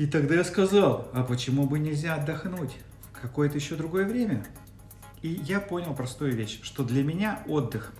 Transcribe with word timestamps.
И 0.00 0.06
тогда 0.06 0.36
я 0.36 0.44
сказал, 0.44 1.10
а 1.12 1.22
почему 1.24 1.66
бы 1.66 1.78
нельзя 1.78 2.14
отдохнуть 2.14 2.74
в 3.12 3.20
какое-то 3.20 3.58
еще 3.58 3.74
другое 3.74 4.06
время? 4.06 4.42
И 5.20 5.28
я 5.28 5.60
понял 5.60 5.92
простую 5.92 6.34
вещь, 6.34 6.58
что 6.62 6.84
для 6.84 7.04
меня 7.04 7.42
отдых, 7.46 7.92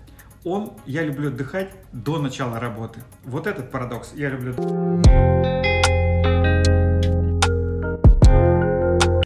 он, 0.43 0.73
я 0.87 1.03
люблю 1.03 1.29
отдыхать 1.29 1.75
до 1.93 2.19
начала 2.19 2.59
работы. 2.59 3.01
Вот 3.25 3.47
этот 3.47 3.71
парадокс, 3.71 4.15
я 4.15 4.31
люблю... 4.31 4.55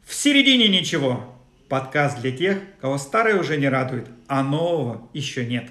В 0.03 0.13
середине 0.13 0.67
ничего. 0.67 1.33
Подкаст 1.69 2.19
для 2.19 2.35
тех, 2.35 2.59
кого 2.81 2.97
старое 2.97 3.39
уже 3.39 3.55
не 3.55 3.69
радует, 3.69 4.09
а 4.27 4.43
нового 4.43 5.09
еще 5.13 5.45
нет. 5.45 5.69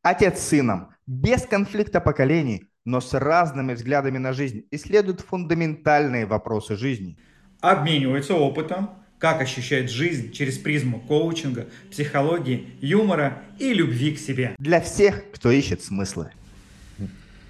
Отец 0.00 0.38
с 0.38 0.48
сыном, 0.48 0.94
без 1.06 1.42
конфликта 1.42 2.00
поколений, 2.00 2.67
но 2.88 3.02
с 3.02 3.12
разными 3.12 3.74
взглядами 3.74 4.16
на 4.16 4.32
жизнь, 4.32 4.64
исследуют 4.70 5.20
фундаментальные 5.20 6.24
вопросы 6.24 6.74
жизни. 6.74 7.18
Обмениваются 7.60 8.34
опытом, 8.34 8.90
как 9.18 9.42
ощущает 9.42 9.90
жизнь 9.90 10.32
через 10.32 10.56
призму 10.56 10.98
коучинга, 11.00 11.68
психологии, 11.90 12.68
юмора 12.80 13.42
и 13.58 13.74
любви 13.74 14.12
к 14.12 14.18
себе. 14.18 14.54
Для 14.58 14.80
всех, 14.80 15.30
кто 15.32 15.50
ищет 15.50 15.82
смыслы. 15.82 16.30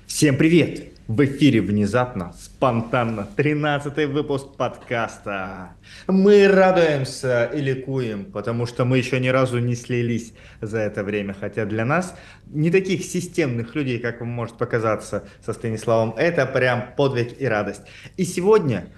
Всем 0.09 0.37
привет! 0.37 0.98
В 1.09 1.25
эфире 1.25 1.63
внезапно, 1.63 2.35
спонтанно, 2.39 3.27
13 3.35 4.11
выпуск 4.11 4.49
подкаста. 4.59 5.71
Мы 6.07 6.47
радуемся 6.47 7.47
и 7.47 7.63
ликуем, 7.63 8.27
потому 8.27 8.67
что 8.67 8.85
мы 8.85 8.99
еще 8.99 9.19
ни 9.19 9.29
разу 9.29 9.59
не 9.59 9.75
слились 9.75 10.35
за 10.61 10.81
это 10.81 11.03
время. 11.03 11.33
Хотя 11.33 11.65
для 11.65 11.87
нас, 11.87 12.15
не 12.49 12.71
таких 12.71 13.03
системных 13.03 13.75
людей, 13.75 14.01
как 14.01 14.21
вам 14.21 14.29
может 14.29 14.59
показаться 14.59 15.25
со 15.43 15.55
Станиславом, 15.55 16.13
это 16.19 16.45
прям 16.45 16.93
подвиг 16.95 17.41
и 17.41 17.47
радость. 17.47 17.85
И 18.19 18.25
сегодня 18.25 18.89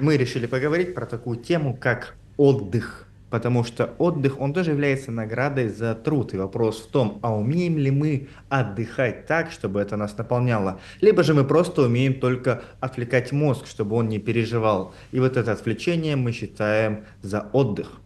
мы 0.00 0.16
решили 0.16 0.46
поговорить 0.46 0.94
про 0.94 1.04
такую 1.04 1.36
тему, 1.36 1.76
как 1.76 2.14
отдых 2.38 3.07
Потому 3.30 3.62
что 3.62 3.94
отдых, 3.98 4.40
он 4.40 4.54
тоже 4.54 4.70
является 4.70 5.10
наградой 5.10 5.68
за 5.68 5.94
труд. 5.94 6.32
И 6.34 6.38
вопрос 6.38 6.80
в 6.80 6.90
том, 6.90 7.18
а 7.22 7.36
умеем 7.36 7.76
ли 7.76 7.90
мы 7.90 8.28
отдыхать 8.48 9.26
так, 9.26 9.50
чтобы 9.50 9.80
это 9.80 9.96
нас 9.96 10.16
наполняло? 10.16 10.80
Либо 11.00 11.22
же 11.22 11.34
мы 11.34 11.44
просто 11.44 11.82
умеем 11.82 12.14
только 12.14 12.62
отвлекать 12.80 13.32
мозг, 13.32 13.66
чтобы 13.66 13.96
он 13.96 14.08
не 14.08 14.18
переживал. 14.18 14.94
И 15.12 15.20
вот 15.20 15.36
это 15.36 15.52
отвлечение 15.52 16.16
мы 16.16 16.32
считаем 16.32 17.04
за 17.22 17.48
отдых. 17.52 18.00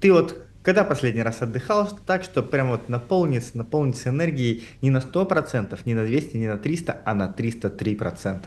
Ты 0.00 0.12
вот 0.12 0.42
когда 0.62 0.84
последний 0.84 1.22
раз 1.22 1.42
отдыхал 1.42 1.88
так, 2.06 2.22
что 2.22 2.40
прям 2.40 2.68
вот 2.68 2.88
наполниться, 2.88 3.58
наполниться 3.58 4.10
энергией 4.10 4.64
не 4.80 4.90
на 4.90 4.98
100%, 4.98 5.76
не 5.84 5.94
на 5.94 6.04
200, 6.04 6.36
не 6.36 6.46
на 6.46 6.56
300, 6.56 7.02
а 7.04 7.14
на 7.14 7.34
303%? 7.36 8.44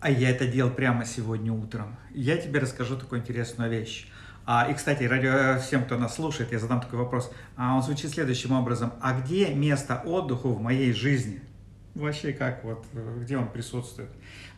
А 0.00 0.10
я 0.10 0.30
это 0.30 0.46
делал 0.46 0.70
прямо 0.70 1.04
сегодня 1.04 1.52
утром. 1.52 1.96
Я 2.14 2.38
тебе 2.38 2.58
расскажу 2.58 2.96
такую 2.96 3.20
интересную 3.20 3.70
вещь. 3.70 4.08
А, 4.52 4.66
и, 4.68 4.74
кстати, 4.74 5.04
ради 5.04 5.60
всем, 5.60 5.84
кто 5.84 5.96
нас 5.96 6.16
слушает, 6.16 6.50
я 6.50 6.58
задам 6.58 6.80
такой 6.80 6.98
вопрос. 6.98 7.30
А 7.54 7.76
он 7.76 7.84
звучит 7.84 8.10
следующим 8.10 8.50
образом. 8.50 8.92
А 9.00 9.12
где 9.12 9.54
место 9.54 10.02
отдыху 10.04 10.54
в 10.54 10.60
моей 10.60 10.92
жизни? 10.92 11.40
Вообще 11.94 12.32
как, 12.32 12.64
вот, 12.64 12.84
где 13.20 13.36
он 13.36 13.48
присутствует? 13.48 14.10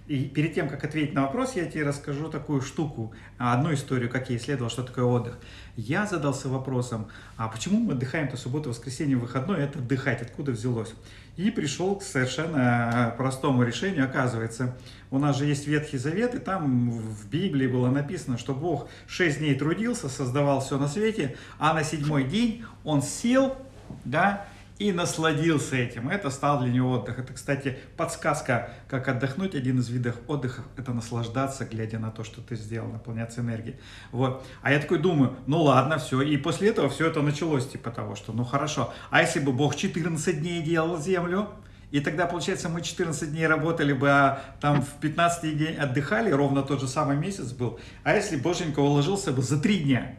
И 0.07 0.25
перед 0.25 0.55
тем, 0.55 0.71
как 0.71 0.83
ответить 0.83 1.13
на 1.13 1.25
вопрос, 1.25 1.57
я 1.57 1.67
тебе 1.67 1.85
расскажу 1.85 2.31
такую 2.31 2.63
штуку, 2.63 3.13
одну 3.37 3.75
историю, 3.75 4.09
как 4.09 4.31
я 4.31 4.39
исследовал, 4.39 4.71
что 4.71 4.83
такое 4.83 5.05
отдых. 5.05 5.39
Я 5.77 6.07
задался 6.07 6.49
вопросом, 6.49 7.09
а 7.37 7.49
почему 7.49 7.79
мы 7.79 7.93
отдыхаем-то 7.93 8.39
субботу, 8.39 8.71
воскресенье, 8.71 9.19
выходной, 9.19 9.61
это 9.61 9.79
отдыхать, 9.79 10.23
откуда 10.23 10.53
взялось? 10.53 10.95
И 11.37 11.51
пришел 11.51 11.97
к 11.97 12.03
совершенно 12.03 13.15
простому 13.17 13.63
решению. 13.63 14.05
Оказывается, 14.05 14.77
у 15.11 15.19
нас 15.19 15.39
же 15.39 15.47
есть 15.47 15.67
Ветхий 15.67 15.97
Завет, 15.97 16.35
и 16.35 16.39
там 16.39 16.91
в 16.91 17.29
Библии 17.29 17.67
было 17.67 17.89
написано, 17.89 18.37
что 18.37 18.55
Бог 18.55 18.89
шесть 19.07 19.39
дней 19.39 19.55
трудился, 19.55 20.09
создавал 20.09 20.61
все 20.61 20.79
на 20.79 20.89
свете, 20.89 21.37
а 21.59 21.73
на 21.73 21.85
седьмой 21.85 22.25
день 22.25 22.65
Он 22.85 23.01
сел, 23.01 23.57
да, 24.05 24.47
и 24.79 24.93
насладился 24.93 25.77
этим. 25.77 26.09
Это 26.09 26.31
стал 26.31 26.61
для 26.61 26.71
него 26.71 26.93
отдых. 26.93 27.19
Это, 27.19 27.33
кстати, 27.33 27.79
подсказка, 27.97 28.71
как 28.89 29.09
отдохнуть. 29.09 29.55
Один 29.55 29.79
из 29.79 29.89
видов 29.89 30.17
отдыха– 30.27 30.63
это 30.77 30.93
наслаждаться, 30.93 31.65
глядя 31.65 31.99
на 31.99 32.11
то, 32.11 32.25
что 32.25 32.41
ты 32.41 32.57
сделал, 32.57 32.89
наполняться 32.89 33.41
энергией. 33.41 33.77
Вот. 34.11 34.45
А 34.63 34.73
я 34.73 34.81
такой 34.81 34.99
думаю, 34.99 35.37
ну 35.47 35.63
ладно, 35.63 35.99
все. 35.99 36.23
И 36.23 36.37
после 36.37 36.71
этого 36.71 36.89
все 36.89 37.07
это 37.07 37.23
началось, 37.23 37.69
типа 37.69 37.91
того, 37.91 38.17
что 38.17 38.33
ну 38.33 38.45
хорошо. 38.45 38.93
А 39.11 39.23
если 39.23 39.41
бы 39.41 39.53
Бог 39.53 39.77
14 39.77 40.41
дней 40.41 40.63
делал 40.63 41.01
землю, 41.01 41.49
и 41.93 42.01
тогда, 42.01 42.27
получается, 42.27 42.71
мы 42.71 42.81
14 42.81 43.31
дней 43.31 43.47
работали 43.47 43.93
бы, 43.93 44.11
а 44.11 44.43
там 44.63 44.81
в 44.81 44.95
15 45.01 45.59
день 45.59 45.77
отдыхали, 45.77 46.31
ровно 46.31 46.63
тот 46.63 46.81
же 46.81 46.89
самый 46.89 47.19
месяц 47.19 47.53
был. 47.53 47.79
А 48.03 48.15
если 48.15 48.37
Боженька 48.37 48.81
уложился 48.81 49.31
бы 49.31 49.43
за 49.43 49.61
3 49.61 49.79
дня? 49.81 50.17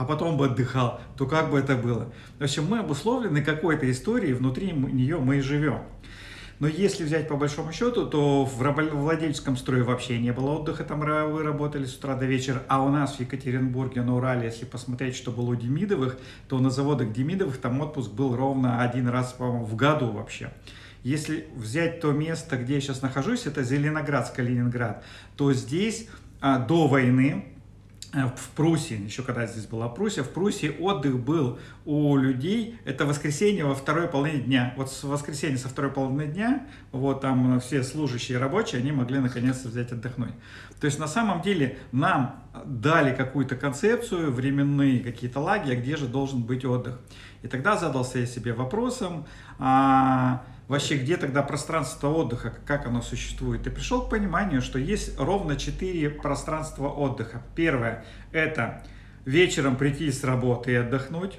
А 0.00 0.04
потом 0.06 0.38
бы 0.38 0.46
отдыхал, 0.46 0.98
то 1.18 1.26
как 1.26 1.50
бы 1.50 1.58
это 1.58 1.76
было? 1.76 2.10
В 2.38 2.42
общем, 2.42 2.64
мы 2.66 2.78
обусловлены 2.78 3.44
какой-то 3.44 3.90
историей, 3.90 4.32
внутри 4.32 4.72
нее 4.72 5.18
мы 5.18 5.36
и 5.36 5.40
живем. 5.42 5.82
Но 6.58 6.68
если 6.68 7.04
взять 7.04 7.28
по 7.28 7.36
большому 7.36 7.70
счету, 7.72 8.06
то 8.06 8.46
в 8.46 8.62
рабовладельческом 8.62 9.58
строе 9.58 9.84
вообще 9.84 10.18
не 10.18 10.32
было 10.32 10.52
отдыха, 10.52 10.84
там 10.84 11.00
вы 11.00 11.42
работали 11.42 11.84
с 11.84 11.96
утра 11.96 12.14
до 12.14 12.24
вечера, 12.24 12.62
а 12.66 12.82
у 12.82 12.88
нас 12.88 13.16
в 13.16 13.20
Екатеринбурге, 13.20 14.00
на 14.00 14.16
Урале, 14.16 14.46
если 14.46 14.64
посмотреть, 14.64 15.16
что 15.16 15.32
было 15.32 15.50
у 15.50 15.54
Демидовых, 15.54 16.16
то 16.48 16.58
на 16.60 16.70
заводах 16.70 17.12
Демидовых 17.12 17.58
там 17.58 17.78
отпуск 17.82 18.10
был 18.10 18.34
ровно 18.34 18.80
один 18.80 19.06
раз, 19.06 19.34
по-моему, 19.34 19.66
в 19.66 19.76
году 19.76 20.12
вообще. 20.12 20.50
Если 21.02 21.46
взять 21.54 22.00
то 22.00 22.12
место, 22.12 22.56
где 22.56 22.76
я 22.76 22.80
сейчас 22.80 23.02
нахожусь, 23.02 23.44
это 23.44 23.62
Зеленоградск, 23.62 24.36
Калининград, 24.36 25.04
то 25.36 25.52
здесь 25.52 26.08
а, 26.40 26.58
до 26.58 26.86
войны 26.86 27.49
в 28.12 28.50
Пруссии, 28.56 29.04
еще 29.04 29.22
когда 29.22 29.46
здесь 29.46 29.66
была 29.66 29.88
Пруссия, 29.88 30.24
в 30.24 30.30
Пруссии 30.30 30.74
отдых 30.80 31.20
был 31.20 31.58
у 31.84 32.16
людей, 32.16 32.78
это 32.84 33.06
воскресенье 33.06 33.64
во 33.64 33.74
второй 33.74 34.08
половине 34.08 34.40
дня. 34.40 34.74
Вот 34.76 34.90
с 34.90 35.04
воскресенья 35.04 35.56
со 35.56 35.68
второй 35.68 35.92
половины 35.92 36.26
дня, 36.26 36.66
вот 36.90 37.20
там 37.20 37.60
все 37.60 37.84
служащие 37.84 38.38
рабочие, 38.38 38.80
они 38.80 38.90
могли 38.90 39.20
наконец-то 39.20 39.68
взять 39.68 39.92
отдохнуть. 39.92 40.34
То 40.80 40.86
есть 40.86 40.98
на 40.98 41.06
самом 41.06 41.42
деле 41.42 41.78
нам 41.92 42.42
дали 42.64 43.14
какую-то 43.14 43.54
концепцию, 43.54 44.32
временные 44.32 45.00
какие-то 45.00 45.38
лаги, 45.40 45.74
где 45.74 45.96
же 45.96 46.06
должен 46.06 46.42
быть 46.42 46.64
отдых. 46.64 46.98
И 47.42 47.48
тогда 47.48 47.76
задался 47.76 48.18
я 48.18 48.26
себе 48.26 48.52
вопросом, 48.52 49.24
а, 49.58 50.42
вообще 50.70 50.96
где 50.98 51.16
тогда 51.16 51.42
пространство 51.42 52.06
отдыха, 52.10 52.54
как 52.64 52.86
оно 52.86 53.02
существует. 53.02 53.66
И 53.66 53.70
пришел 53.70 54.02
к 54.02 54.08
пониманию, 54.08 54.62
что 54.62 54.78
есть 54.78 55.18
ровно 55.18 55.56
четыре 55.56 56.08
пространства 56.10 56.88
отдыха. 56.88 57.42
Первое– 57.56 58.04
это 58.32 58.84
вечером 59.24 59.74
прийти 59.74 60.12
с 60.12 60.22
работы 60.22 60.70
и 60.70 60.76
отдохнуть. 60.76 61.38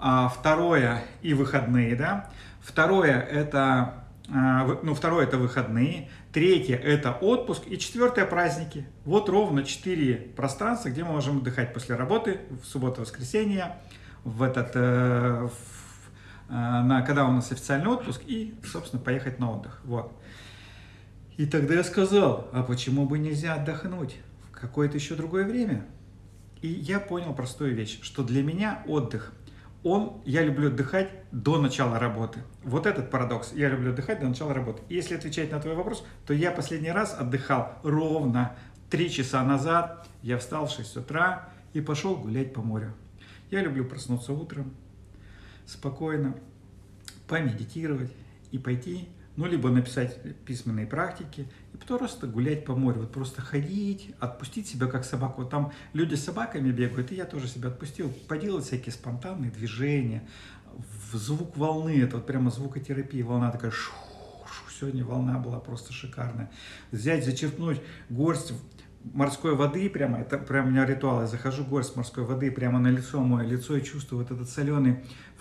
А 0.00 0.28
второе– 0.30 1.02
и 1.22 1.34
выходные, 1.34 1.94
да. 1.94 2.30
Второе– 2.62 3.20
это 3.30 4.06
а, 4.32 4.78
ну, 4.82 4.94
второе– 4.94 5.26
это 5.26 5.36
выходные, 5.36 6.08
третье– 6.32 6.76
это 6.82 7.12
отпуск, 7.12 7.64
и 7.66 7.78
четвертое– 7.78 8.24
праздники. 8.26 8.86
Вот 9.04 9.28
ровно 9.28 9.64
четыре 9.64 10.14
пространства, 10.14 10.88
где 10.88 11.04
мы 11.04 11.12
можем 11.12 11.38
отдыхать 11.38 11.74
после 11.74 11.94
работы, 11.94 12.40
в 12.62 12.64
субботу-воскресенье, 12.64 13.76
в 14.24 14.42
этот, 14.42 14.70
э, 14.74 15.48
в 15.48 15.69
на, 16.50 17.02
когда 17.02 17.26
у 17.26 17.32
нас 17.32 17.52
официальный 17.52 17.88
отпуск, 17.88 18.22
и, 18.26 18.54
собственно, 18.64 19.02
поехать 19.02 19.38
на 19.38 19.52
отдых. 19.52 19.80
Вот. 19.84 20.12
И 21.36 21.46
тогда 21.46 21.74
я 21.74 21.84
сказал, 21.84 22.48
а 22.52 22.62
почему 22.62 23.06
бы 23.06 23.18
нельзя 23.18 23.54
отдохнуть 23.54 24.16
в 24.50 24.50
какое-то 24.50 24.96
еще 24.96 25.14
другое 25.14 25.44
время? 25.44 25.86
И 26.60 26.68
я 26.68 27.00
понял 27.00 27.32
простую 27.32 27.74
вещь, 27.74 28.00
что 28.02 28.22
для 28.22 28.42
меня 28.42 28.82
отдых, 28.86 29.32
он, 29.82 30.20
я 30.26 30.42
люблю 30.42 30.68
отдыхать 30.68 31.10
до 31.32 31.58
начала 31.58 31.98
работы. 31.98 32.40
Вот 32.64 32.84
этот 32.84 33.10
парадокс, 33.10 33.52
я 33.54 33.70
люблю 33.70 33.92
отдыхать 33.92 34.20
до 34.20 34.28
начала 34.28 34.52
работы. 34.52 34.82
И 34.90 34.94
если 34.96 35.14
отвечать 35.14 35.50
на 35.50 35.60
твой 35.60 35.74
вопрос, 35.74 36.04
то 36.26 36.34
я 36.34 36.50
последний 36.50 36.90
раз 36.90 37.16
отдыхал 37.18 37.78
ровно 37.82 38.54
3 38.90 39.08
часа 39.10 39.42
назад, 39.42 40.06
я 40.22 40.36
встал 40.36 40.66
в 40.66 40.72
6 40.72 40.96
утра 40.98 41.48
и 41.72 41.80
пошел 41.80 42.16
гулять 42.16 42.52
по 42.52 42.60
морю. 42.60 42.92
Я 43.50 43.62
люблю 43.62 43.86
проснуться 43.86 44.32
утром, 44.32 44.74
спокойно 45.70 46.34
помедитировать 47.28 48.12
и 48.50 48.58
пойти, 48.58 49.08
ну, 49.36 49.46
либо 49.46 49.70
написать 49.70 50.18
письменные 50.44 50.86
практики, 50.86 51.46
и 51.72 51.76
просто 51.76 52.26
гулять 52.26 52.64
по 52.64 52.74
морю, 52.74 53.00
вот 53.00 53.12
просто 53.12 53.40
ходить, 53.40 54.14
отпустить 54.18 54.68
себя 54.68 54.86
как 54.86 55.04
собаку. 55.04 55.44
Там 55.44 55.72
люди 55.92 56.14
с 56.14 56.24
собаками 56.24 56.70
бегают, 56.72 57.12
и 57.12 57.14
я 57.14 57.24
тоже 57.24 57.46
себя 57.48 57.68
отпустил, 57.68 58.12
поделать 58.28 58.64
всякие 58.64 58.92
спонтанные 58.92 59.50
движения, 59.50 60.28
звук 61.12 61.56
волны, 61.56 62.02
это 62.02 62.16
вот 62.16 62.26
прямо 62.26 62.50
звукотерапия, 62.50 63.24
волна 63.24 63.50
такая 63.50 63.70
шу, 63.70 63.92
шу, 64.46 64.70
сегодня 64.78 65.04
волна 65.04 65.38
была 65.38 65.60
просто 65.60 65.92
шикарная. 65.92 66.50
Взять, 66.90 67.24
зачерпнуть 67.24 67.80
горсть 68.08 68.52
морской 69.04 69.54
воды 69.54 69.88
прямо, 69.88 70.18
это 70.18 70.38
прям 70.38 70.66
у 70.66 70.70
меня 70.70 70.84
ритуал, 70.84 71.22
я 71.22 71.26
захожу 71.26 71.64
горсть 71.64 71.96
морской 71.96 72.24
воды 72.24 72.50
прямо 72.50 72.78
на 72.78 72.88
лицо 72.88 73.20
мое 73.20 73.46
лицо 73.46 73.76
и 73.76 73.82
чувствую 73.82 74.22
вот 74.22 74.30
этот 74.30 74.48
соленый 74.48 74.98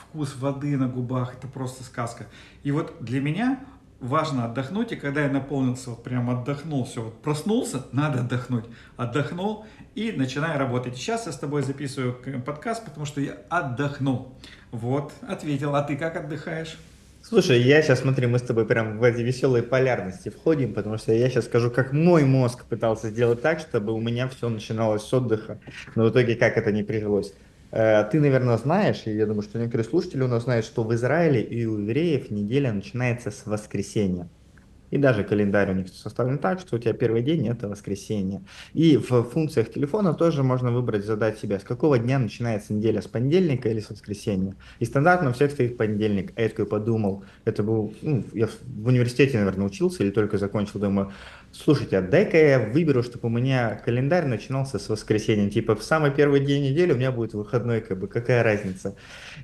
вкус 0.09 0.35
воды 0.35 0.75
на 0.77 0.87
губах, 0.87 1.35
это 1.35 1.47
просто 1.47 1.83
сказка. 1.83 2.25
И 2.63 2.71
вот 2.71 2.95
для 2.99 3.21
меня 3.21 3.59
важно 3.99 4.45
отдохнуть, 4.45 4.91
и 4.91 4.95
когда 4.95 5.21
я 5.21 5.29
наполнился, 5.29 5.91
вот 5.91 6.03
прям 6.03 6.29
отдохнул, 6.29 6.85
все, 6.85 7.03
вот 7.03 7.21
проснулся, 7.21 7.85
надо 7.91 8.21
отдохнуть, 8.21 8.65
отдохнул 8.97 9.65
и 9.95 10.11
начинаю 10.11 10.57
работать. 10.57 10.95
Сейчас 10.95 11.25
я 11.27 11.31
с 11.31 11.37
тобой 11.37 11.61
записываю 11.61 12.13
подкаст, 12.45 12.85
потому 12.85 13.05
что 13.05 13.21
я 13.21 13.37
отдохнул. 13.49 14.33
Вот, 14.71 15.13
ответил. 15.21 15.75
А 15.75 15.83
ты 15.83 15.95
как 15.95 16.15
отдыхаешь? 16.15 16.77
Слушай, 17.21 17.61
я 17.61 17.81
сейчас, 17.81 17.99
смотри, 17.99 18.27
мы 18.27 18.39
с 18.39 18.41
тобой 18.41 18.65
прям 18.65 18.97
в 18.97 19.03
эти 19.03 19.21
веселые 19.21 19.61
полярности 19.61 20.29
входим, 20.29 20.73
потому 20.73 20.97
что 20.97 21.13
я 21.13 21.29
сейчас 21.29 21.45
скажу, 21.45 21.69
как 21.69 21.91
мой 21.91 22.23
мозг 22.23 22.65
пытался 22.65 23.09
сделать 23.09 23.41
так, 23.41 23.59
чтобы 23.59 23.93
у 23.93 23.99
меня 23.99 24.27
все 24.29 24.49
начиналось 24.49 25.03
с 25.03 25.13
отдыха, 25.13 25.59
но 25.95 26.05
в 26.05 26.09
итоге 26.09 26.35
как 26.35 26.57
это 26.57 26.71
не 26.71 26.81
прижилось. 26.81 27.33
Э, 27.71 28.03
ты, 28.05 28.19
наверное, 28.19 28.57
знаешь, 28.57 29.03
и 29.05 29.11
я 29.11 29.25
думаю, 29.25 29.43
что 29.43 29.59
некоторые 29.59 29.85
слушатели 29.85 30.21
у 30.21 30.27
нас 30.27 30.43
знают, 30.43 30.65
что 30.65 30.83
в 30.83 30.93
Израиле 30.93 31.41
и 31.41 31.65
у 31.65 31.77
евреев 31.77 32.31
неделя 32.31 32.73
начинается 32.73 33.31
с 33.31 33.45
воскресенья. 33.45 34.29
И 34.91 34.97
даже 34.97 35.23
календарь 35.23 35.71
у 35.71 35.75
них 35.75 35.89
составлен 35.89 36.39
так, 36.39 36.59
что 36.59 36.75
у 36.75 36.79
тебя 36.79 36.93
первый 36.93 37.21
день 37.21 37.47
это 37.47 37.67
воскресенье. 37.67 38.43
И 38.73 38.97
в 38.97 39.23
функциях 39.23 39.71
телефона 39.71 40.13
тоже 40.13 40.43
можно 40.43 40.71
выбрать, 40.71 41.05
задать 41.05 41.37
себе, 41.37 41.59
с 41.59 41.63
какого 41.63 41.99
дня 41.99 42.19
начинается 42.19 42.73
неделя, 42.73 43.01
с 43.01 43.07
понедельника 43.07 43.69
или 43.69 43.79
с 43.79 43.89
воскресенья. 43.89 44.55
И 44.79 44.85
стандартно 44.85 45.29
у 45.29 45.33
всех 45.33 45.51
стоит 45.51 45.77
понедельник. 45.77 46.33
А 46.35 46.41
я 46.41 46.49
такой 46.49 46.65
подумал, 46.65 47.23
это 47.45 47.63
был, 47.63 47.93
ну, 48.01 48.25
я 48.33 48.47
в 48.47 48.87
университете, 48.87 49.37
наверное, 49.37 49.67
учился 49.67 50.03
или 50.03 50.11
только 50.11 50.37
закончил, 50.37 50.79
думаю, 50.79 51.11
слушайте, 51.51 51.97
а 51.97 52.01
дай-ка 52.01 52.37
я 52.37 52.59
выберу, 52.59 53.03
чтобы 53.03 53.27
у 53.27 53.29
меня 53.29 53.81
календарь 53.83 54.25
начинался 54.25 54.79
с 54.79 54.89
воскресенья. 54.89 55.49
Типа 55.49 55.75
в 55.75 55.83
самый 55.83 56.11
первый 56.11 56.39
день 56.39 56.63
недели 56.63 56.93
у 56.93 56.95
меня 56.95 57.11
будет 57.11 57.33
выходной, 57.33 57.81
как 57.81 57.99
бы, 57.99 58.07
какая 58.07 58.43
разница. 58.43 58.95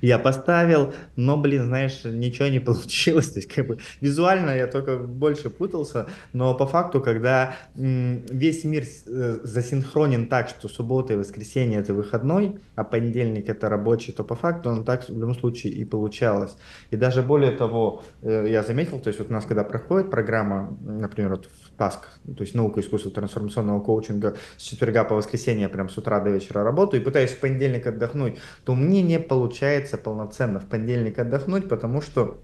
Я 0.02 0.18
поставил, 0.18 0.94
но, 1.16 1.36
блин, 1.36 1.64
знаешь, 1.64 2.00
ничего 2.04 2.48
не 2.48 2.60
получилось. 2.66 3.30
То 3.30 3.38
есть, 3.40 3.52
как 3.52 3.66
бы, 3.66 3.78
визуально 4.00 4.50
я 4.50 4.66
только 4.66 4.98
больше 4.98 5.50
путался, 5.50 6.06
но 6.32 6.54
по 6.54 6.66
факту, 6.66 7.00
когда 7.00 7.56
весь 7.74 8.64
мир 8.64 8.84
э, 9.06 9.38
засинхронен 9.42 10.28
так, 10.28 10.48
что 10.48 10.68
суббота 10.68 11.14
и 11.14 11.16
воскресенье 11.16 11.80
это 11.80 11.94
выходной, 11.94 12.58
а 12.74 12.84
понедельник 12.84 13.48
это 13.48 13.68
рабочий, 13.68 14.12
то 14.12 14.24
по 14.24 14.36
факту 14.36 14.70
он 14.70 14.84
так 14.84 15.08
в 15.08 15.18
любом 15.18 15.34
случае 15.34 15.72
и 15.72 15.84
получалось. 15.84 16.56
И 16.90 16.96
даже 16.96 17.22
более 17.22 17.52
того, 17.52 18.02
э, 18.22 18.46
я 18.48 18.62
заметил, 18.62 19.00
то 19.00 19.08
есть 19.08 19.18
вот 19.18 19.30
у 19.30 19.32
нас 19.32 19.44
когда 19.44 19.64
проходит 19.64 20.10
программа, 20.10 20.76
например, 20.82 21.30
вот 21.30 21.48
Task, 21.76 22.00
то 22.36 22.42
есть 22.42 22.54
наука 22.54 22.80
искусства 22.80 23.10
трансформационного 23.10 23.80
коучинга 23.80 24.36
с 24.56 24.62
четверга 24.62 25.04
по 25.04 25.14
воскресенье 25.14 25.68
прям 25.68 25.88
с 25.88 25.98
утра 25.98 26.20
до 26.20 26.30
вечера 26.30 26.64
работаю 26.64 27.00
и 27.02 27.04
пытаюсь 27.04 27.30
в 27.30 27.38
понедельник 27.38 27.86
отдохнуть, 27.86 28.38
то 28.64 28.74
мне 28.74 29.02
не 29.02 29.18
получается 29.18 29.98
полноценно 29.98 30.60
в 30.60 30.66
понедельник 30.66 31.18
отдохнуть, 31.18 31.68
потому 31.68 32.00
что 32.00 32.38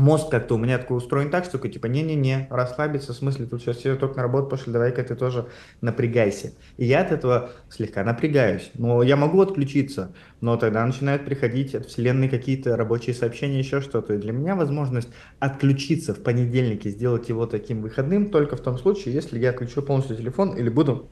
мозг 0.00 0.30
как-то 0.30 0.54
у 0.54 0.58
меня 0.58 0.78
такой 0.78 0.96
устроен 0.96 1.30
так, 1.30 1.44
что 1.44 1.58
типа 1.58 1.86
не-не-не, 1.86 2.48
расслабиться, 2.50 3.12
в 3.12 3.16
смысле, 3.16 3.46
тут 3.46 3.60
сейчас 3.60 3.76
все 3.76 3.96
только 3.96 4.16
на 4.16 4.22
работу 4.22 4.48
пошли, 4.48 4.72
давай-ка 4.72 5.04
ты 5.04 5.14
тоже 5.14 5.46
напрягайся. 5.80 6.52
И 6.78 6.86
я 6.86 7.02
от 7.02 7.12
этого 7.12 7.50
слегка 7.68 8.02
напрягаюсь. 8.02 8.70
Но 8.74 9.02
я 9.02 9.16
могу 9.16 9.40
отключиться, 9.42 10.14
но 10.40 10.56
тогда 10.56 10.84
начинают 10.84 11.24
приходить 11.24 11.74
от 11.74 11.86
вселенной 11.86 12.28
какие-то 12.28 12.76
рабочие 12.76 13.14
сообщения, 13.14 13.58
еще 13.58 13.80
что-то. 13.80 14.14
И 14.14 14.18
для 14.18 14.32
меня 14.32 14.56
возможность 14.56 15.10
отключиться 15.38 16.14
в 16.14 16.22
понедельнике, 16.22 16.90
сделать 16.90 17.28
его 17.28 17.46
таким 17.46 17.82
выходным 17.82 18.30
только 18.30 18.56
в 18.56 18.60
том 18.60 18.78
случае, 18.78 19.14
если 19.14 19.38
я 19.38 19.50
отключу 19.50 19.82
полностью 19.82 20.16
телефон 20.16 20.56
или 20.56 20.68
буду 20.68 21.10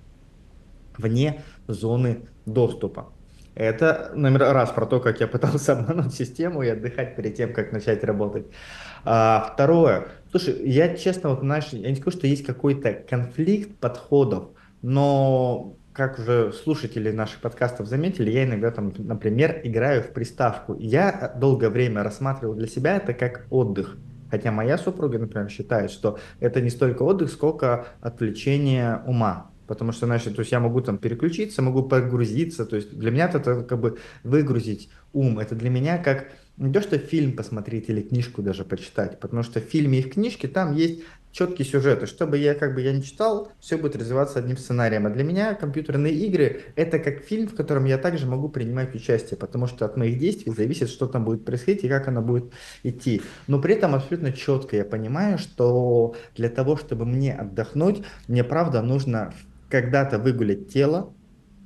вне 0.96 1.42
зоны 1.66 2.28
доступа. 2.46 3.12
Это 3.58 4.12
номер 4.14 4.52
раз 4.52 4.70
про 4.70 4.86
то, 4.86 5.00
как 5.00 5.18
я 5.18 5.26
пытался 5.26 5.72
обмануть 5.78 6.14
систему 6.14 6.62
и 6.62 6.68
отдыхать 6.68 7.16
перед 7.16 7.34
тем, 7.34 7.52
как 7.52 7.72
начать 7.72 8.04
работать. 8.04 8.46
А, 9.04 9.50
второе. 9.52 10.06
Слушай, 10.30 10.62
я 10.64 10.96
честно, 10.96 11.30
вот, 11.30 11.40
знаешь, 11.40 11.66
я 11.72 11.90
не 11.90 11.96
скажу, 11.96 12.18
что 12.18 12.28
есть 12.28 12.46
какой-то 12.46 12.92
конфликт 12.92 13.76
подходов, 13.78 14.50
но 14.80 15.76
как 15.92 16.20
уже 16.20 16.52
слушатели 16.52 17.10
наших 17.10 17.40
подкастов 17.40 17.88
заметили, 17.88 18.30
я 18.30 18.44
иногда 18.44 18.70
там, 18.70 18.92
например, 18.96 19.60
играю 19.64 20.04
в 20.04 20.10
приставку. 20.12 20.76
Я 20.78 21.34
долгое 21.34 21.70
время 21.70 22.04
рассматривал 22.04 22.54
для 22.54 22.68
себя 22.68 22.96
это 22.96 23.12
как 23.12 23.46
отдых. 23.50 23.96
Хотя 24.30 24.52
моя 24.52 24.78
супруга, 24.78 25.18
например, 25.18 25.48
считает, 25.48 25.90
что 25.90 26.20
это 26.38 26.60
не 26.60 26.70
столько 26.70 27.02
отдых, 27.02 27.32
сколько 27.32 27.88
отвлечение 28.00 29.02
ума. 29.04 29.50
Потому 29.68 29.92
что, 29.92 30.06
значит, 30.06 30.34
то 30.34 30.40
есть 30.40 30.50
я 30.50 30.60
могу 30.60 30.80
там 30.80 30.96
переключиться, 30.98 31.62
могу 31.62 31.82
погрузиться. 31.82 32.64
То 32.64 32.76
есть 32.76 32.98
для 32.98 33.10
меня 33.10 33.30
это 33.32 33.62
как 33.62 33.78
бы 33.78 33.98
выгрузить 34.24 34.88
ум. 35.12 35.38
Это 35.38 35.54
для 35.54 35.68
меня 35.68 35.98
как 35.98 36.32
не 36.56 36.72
то, 36.72 36.80
что 36.80 36.98
фильм 36.98 37.36
посмотреть 37.36 37.88
или 37.88 38.00
книжку 38.00 38.42
даже 38.42 38.64
почитать. 38.64 39.20
Потому 39.20 39.42
что 39.42 39.60
в 39.60 39.64
фильме 39.64 40.00
и 40.00 40.02
в 40.02 40.10
книжке 40.10 40.48
там 40.48 40.74
есть 40.74 41.02
четкий 41.32 41.64
сюжет. 41.64 42.02
И 42.02 42.06
чтобы 42.06 42.38
я 42.38 42.54
как 42.54 42.74
бы 42.74 42.80
я 42.80 42.92
не 42.92 43.02
читал, 43.02 43.52
все 43.60 43.76
будет 43.76 43.96
развиваться 43.96 44.38
одним 44.38 44.56
сценарием. 44.56 45.06
А 45.06 45.10
для 45.10 45.22
меня 45.22 45.54
компьютерные 45.54 46.14
игры 46.14 46.62
это 46.74 46.98
как 46.98 47.20
фильм, 47.20 47.48
в 47.48 47.54
котором 47.54 47.84
я 47.84 47.98
также 47.98 48.26
могу 48.26 48.48
принимать 48.48 48.94
участие, 48.94 49.36
потому 49.36 49.66
что 49.66 49.84
от 49.84 49.96
моих 49.96 50.18
действий 50.18 50.52
зависит, 50.52 50.88
что 50.88 51.06
там 51.06 51.24
будет 51.24 51.44
происходить 51.44 51.84
и 51.84 51.88
как 51.88 52.08
оно 52.08 52.22
будет 52.22 52.52
идти. 52.82 53.22
Но 53.46 53.60
при 53.60 53.74
этом 53.74 53.94
абсолютно 53.94 54.32
четко 54.32 54.76
я 54.76 54.84
понимаю, 54.84 55.38
что 55.38 56.14
для 56.36 56.48
того, 56.48 56.76
чтобы 56.76 57.04
мне 57.04 57.34
отдохнуть, 57.34 58.02
мне 58.26 58.42
правда 58.42 58.82
нужно 58.82 59.32
когда-то 59.68 60.18
выгулять 60.18 60.68
тело, 60.68 61.12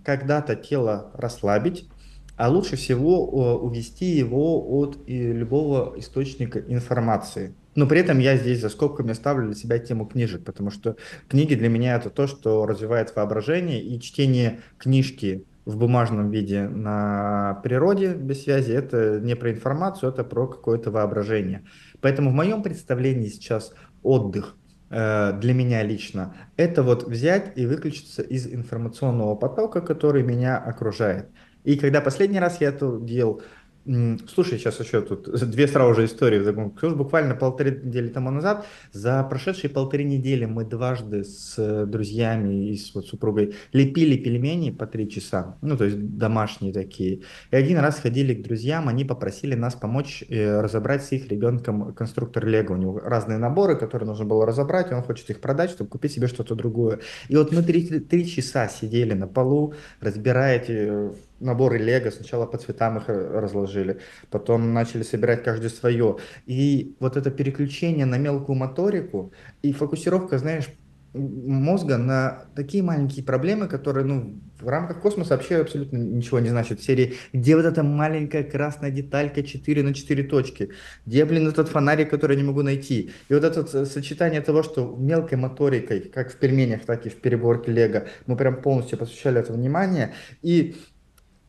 когда-то 0.05 0.57
тело 0.57 1.11
расслабить, 1.15 1.89
а 2.37 2.49
лучше 2.49 2.77
всего 2.77 3.59
увести 3.59 4.07
его 4.07 4.79
от 4.79 4.99
любого 5.07 5.99
источника 5.99 6.59
информации. 6.59 7.55
Но 7.75 7.87
при 7.87 8.01
этом 8.01 8.19
я 8.19 8.37
здесь 8.37 8.61
за 8.61 8.69
скобками 8.69 9.13
ставлю 9.13 9.47
для 9.47 9.55
себя 9.55 9.79
тему 9.79 10.07
книжек, 10.07 10.45
потому 10.45 10.71
что 10.71 10.97
книги 11.29 11.55
для 11.55 11.69
меня 11.69 11.97
это 11.97 12.11
то, 12.11 12.27
что 12.27 12.67
развивает 12.67 13.15
воображение, 13.15 13.83
и 13.83 14.01
чтение 14.01 14.61
книжки 14.79 15.45
в 15.65 15.77
бумажном 15.77 16.31
виде 16.31 16.69
на 16.69 17.61
природе 17.63 18.15
без 18.15 18.43
связи, 18.43 18.73
это 18.73 19.21
не 19.21 19.37
про 19.37 19.53
информацию, 19.53 20.11
это 20.11 20.25
про 20.25 20.49
какое-то 20.49 20.91
воображение. 20.91 21.63
Поэтому 22.01 22.31
в 22.31 22.35
моем 22.35 22.63
представлении 22.63 23.29
сейчас 23.29 23.73
отдых 24.03 24.57
Э, 24.62 24.62
для 24.93 25.55
меня 25.55 25.83
лично, 25.83 26.35
это 26.59 26.83
вот 26.83 27.09
взять 27.09 27.57
и 27.57 27.65
выключиться 27.65 28.21
из 28.21 28.47
информационного 28.47 29.35
потока, 29.35 29.81
который 29.81 30.23
меня 30.23 30.59
окружает. 30.59 31.31
И 31.65 31.77
когда 31.77 32.03
последний 32.03 32.39
раз 32.39 32.61
я 32.61 32.69
это 32.69 32.99
делал, 33.01 33.43
Слушай, 33.85 34.59
сейчас 34.59 34.79
еще 34.79 35.01
тут 35.01 35.29
две 35.51 35.67
сразу 35.67 35.95
же 35.95 36.05
истории 36.05 36.39
загонку. 36.39 36.91
Буквально 36.91 37.35
полторы 37.35 37.81
недели 37.83 38.09
тому 38.09 38.31
назад, 38.31 38.65
за 38.93 39.25
прошедшие 39.25 39.71
полторы 39.71 40.05
недели 40.05 40.45
мы 40.45 40.65
дважды 40.65 41.25
с 41.25 41.55
э, 41.59 41.85
друзьями 41.87 42.69
и 42.69 42.77
с 42.77 42.95
вот 42.95 43.07
супругой 43.07 43.57
лепили 43.73 44.17
пельмени 44.17 44.71
по 44.71 44.87
три 44.87 45.11
часа, 45.11 45.57
ну, 45.63 45.77
то 45.77 45.85
есть 45.85 46.17
домашние 46.17 46.73
такие. 46.73 47.23
И 47.51 47.57
один 47.57 47.79
раз 47.79 47.99
ходили 47.99 48.35
к 48.35 48.43
друзьям, 48.43 48.89
они 48.89 49.05
попросили 49.05 49.57
нас 49.57 49.75
помочь 49.75 50.23
э, 50.29 50.61
разобрать 50.61 51.03
с 51.05 51.11
их 51.11 51.29
ребенком 51.29 51.93
конструктор 51.93 52.47
Лего. 52.47 52.75
У 52.75 52.77
него 52.77 53.01
разные 53.01 53.39
наборы, 53.39 53.77
которые 53.77 54.09
нужно 54.09 54.25
было 54.25 54.47
разобрать, 54.47 54.93
и 54.93 54.95
он 54.95 55.03
хочет 55.03 55.29
их 55.31 55.41
продать, 55.41 55.71
чтобы 55.71 55.91
купить 55.91 56.13
себе 56.13 56.29
что-то 56.29 56.55
другое. 56.55 57.01
И 57.29 57.37
вот 57.37 57.51
мы 57.51 57.63
три, 57.65 57.99
три 57.99 58.29
часа 58.29 58.69
сидели 58.69 59.15
на 59.15 59.27
полу, 59.27 59.75
разбирая 60.01 60.61
эти 60.61 61.32
наборы 61.43 61.79
Лего, 61.79 62.11
сначала 62.11 62.47
по 62.47 62.59
цветам 62.59 62.99
их 62.99 63.09
э, 63.09 63.41
разложили, 63.41 64.01
потом 64.31 64.73
начали 64.73 65.03
собирать 65.03 65.43
каждый 65.43 65.71
свое. 65.71 66.19
И 66.47 66.97
вот 67.01 67.17
это 67.17 67.31
переключение 67.31 68.07
на 68.07 68.19
мелкую 68.19 68.57
моторику 68.57 69.33
и 69.63 69.73
фокусировка, 69.73 70.39
знаешь, 70.39 70.69
мозга 71.15 71.99
на 71.99 72.47
такие 72.55 72.83
маленькие 72.83 73.25
проблемы, 73.25 73.69
которые, 73.69 74.05
ну, 74.05 74.41
в 74.61 74.69
рамках 74.69 75.01
космоса 75.01 75.37
вообще 75.37 75.57
абсолютно 75.57 75.99
ничего 75.99 76.39
не 76.39 76.49
значит. 76.49 76.81
В 76.81 76.85
серии, 76.85 77.15
где 77.33 77.57
вот 77.57 77.65
эта 77.65 77.83
маленькая 77.83 78.45
красная 78.45 78.91
деталька 78.91 79.43
4 79.43 79.83
на 79.83 79.93
4 79.93 80.23
точки, 80.25 80.71
где, 81.05 81.25
блин, 81.25 81.49
этот 81.49 81.69
фонарик, 81.69 82.11
который 82.11 82.37
я 82.37 82.43
не 82.43 82.49
могу 82.49 82.63
найти. 82.63 83.11
И 83.29 83.35
вот 83.35 83.45
это 83.45 83.67
э, 83.77 83.85
сочетание 83.85 84.41
того, 84.41 84.63
что 84.63 84.97
мелкой 84.99 85.37
моторикой, 85.37 86.01
как 86.01 86.33
в 86.33 86.37
пельменях, 86.37 86.85
так 86.87 87.07
и 87.07 87.11
в 87.11 87.17
переборке 87.17 87.73
Лего, 87.73 88.07
мы 88.27 88.37
прям 88.37 88.63
полностью 88.63 88.99
посвящали 88.99 89.41
это 89.41 89.53
внимание. 89.53 90.15
И 90.41 90.77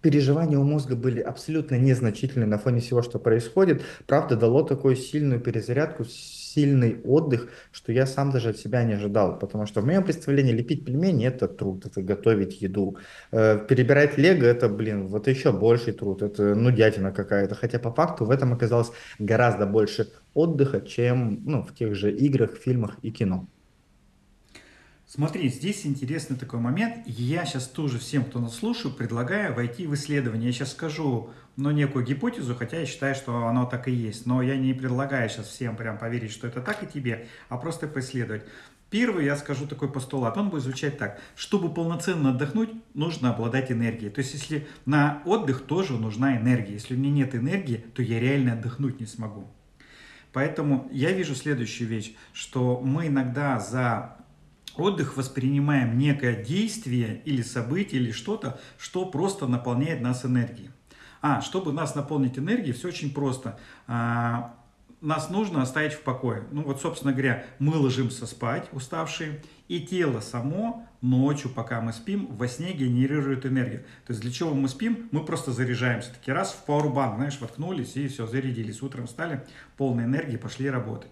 переживания 0.04 0.60
у 0.60 0.64
мозга 0.64 0.96
были 0.96 1.22
абсолютно 1.22 1.76
незначительны 1.76 2.46
на 2.46 2.58
фоне 2.58 2.82
всего, 2.82 3.02
что 3.02 3.20
происходит. 3.20 3.82
Правда, 4.06 4.36
дало 4.36 4.64
такую 4.64 4.98
сильную 4.98 5.40
перезарядку, 5.40 6.04
сильный 6.04 7.02
отдых, 7.06 7.48
что 7.72 7.94
я 7.94 8.06
сам 8.06 8.30
даже 8.30 8.50
от 8.50 8.58
себя 8.58 8.84
не 8.84 8.94
ожидал. 8.94 9.40
Потому 9.40 9.66
что 9.66 9.82
в 9.82 9.86
моем 9.86 10.04
представлении 10.04 10.52
лепить 10.52 10.86
пельмени– 10.86 11.26
это 11.28 11.48
труд, 11.48 11.86
это 11.86 12.02
готовить 12.02 12.62
еду. 12.62 12.98
Э, 13.32 13.58
перебирать 13.68 14.18
лего– 14.18 14.44
это, 14.46 14.68
блин, 14.68 15.08
вот 15.08 15.28
еще 15.28 15.54
больший 15.54 15.94
труд, 15.94 16.22
это 16.22 16.54
нудятина 16.54 17.12
какая-то. 17.14 17.56
Хотя 17.56 17.80
по 17.80 17.92
факту 17.92 18.26
в 18.26 18.32
этом 18.32 18.52
оказалось 18.52 18.92
гораздо 19.20 19.66
больше 19.66 20.10
отдыха, 20.34 20.82
чем 20.82 21.40
ну, 21.46 21.64
в 21.64 21.74
тех 21.74 21.96
же 21.96 22.12
играх, 22.12 22.58
фильмах 22.58 22.98
и 23.04 23.12
кино. 23.12 23.48
Смотри, 25.16 25.48
здесь 25.50 25.86
интересный 25.86 26.38
такой 26.38 26.60
момент. 26.60 27.04
Я 27.06 27.46
сейчас 27.46 27.68
тоже 27.68 28.00
всем, 28.00 28.26
кто 28.26 28.40
нас 28.40 28.56
слушает, 28.56 28.98
предлагаю 28.98 29.54
войти 29.54 29.86
в 29.86 29.94
исследование. 29.94 30.48
Я 30.48 30.54
сейчас 30.54 30.72
скажу 30.72 31.30
ну, 31.56 31.70
некую 31.70 32.04
гипотезу, 32.04 32.56
хотя 32.56 32.80
я 32.80 32.88
считаю, 32.88 33.14
что 33.14 33.46
оно 33.46 33.68
так 33.68 33.88
и 33.88 33.92
есть. 33.92 34.26
Но 34.26 34.42
я 34.42 34.58
не 34.58 34.74
предлагаю 34.74 35.30
сейчас 35.30 35.50
всем 35.50 35.76
прям 35.76 36.00
поверить, 36.00 36.32
что 36.32 36.48
это 36.48 36.62
так 36.62 36.82
и 36.82 36.88
тебе, 36.88 37.28
а 37.48 37.58
просто 37.58 37.88
поисследовать. 37.88 38.42
Первый 38.90 39.26
я 39.26 39.36
скажу 39.36 39.68
такой 39.68 39.92
постулат, 39.92 40.36
он 40.36 40.50
будет 40.50 40.64
звучать 40.64 40.98
так. 40.98 41.22
Чтобы 41.36 41.72
полноценно 41.72 42.32
отдохнуть, 42.32 42.72
нужно 42.96 43.30
обладать 43.30 43.72
энергией. 43.72 44.10
То 44.10 44.22
есть, 44.22 44.34
если 44.34 44.68
на 44.88 45.22
отдых 45.26 45.62
тоже 45.62 45.94
нужна 45.94 46.38
энергия. 46.38 46.74
Если 46.74 46.96
у 46.96 46.98
меня 46.98 47.12
нет 47.12 47.36
энергии, 47.36 47.86
то 47.94 48.02
я 48.02 48.20
реально 48.20 48.54
отдохнуть 48.54 49.00
не 49.00 49.06
смогу. 49.06 49.46
Поэтому 50.32 50.90
я 50.92 51.12
вижу 51.12 51.36
следующую 51.36 51.88
вещь, 51.88 52.16
что 52.34 52.82
мы 52.84 53.06
иногда 53.06 53.60
за 53.60 54.18
отдых 54.76 55.18
воспринимаем 55.18 55.98
некое 55.98 56.44
действие 56.44 57.22
или 57.26 57.42
событие 57.42 58.02
или 58.02 58.12
что-то, 58.12 58.60
что 58.78 59.06
просто 59.06 59.48
наполняет 59.48 60.02
нас 60.02 60.26
энергией. 60.26 60.70
А, 61.22 61.42
чтобы 61.42 61.72
нас 61.72 61.96
наполнить 61.96 62.38
энергией, 62.38 62.74
все 62.74 62.90
очень 62.90 63.14
просто. 63.14 63.58
А, 63.88 64.56
нас 65.04 65.30
нужно 65.30 65.62
оставить 65.62 65.94
в 65.94 66.02
покое. 66.02 66.46
Ну 66.52 66.64
вот, 66.64 66.82
собственно 66.82 67.12
говоря, 67.12 67.46
мы 67.60 67.76
ложимся 67.78 68.26
спать, 68.26 68.70
уставшие, 68.72 69.42
и 69.68 69.82
тело 69.82 70.22
само 70.22 70.88
ночью, 71.02 71.50
пока 71.50 71.82
мы 71.82 71.94
спим, 71.94 72.28
во 72.36 72.48
сне 72.48 72.74
генерирует 72.74 73.46
энергию. 73.46 73.82
То 74.06 74.12
есть 74.12 74.22
для 74.22 74.32
чего 74.32 74.54
мы 74.54 74.70
спим? 74.70 75.10
Мы 75.12 75.26
просто 75.26 75.52
заряжаемся. 75.52 76.14
Таки 76.14 76.32
раз 76.32 76.54
в 76.54 76.66
пауэрбанк, 76.66 77.16
знаешь, 77.16 77.40
воткнулись 77.42 77.96
и 77.96 78.08
все, 78.08 78.28
зарядились. 78.28 78.82
Утром 78.82 79.08
встали, 79.08 79.46
полной 79.78 80.06
энергии, 80.06 80.38
пошли 80.38 80.70
работать. 80.70 81.12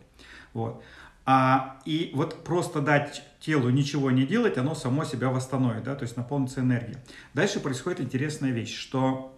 Вот. 0.53 0.83
А, 1.25 1.79
и 1.85 2.11
вот 2.13 2.43
просто 2.43 2.81
дать 2.81 3.23
телу 3.39 3.69
ничего 3.69 4.11
не 4.11 4.25
делать, 4.25 4.57
оно 4.57 4.75
само 4.75 5.05
себя 5.05 5.29
восстановит, 5.29 5.83
да, 5.83 5.95
то 5.95 6.03
есть 6.03 6.17
наполнится 6.17 6.61
энергией. 6.61 6.97
Дальше 7.33 7.59
происходит 7.59 8.01
интересная 8.01 8.51
вещь, 8.51 8.75
что 8.75 9.37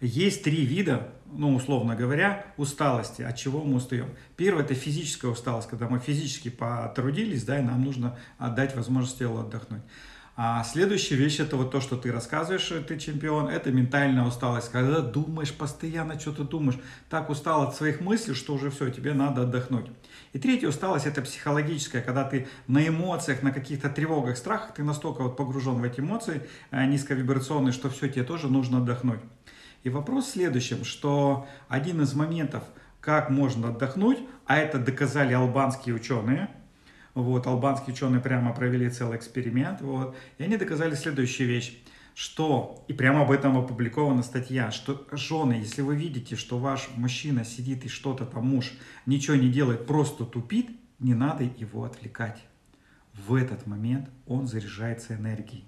есть 0.00 0.44
три 0.44 0.64
вида, 0.64 1.08
ну, 1.26 1.54
условно 1.54 1.96
говоря, 1.96 2.46
усталости, 2.56 3.22
от 3.22 3.36
чего 3.36 3.64
мы 3.64 3.76
устаем. 3.76 4.14
Первое– 4.36 4.62
это 4.64 4.74
физическая 4.74 5.30
усталость, 5.30 5.68
когда 5.68 5.88
мы 5.88 5.98
физически 5.98 6.50
потрудились, 6.50 7.44
да, 7.44 7.58
и 7.58 7.62
нам 7.62 7.82
нужно 7.82 8.16
отдать 8.38 8.76
возможность 8.76 9.18
телу 9.18 9.40
отдохнуть. 9.40 9.82
А 10.40 10.62
следующая 10.62 11.16
вещь, 11.16 11.40
это 11.40 11.56
вот 11.56 11.72
то, 11.72 11.80
что 11.80 11.96
ты 11.96 12.12
рассказываешь, 12.12 12.72
ты 12.86 12.96
чемпион, 12.96 13.48
это 13.48 13.72
ментальная 13.72 14.24
усталость, 14.24 14.70
когда 14.70 15.00
думаешь, 15.00 15.52
постоянно 15.52 16.16
что-то 16.20 16.44
думаешь, 16.44 16.78
так 17.10 17.28
устал 17.28 17.62
от 17.62 17.74
своих 17.74 18.00
мыслей, 18.00 18.34
что 18.34 18.54
уже 18.54 18.70
все, 18.70 18.88
тебе 18.90 19.14
надо 19.14 19.42
отдохнуть. 19.42 19.86
И 20.32 20.38
третья 20.38 20.68
усталость, 20.68 21.06
это 21.06 21.22
психологическая, 21.22 22.02
когда 22.02 22.22
ты 22.22 22.46
на 22.68 22.86
эмоциях, 22.86 23.42
на 23.42 23.50
каких-то 23.50 23.88
тревогах, 23.88 24.36
страхах, 24.36 24.74
ты 24.74 24.84
настолько 24.84 25.24
вот 25.24 25.36
погружен 25.36 25.74
в 25.74 25.82
эти 25.82 25.98
эмоции 25.98 26.46
э, 26.70 26.86
низковибрационные, 26.86 27.72
что 27.72 27.90
все, 27.90 28.06
тебе 28.06 28.22
тоже 28.22 28.46
нужно 28.46 28.78
отдохнуть. 28.78 29.18
И 29.82 29.90
вопрос 29.90 30.26
в 30.26 30.30
следующем, 30.30 30.84
что 30.84 31.48
один 31.68 32.00
из 32.02 32.14
моментов, 32.14 32.62
как 33.00 33.30
можно 33.30 33.70
отдохнуть, 33.70 34.18
а 34.46 34.58
это 34.58 34.78
доказали 34.78 35.32
албанские 35.32 35.96
ученые, 35.96 36.48
вот, 37.14 37.46
албанские 37.46 37.94
ученые 37.94 38.20
прямо 38.20 38.52
провели 38.52 38.88
целый 38.90 39.16
эксперимент, 39.16 39.80
вот, 39.80 40.16
и 40.38 40.42
они 40.42 40.56
доказали 40.56 40.94
следующую 40.94 41.48
вещь, 41.48 41.78
что, 42.14 42.84
и 42.88 42.92
прямо 42.92 43.22
об 43.22 43.30
этом 43.30 43.56
опубликована 43.56 44.24
статья, 44.24 44.72
что 44.72 45.06
жены, 45.12 45.52
если 45.52 45.82
вы 45.82 45.94
видите, 45.94 46.34
что 46.34 46.58
ваш 46.58 46.88
мужчина 46.96 47.44
сидит 47.44 47.84
и 47.84 47.88
что-то 47.88 48.26
там 48.26 48.46
муж 48.46 48.72
ничего 49.06 49.36
не 49.36 49.48
делает, 49.48 49.86
просто 49.86 50.24
тупит, 50.24 50.68
не 50.98 51.14
надо 51.14 51.44
его 51.44 51.84
отвлекать. 51.84 52.42
В 53.14 53.34
этот 53.34 53.66
момент 53.68 54.10
он 54.26 54.48
заряжается 54.48 55.14
энергией. 55.14 55.67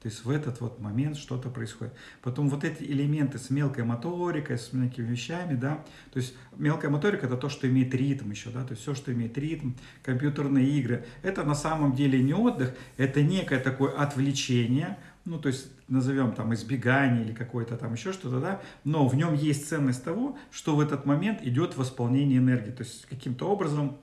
То 0.00 0.08
есть 0.08 0.24
в 0.24 0.30
этот 0.30 0.60
вот 0.60 0.80
момент 0.80 1.16
что-то 1.16 1.48
происходит. 1.48 1.92
Потом 2.22 2.48
вот 2.48 2.62
эти 2.62 2.84
элементы 2.84 3.38
с 3.38 3.50
мелкой 3.50 3.84
моторикой, 3.84 4.56
с 4.58 4.72
мелкими 4.72 5.06
вещами, 5.06 5.54
да, 5.54 5.84
то 6.12 6.18
есть 6.18 6.34
мелкая 6.56 6.90
моторика 6.90 7.26
это 7.26 7.36
то, 7.36 7.48
что 7.48 7.68
имеет 7.68 7.92
ритм 7.94 8.30
еще, 8.30 8.50
да, 8.50 8.62
то 8.64 8.72
есть 8.72 8.82
все, 8.82 8.94
что 8.94 9.12
имеет 9.12 9.36
ритм, 9.36 9.72
компьютерные 10.04 10.68
игры, 10.78 11.04
это 11.22 11.42
на 11.42 11.54
самом 11.54 11.94
деле 11.94 12.22
не 12.22 12.32
отдых, 12.32 12.74
это 12.96 13.22
некое 13.22 13.58
такое 13.58 13.92
отвлечение, 13.92 14.98
ну, 15.24 15.38
то 15.38 15.48
есть 15.48 15.68
назовем 15.88 16.32
там 16.32 16.54
избегание 16.54 17.24
или 17.24 17.32
какое-то 17.32 17.76
там 17.76 17.94
еще 17.94 18.12
что-то, 18.12 18.40
да, 18.40 18.62
но 18.84 19.08
в 19.08 19.16
нем 19.16 19.34
есть 19.34 19.68
ценность 19.68 20.04
того, 20.04 20.38
что 20.52 20.76
в 20.76 20.80
этот 20.80 21.06
момент 21.06 21.42
идет 21.42 21.76
восполнение 21.76 22.38
энергии, 22.38 22.70
то 22.70 22.84
есть 22.84 23.06
каким-то 23.06 23.48
образом 23.48 23.98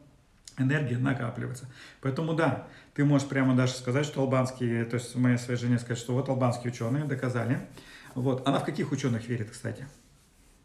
энергия 0.58 0.98
накапливается. 0.98 1.68
Поэтому 2.02 2.34
да, 2.34 2.68
ты 2.94 3.04
можешь 3.04 3.28
прямо 3.28 3.56
даже 3.56 3.74
сказать, 3.74 4.06
что 4.06 4.22
албанские, 4.22 4.86
то 4.86 4.96
есть 4.96 5.16
моей 5.16 5.38
своей 5.38 5.60
жене 5.60 5.80
сказать, 5.80 5.98
что 5.98 6.14
вот 6.14 6.30
албанские 6.30 6.72
ученые 6.72 7.06
доказали. 7.06 7.60
Вот. 8.14 8.48
Она 8.48 8.60
в 8.60 8.66
каких 8.66 8.92
ученых 8.92 9.28
верит, 9.28 9.52
кстати? 9.52 9.88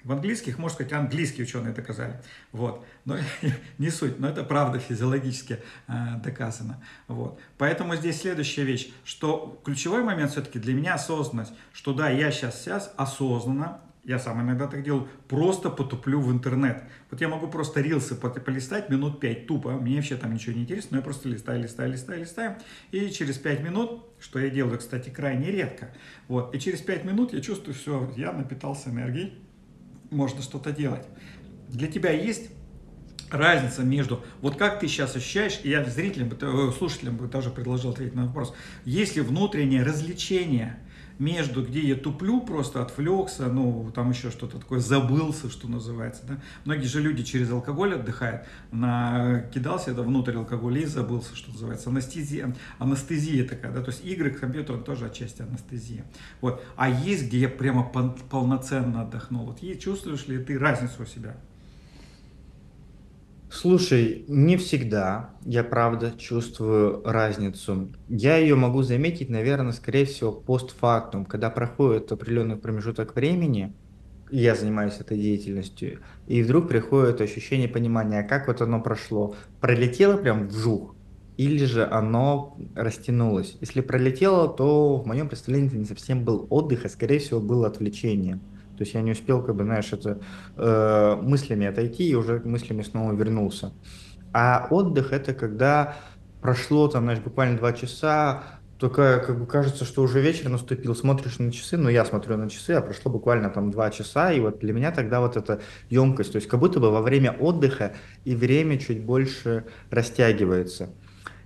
В 0.04 0.12
английских, 0.12 0.56
можно 0.56 0.76
сказать, 0.76 0.92
английские 0.94 1.44
ученые 1.44 1.74
доказали. 1.74 2.22
Вот. 2.52 2.86
Но 3.04 3.18
не 3.78 3.90
суть, 3.90 4.18
но 4.18 4.28
это 4.28 4.44
правда 4.44 4.78
физиологически 4.78 5.58
э, 5.88 5.92
доказано. 6.22 6.82
Вот. 7.06 7.38
Поэтому 7.58 7.96
здесь 7.96 8.20
следующая 8.20 8.64
вещь, 8.64 8.92
что 9.04 9.60
ключевой 9.64 10.02
момент 10.02 10.30
все-таки 10.32 10.58
для 10.58 10.72
меня 10.72 10.94
осознанность, 10.94 11.52
что 11.72 11.92
да, 11.92 12.08
я 12.08 12.30
сейчас, 12.30 12.62
сейчас 12.62 12.94
осознанно 12.96 13.80
я 14.04 14.18
сам 14.18 14.40
иногда 14.42 14.66
так 14.66 14.82
делаю, 14.82 15.08
просто 15.28 15.70
потуплю 15.70 16.20
в 16.20 16.32
интернет. 16.32 16.82
Вот 17.10 17.20
я 17.20 17.28
могу 17.28 17.48
просто 17.48 17.80
рилсы 17.80 18.14
полистать 18.14 18.88
минут 18.88 19.20
5 19.20 19.46
тупо, 19.46 19.72
мне 19.72 19.96
вообще 19.96 20.16
там 20.16 20.32
ничего 20.32 20.54
не 20.54 20.62
интересно, 20.62 20.88
но 20.92 20.96
я 20.98 21.02
просто 21.02 21.28
листаю, 21.28 21.62
листаю, 21.62 21.92
листаю, 21.92 22.20
листаю, 22.20 22.56
и 22.92 23.10
через 23.10 23.36
5 23.36 23.60
минут, 23.60 24.04
что 24.18 24.38
я 24.38 24.48
делаю, 24.48 24.78
кстати, 24.78 25.10
крайне 25.10 25.50
редко, 25.50 25.94
вот, 26.28 26.54
и 26.54 26.58
через 26.58 26.80
5 26.80 27.04
минут 27.04 27.32
я 27.34 27.40
чувствую, 27.40 27.74
все, 27.74 28.12
я 28.16 28.32
напитался 28.32 28.90
энергией, 28.90 29.34
можно 30.10 30.42
что-то 30.42 30.72
делать. 30.72 31.06
Для 31.68 31.86
тебя 31.86 32.10
есть 32.10 32.50
разница 33.30 33.82
между, 33.82 34.24
вот 34.40 34.56
как 34.56 34.80
ты 34.80 34.88
сейчас 34.88 35.14
ощущаешь, 35.14 35.60
и 35.62 35.70
я 35.70 35.84
зрителям, 35.84 36.32
э, 36.40 36.72
слушателям 36.76 37.16
бы 37.16 37.28
тоже 37.28 37.50
предложил 37.50 37.90
ответить 37.90 38.14
на 38.14 38.26
вопрос, 38.26 38.54
есть 38.84 39.16
ли 39.16 39.22
внутреннее 39.22 39.82
развлечение– 39.82 40.78
между, 41.20 41.64
где 41.64 41.80
я 41.80 41.94
туплю, 41.94 42.40
просто 42.40 42.82
отвлекся, 42.82 43.46
ну, 43.46 43.92
там 43.94 44.10
еще 44.10 44.30
что-то 44.30 44.58
такое, 44.58 44.80
забылся, 44.80 45.50
что 45.50 45.68
называется, 45.68 46.22
да. 46.26 46.40
Многие 46.64 46.86
же 46.86 47.00
люди 47.00 47.22
через 47.22 47.50
алкоголь 47.50 47.94
отдыхают, 47.94 48.46
на, 48.72 49.42
кидался 49.54 49.90
это 49.90 50.02
внутрь 50.02 50.36
алкоголя 50.36 50.80
и 50.80 50.86
забылся, 50.86 51.36
что 51.36 51.52
называется. 51.52 51.90
Анестезия, 51.90 52.56
анестезия 52.78 53.46
такая, 53.46 53.70
да, 53.70 53.82
то 53.82 53.90
есть 53.90 54.04
игры, 54.04 54.30
компьютер 54.30 54.78
тоже 54.78 55.06
отчасти 55.06 55.42
анестезия. 55.42 56.04
Вот. 56.40 56.64
А 56.76 56.88
есть, 56.88 57.26
где 57.26 57.40
я 57.40 57.48
прямо 57.50 57.84
полноценно 57.84 59.02
отдохнул. 59.02 59.44
Вот 59.44 59.62
есть, 59.62 59.82
чувствуешь 59.82 60.26
ли 60.26 60.38
ты 60.42 60.58
разницу 60.58 61.02
у 61.02 61.06
себя? 61.06 61.36
Слушай, 63.52 64.24
не 64.28 64.56
всегда 64.56 65.30
я 65.44 65.64
правда 65.64 66.12
чувствую 66.16 67.02
разницу. 67.04 67.88
Я 68.08 68.36
ее 68.36 68.54
могу 68.54 68.82
заметить, 68.82 69.28
наверное, 69.28 69.72
скорее 69.72 70.04
всего, 70.04 70.30
постфактум, 70.30 71.24
когда 71.24 71.50
проходит 71.50 72.12
определенный 72.12 72.54
промежуток 72.54 73.16
времени, 73.16 73.74
я 74.30 74.54
занимаюсь 74.54 75.00
этой 75.00 75.18
деятельностью, 75.18 75.98
и 76.28 76.44
вдруг 76.44 76.68
приходит 76.68 77.20
ощущение 77.20 77.68
понимания, 77.68 78.22
как 78.22 78.46
вот 78.46 78.60
оно 78.60 78.80
прошло. 78.80 79.34
Пролетело 79.60 80.16
прям 80.16 80.46
вжух, 80.46 80.94
или 81.36 81.64
же 81.64 81.84
оно 81.84 82.56
растянулось. 82.76 83.56
Если 83.60 83.80
пролетело, 83.80 84.48
то 84.48 84.98
в 84.98 85.06
моем 85.06 85.28
представлении 85.28 85.68
это 85.70 85.78
не 85.78 85.86
совсем 85.86 86.24
был 86.24 86.46
отдых, 86.50 86.84
а 86.84 86.88
скорее 86.88 87.18
всего 87.18 87.40
было 87.40 87.66
отвлечение. 87.66 88.38
То 88.80 88.84
есть 88.84 88.94
я 88.94 89.02
не 89.02 89.12
успел, 89.12 89.42
как 89.42 89.56
бы, 89.56 89.64
знаешь, 89.64 89.92
это 89.92 90.22
э, 90.56 91.16
мыслями 91.20 91.66
отойти 91.66 92.08
и 92.08 92.14
уже 92.14 92.40
мыслями 92.42 92.80
снова 92.80 93.12
вернулся. 93.12 93.74
А 94.32 94.68
отдых 94.70 95.12
это 95.12 95.34
когда 95.34 95.96
прошло 96.40 96.88
там, 96.88 97.02
знаешь, 97.02 97.18
буквально 97.18 97.58
два 97.58 97.74
часа, 97.74 98.42
только 98.78 99.22
как 99.26 99.38
бы 99.38 99.44
кажется, 99.44 99.84
что 99.84 100.00
уже 100.00 100.22
вечер 100.22 100.48
наступил, 100.48 100.94
смотришь 100.94 101.38
на 101.38 101.52
часы, 101.52 101.76
ну 101.76 101.90
я 101.90 102.06
смотрю 102.06 102.38
на 102.38 102.48
часы, 102.48 102.70
а 102.70 102.80
прошло 102.80 103.12
буквально 103.12 103.50
там 103.50 103.70
два 103.70 103.90
часа, 103.90 104.32
и 104.32 104.40
вот 104.40 104.60
для 104.60 104.72
меня 104.72 104.92
тогда 104.92 105.20
вот 105.20 105.36
эта 105.36 105.60
емкость, 105.90 106.32
то 106.32 106.36
есть 106.36 106.48
как 106.48 106.58
будто 106.58 106.80
бы 106.80 106.90
во 106.90 107.02
время 107.02 107.32
отдыха 107.32 107.92
и 108.24 108.34
время 108.34 108.78
чуть 108.78 109.02
больше 109.02 109.66
растягивается. 109.90 110.88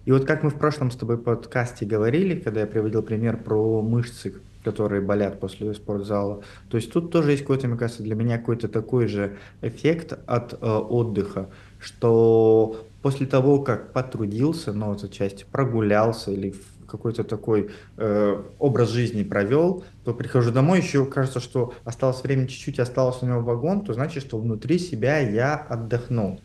И 0.04 0.12
вот 0.12 0.24
как 0.24 0.44
мы 0.44 0.50
в 0.50 0.54
прошлом 0.56 0.92
с 0.92 0.96
тобой 0.96 1.18
подкасте 1.18 1.84
говорили, 1.84 2.38
когда 2.38 2.60
я 2.60 2.68
приводил 2.68 3.02
пример 3.02 3.38
про 3.38 3.82
мышцы, 3.82 4.34
которые 4.64 5.00
болят 5.00 5.38
после 5.38 5.74
спортзала. 5.74 6.42
То 6.70 6.76
есть 6.76 6.92
тут 6.92 7.12
тоже 7.12 7.32
есть 7.32 7.42
какой-то, 7.42 7.68
мне 7.68 7.76
кажется, 7.76 8.02
для 8.02 8.14
меня 8.14 8.38
какой-то 8.38 8.68
такой 8.68 9.06
же 9.06 9.36
эффект 9.62 10.18
от 10.26 10.54
э, 10.54 10.66
отдыха, 10.66 11.50
что 11.78 12.86
после 13.02 13.26
того, 13.26 13.60
как 13.60 13.92
потрудился, 13.92 14.72
ну, 14.72 14.86
вот 14.86 15.04
отчасти 15.04 15.44
прогулялся 15.50 16.30
или 16.30 16.54
какой-то 16.86 17.24
такой 17.24 17.70
э, 17.96 18.42
образ 18.58 18.90
жизни 18.90 19.22
провел, 19.24 19.84
то 20.04 20.14
прихожу 20.14 20.52
домой, 20.52 20.78
еще 20.78 21.04
кажется, 21.06 21.40
что 21.40 21.74
осталось 21.84 22.22
время 22.22 22.46
чуть-чуть, 22.46 22.78
осталось 22.78 23.18
у 23.20 23.26
него 23.26 23.40
вагон, 23.40 23.84
то 23.84 23.92
значит, 23.92 24.22
что 24.22 24.38
внутри 24.38 24.78
себя 24.78 25.18
я 25.18 25.56
отдохнул. 25.56 26.40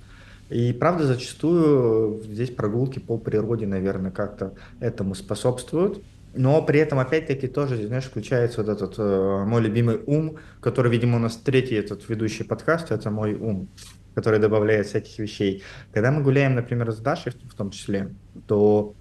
И 0.49 0.73
правда, 0.73 1.05
зачастую 1.05 2.23
здесь 2.23 2.49
прогулки 2.49 2.97
по 2.99 3.17
природе, 3.17 3.67
наверное, 3.67 4.11
как-то 4.11 4.53
этому 4.79 5.13
способствуют. 5.13 6.03
Но 6.33 6.61
при 6.61 6.79
этом, 6.79 6.99
опять-таки, 6.99 7.47
тоже, 7.47 7.87
знаешь, 7.87 8.05
включается 8.05 8.63
вот 8.63 8.69
этот 8.69 8.95
э, 8.97 9.43
мой 9.45 9.61
любимый 9.61 9.99
ум, 10.05 10.37
который, 10.61 10.91
видимо, 10.91 11.17
у 11.17 11.19
нас 11.19 11.37
третий 11.37 11.75
этот 11.75 12.07
ведущий 12.07 12.43
подкаст, 12.43 12.91
это 12.91 13.09
мой 13.09 13.33
ум, 13.33 13.69
который 14.13 14.39
добавляет 14.39 14.87
всяких 14.87 15.17
вещей. 15.19 15.63
Когда 15.91 16.11
мы 16.11 16.21
гуляем, 16.21 16.55
например, 16.55 16.91
с 16.91 16.97
Дашей 16.97 17.31
в 17.31 17.55
том 17.55 17.71
числе, 17.71 18.13
то 18.47 18.95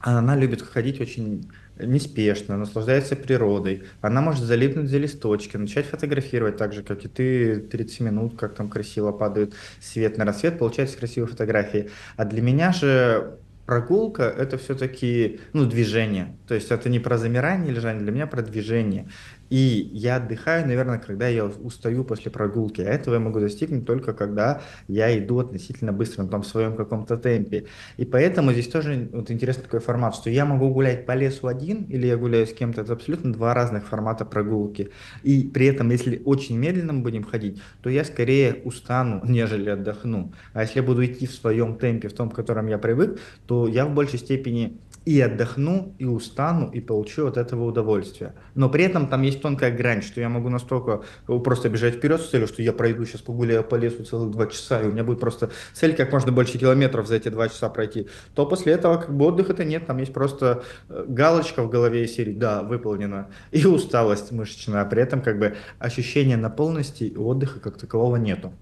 она 0.00 0.36
любит 0.36 0.62
ходить 0.62 1.00
очень 1.00 1.48
неспешно, 1.78 2.56
наслаждается 2.56 3.16
природой. 3.16 3.84
Она 4.00 4.20
может 4.20 4.44
залипнуть 4.44 4.88
за 4.88 4.98
листочки, 4.98 5.56
начать 5.56 5.86
фотографировать 5.86 6.56
так 6.56 6.72
же, 6.72 6.82
как 6.82 7.04
и 7.04 7.08
ты, 7.08 7.60
30 7.60 8.00
минут, 8.00 8.38
как 8.38 8.54
там 8.54 8.68
красиво 8.68 9.12
падает 9.12 9.54
свет 9.80 10.18
на 10.18 10.24
рассвет, 10.24 10.58
получается 10.58 10.98
красивые 10.98 11.30
фотографии. 11.30 11.90
А 12.16 12.24
для 12.24 12.42
меня 12.42 12.72
же 12.72 13.38
прогулка– 13.66 14.22
это 14.38 14.58
все-таки 14.58 15.40
ну, 15.52 15.66
движение. 15.66 16.36
То 16.46 16.54
есть 16.54 16.70
это 16.70 16.88
не 16.88 16.98
про 16.98 17.18
замирание 17.18 17.72
лежание, 17.72 18.02
для 18.02 18.12
меня 18.12 18.26
про 18.26 18.42
движение. 18.42 19.08
И 19.50 19.90
я 19.92 20.16
отдыхаю, 20.16 20.66
наверное, 20.66 20.98
когда 20.98 21.28
я 21.28 21.44
устаю 21.44 22.04
после 22.04 22.30
прогулки. 22.30 22.80
А 22.80 22.84
этого 22.84 23.14
я 23.14 23.20
могу 23.20 23.40
достигнуть 23.40 23.86
только 23.86 24.12
когда 24.12 24.62
я 24.88 25.16
иду 25.18 25.38
относительно 25.38 25.92
быстро, 25.92 26.22
на 26.22 26.28
том 26.28 26.42
своем 26.42 26.76
каком-то 26.76 27.16
темпе. 27.16 27.66
И 27.96 28.04
поэтому 28.04 28.52
здесь 28.52 28.68
тоже 28.68 29.08
вот 29.12 29.30
интересный 29.30 29.64
такой 29.64 29.80
формат, 29.80 30.14
что 30.14 30.30
я 30.30 30.44
могу 30.44 30.68
гулять 30.70 31.06
по 31.06 31.12
лесу 31.12 31.46
один 31.46 31.84
или 31.84 32.06
я 32.06 32.16
гуляю 32.16 32.46
с 32.46 32.52
кем-то. 32.52 32.82
Это 32.82 32.94
абсолютно 32.94 33.32
два 33.32 33.54
разных 33.54 33.86
формата 33.86 34.24
прогулки. 34.24 34.90
И 35.22 35.42
при 35.42 35.66
этом, 35.66 35.90
если 35.90 36.22
очень 36.24 36.58
медленно 36.58 36.94
будем 36.94 37.24
ходить, 37.24 37.60
то 37.82 37.90
я 37.90 38.04
скорее 38.04 38.62
устану, 38.64 39.20
нежели 39.28 39.70
отдохну. 39.70 40.32
А 40.52 40.62
если 40.62 40.80
я 40.80 40.82
буду 40.82 41.04
идти 41.04 41.26
в 41.26 41.32
своем 41.32 41.76
темпе, 41.76 42.08
в 42.08 42.12
том, 42.12 42.30
в 42.30 42.34
котором 42.34 42.66
я 42.66 42.78
привык, 42.78 43.18
то 43.46 43.68
я 43.68 43.86
в 43.86 43.94
большей 43.94 44.18
степени 44.18 44.78
и 45.04 45.20
отдохну, 45.20 45.94
и 45.98 46.04
устану, 46.04 46.70
и 46.70 46.80
получу 46.80 47.26
от 47.26 47.36
этого 47.36 47.64
удовольствие. 47.64 48.34
Но 48.54 48.68
при 48.70 48.84
этом 48.84 49.06
там 49.06 49.22
есть 49.22 49.42
тонкая 49.42 49.70
грань, 49.70 50.02
что 50.02 50.20
я 50.20 50.28
могу 50.28 50.48
настолько 50.48 51.02
просто 51.26 51.68
бежать 51.68 51.96
вперед 51.96 52.20
с 52.20 52.30
целью, 52.30 52.46
что 52.48 52.62
я 52.62 52.72
пройду 52.72 53.04
сейчас 53.04 53.20
погуляю 53.20 53.64
по 53.64 53.74
лесу 53.74 54.04
целых 54.04 54.30
два 54.30 54.46
часа, 54.46 54.80
и 54.80 54.86
у 54.86 54.92
меня 54.92 55.04
будет 55.04 55.20
просто 55.20 55.50
цель 55.74 55.94
как 55.94 56.12
можно 56.12 56.32
больше 56.32 56.58
километров 56.58 57.06
за 57.06 57.16
эти 57.16 57.28
два 57.28 57.48
часа 57.48 57.68
пройти, 57.68 58.08
то 58.34 58.46
после 58.46 58.72
этого 58.72 58.96
как 58.96 59.14
бы 59.14 59.26
отдыха-то 59.26 59.64
нет, 59.64 59.86
там 59.86 59.98
есть 59.98 60.12
просто 60.12 60.64
э, 60.88 61.04
галочка 61.06 61.62
в 61.62 61.70
голове 61.70 62.04
из 62.04 62.14
серии 62.14 62.32
«да, 62.32 62.62
выполнено», 62.62 63.28
и 63.50 63.66
усталость 63.66 64.32
мышечная, 64.32 64.82
а 64.82 64.84
при 64.84 65.02
этом 65.02 65.20
как 65.20 65.38
бы 65.38 65.56
ощущения 65.78 66.36
наполненности 66.36 67.04
и 67.04 67.16
отдыха 67.16 67.60
как 67.60 67.76
такового 67.76 68.16
нету. 68.16 68.52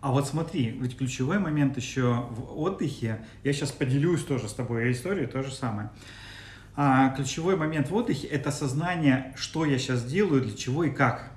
А 0.00 0.12
вот 0.12 0.26
смотри, 0.26 0.70
ведь 0.70 0.96
ключевой 0.96 1.38
момент 1.38 1.76
еще 1.76 2.26
в 2.30 2.58
отдыхе, 2.58 3.24
я 3.44 3.52
сейчас 3.52 3.70
поделюсь 3.70 4.24
тоже 4.24 4.48
с 4.48 4.54
тобой 4.54 4.92
историей, 4.92 5.26
то 5.26 5.42
же 5.42 5.52
самое. 5.52 5.90
А, 6.74 7.10
ключевой 7.10 7.56
момент 7.56 7.90
в 7.90 7.94
отдыхе– 7.94 8.26
это 8.28 8.50
сознание, 8.50 9.34
что 9.36 9.66
я 9.66 9.78
сейчас 9.78 10.04
делаю, 10.04 10.40
для 10.40 10.56
чего 10.56 10.84
и 10.84 10.90
как. 10.90 11.30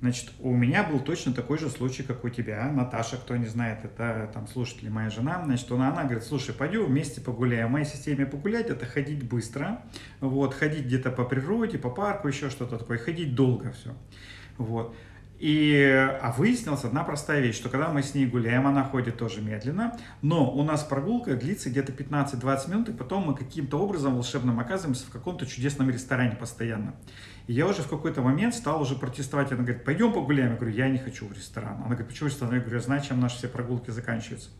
Значит, 0.00 0.32
у 0.40 0.52
меня 0.52 0.82
был 0.82 0.98
точно 0.98 1.32
такой 1.32 1.58
же 1.58 1.70
случай, 1.70 2.02
как 2.02 2.24
у 2.24 2.28
тебя. 2.28 2.68
Наташа, 2.70 3.16
кто 3.16 3.36
не 3.36 3.46
знает, 3.46 3.84
это 3.84 4.28
там 4.34 4.48
слушатели 4.48 4.88
моя 4.88 5.10
жена. 5.10 5.40
Значит, 5.44 5.70
она, 5.70 5.92
она 5.92 6.02
говорит, 6.02 6.24
слушай, 6.24 6.52
пойдем 6.52 6.86
вместе 6.86 7.20
погуляем. 7.20 7.68
В 7.68 7.70
моей 7.70 7.86
системе 7.86 8.26
погулять– 8.26 8.66
это 8.68 8.84
ходить 8.84 9.22
быстро, 9.22 9.80
вот, 10.20 10.54
ходить 10.54 10.86
где-то 10.86 11.12
по 11.12 11.24
природе, 11.24 11.78
по 11.78 11.88
парку, 11.88 12.26
еще 12.26 12.50
что-то 12.50 12.78
такое, 12.78 12.98
ходить 12.98 13.36
долго 13.36 13.70
все. 13.70 13.94
Вот. 14.58 14.94
И, 15.42 15.82
а 16.22 16.30
выяснилась 16.38 16.84
одна 16.84 17.02
простая 17.02 17.40
вещь, 17.40 17.56
что 17.56 17.68
когда 17.68 17.88
мы 17.88 18.04
с 18.04 18.14
ней 18.14 18.26
гуляем, 18.26 18.64
она 18.64 18.84
ходит 18.84 19.16
тоже 19.16 19.40
медленно, 19.40 19.98
но 20.20 20.48
у 20.48 20.62
нас 20.62 20.84
прогулка 20.84 21.34
длится 21.34 21.68
где-то 21.68 21.90
15-20 21.90 22.70
минут, 22.70 22.88
и 22.90 22.92
потом 22.92 23.24
мы 23.24 23.34
каким-то 23.34 23.80
образом 23.80 24.14
волшебным 24.14 24.60
оказываемся 24.60 25.04
в 25.04 25.10
каком-то 25.10 25.44
чудесном 25.44 25.90
ресторане 25.90 26.36
постоянно. 26.36 26.94
И 27.48 27.54
я 27.54 27.66
уже 27.66 27.82
в 27.82 27.88
какой-то 27.88 28.22
момент 28.22 28.54
стал 28.54 28.80
уже 28.80 28.94
протестовать. 28.94 29.50
Она 29.50 29.64
говорит, 29.64 29.84
пойдем 29.84 30.12
погуляем. 30.12 30.52
Я 30.52 30.56
говорю, 30.56 30.76
я 30.76 30.88
не 30.88 30.98
хочу 30.98 31.26
в 31.26 31.32
ресторан. 31.32 31.74
Она 31.78 31.86
говорит, 31.86 32.06
почему 32.06 32.28
ресторан? 32.28 32.54
Я 32.54 32.60
говорю, 32.60 32.76
я 32.76 32.82
знаю, 32.82 33.02
чем 33.02 33.18
наши 33.18 33.38
все 33.38 33.48
прогулки 33.48 33.90
заканчиваются. 33.90 34.50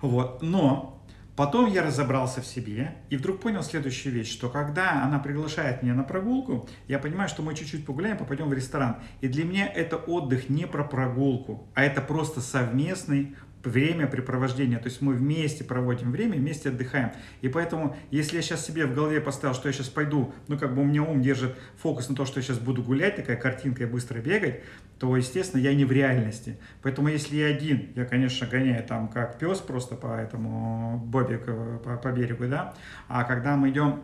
Вот. 0.00 0.42
Но 0.42 0.99
Потом 1.36 1.66
я 1.66 1.82
разобрался 1.82 2.42
в 2.42 2.46
себе 2.46 2.96
и 3.08 3.16
вдруг 3.16 3.40
понял 3.40 3.62
следующую 3.62 4.14
вещь, 4.14 4.30
что 4.30 4.48
когда 4.48 5.02
она 5.04 5.18
приглашает 5.18 5.82
меня 5.82 5.94
на 5.94 6.02
прогулку, 6.02 6.68
я 6.88 6.98
понимаю, 6.98 7.28
что 7.28 7.42
мы 7.42 7.54
чуть-чуть 7.54 7.86
погуляем, 7.86 8.18
попадем 8.18 8.48
в 8.48 8.52
ресторан. 8.52 8.96
И 9.20 9.28
для 9.28 9.44
меня 9.44 9.66
это 9.66 9.96
отдых 9.96 10.48
не 10.48 10.66
про 10.66 10.84
прогулку, 10.84 11.68
а 11.74 11.84
это 11.84 12.00
просто 12.00 12.40
совместный 12.40 13.36
времяпрепровождение, 13.64 14.78
то 14.78 14.88
есть 14.88 15.00
мы 15.02 15.14
вместе 15.14 15.64
проводим 15.64 16.12
время, 16.12 16.36
вместе 16.36 16.70
отдыхаем. 16.70 17.12
И 17.40 17.48
поэтому, 17.48 17.96
если 18.10 18.36
я 18.36 18.42
сейчас 18.42 18.64
себе 18.64 18.86
в 18.86 18.94
голове 18.94 19.20
поставил, 19.20 19.54
что 19.54 19.68
я 19.68 19.72
сейчас 19.72 19.88
пойду, 19.88 20.32
ну 20.48 20.58
как 20.58 20.74
бы 20.74 20.82
у 20.82 20.84
меня 20.84 21.02
ум 21.02 21.20
держит 21.20 21.56
фокус 21.76 22.08
на 22.08 22.14
то, 22.14 22.24
что 22.24 22.40
я 22.40 22.42
сейчас 22.42 22.58
буду 22.58 22.82
гулять, 22.82 23.16
такая 23.16 23.36
картинка 23.36 23.84
и 23.84 23.86
быстро 23.86 24.18
бегать, 24.18 24.62
то, 24.98 25.16
естественно, 25.16 25.60
я 25.60 25.74
не 25.74 25.84
в 25.84 25.92
реальности. 25.92 26.58
Поэтому, 26.82 27.08
если 27.08 27.36
я 27.36 27.46
один, 27.46 27.88
я, 27.94 28.04
конечно, 28.04 28.46
гоняю 28.46 28.84
там 28.84 29.08
как 29.08 29.38
пес 29.38 29.58
просто 29.58 29.94
по 29.94 30.14
этому 30.14 30.98
бобик 31.06 31.46
по, 31.82 31.96
по 31.96 32.12
берегу, 32.12 32.46
да, 32.46 32.74
а 33.08 33.24
когда 33.24 33.56
мы 33.56 33.70
идем 33.70 34.02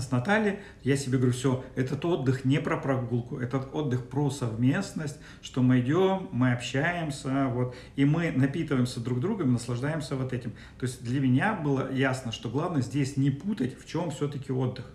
с 0.00 0.10
Натальей, 0.10 0.58
я 0.82 0.96
себе 0.96 1.18
говорю, 1.18 1.32
все, 1.32 1.64
этот 1.74 2.04
отдых 2.04 2.44
не 2.44 2.60
про 2.60 2.76
прогулку, 2.76 3.38
этот 3.38 3.74
отдых 3.74 4.08
про 4.08 4.30
совместность, 4.30 5.18
что 5.42 5.62
мы 5.62 5.80
идем, 5.80 6.28
мы 6.32 6.52
общаемся, 6.52 7.46
вот, 7.48 7.74
и 7.96 8.04
мы 8.04 8.30
напитываемся 8.30 9.00
друг 9.00 9.20
другом, 9.20 9.52
наслаждаемся 9.52 10.16
вот 10.16 10.32
этим. 10.32 10.52
То 10.78 10.86
есть 10.86 11.02
для 11.04 11.20
меня 11.20 11.54
было 11.54 11.92
ясно, 11.92 12.32
что 12.32 12.48
главное 12.48 12.82
здесь 12.82 13.16
не 13.16 13.30
путать, 13.30 13.78
в 13.78 13.86
чем 13.86 14.10
все-таки 14.10 14.52
отдых. 14.52 14.86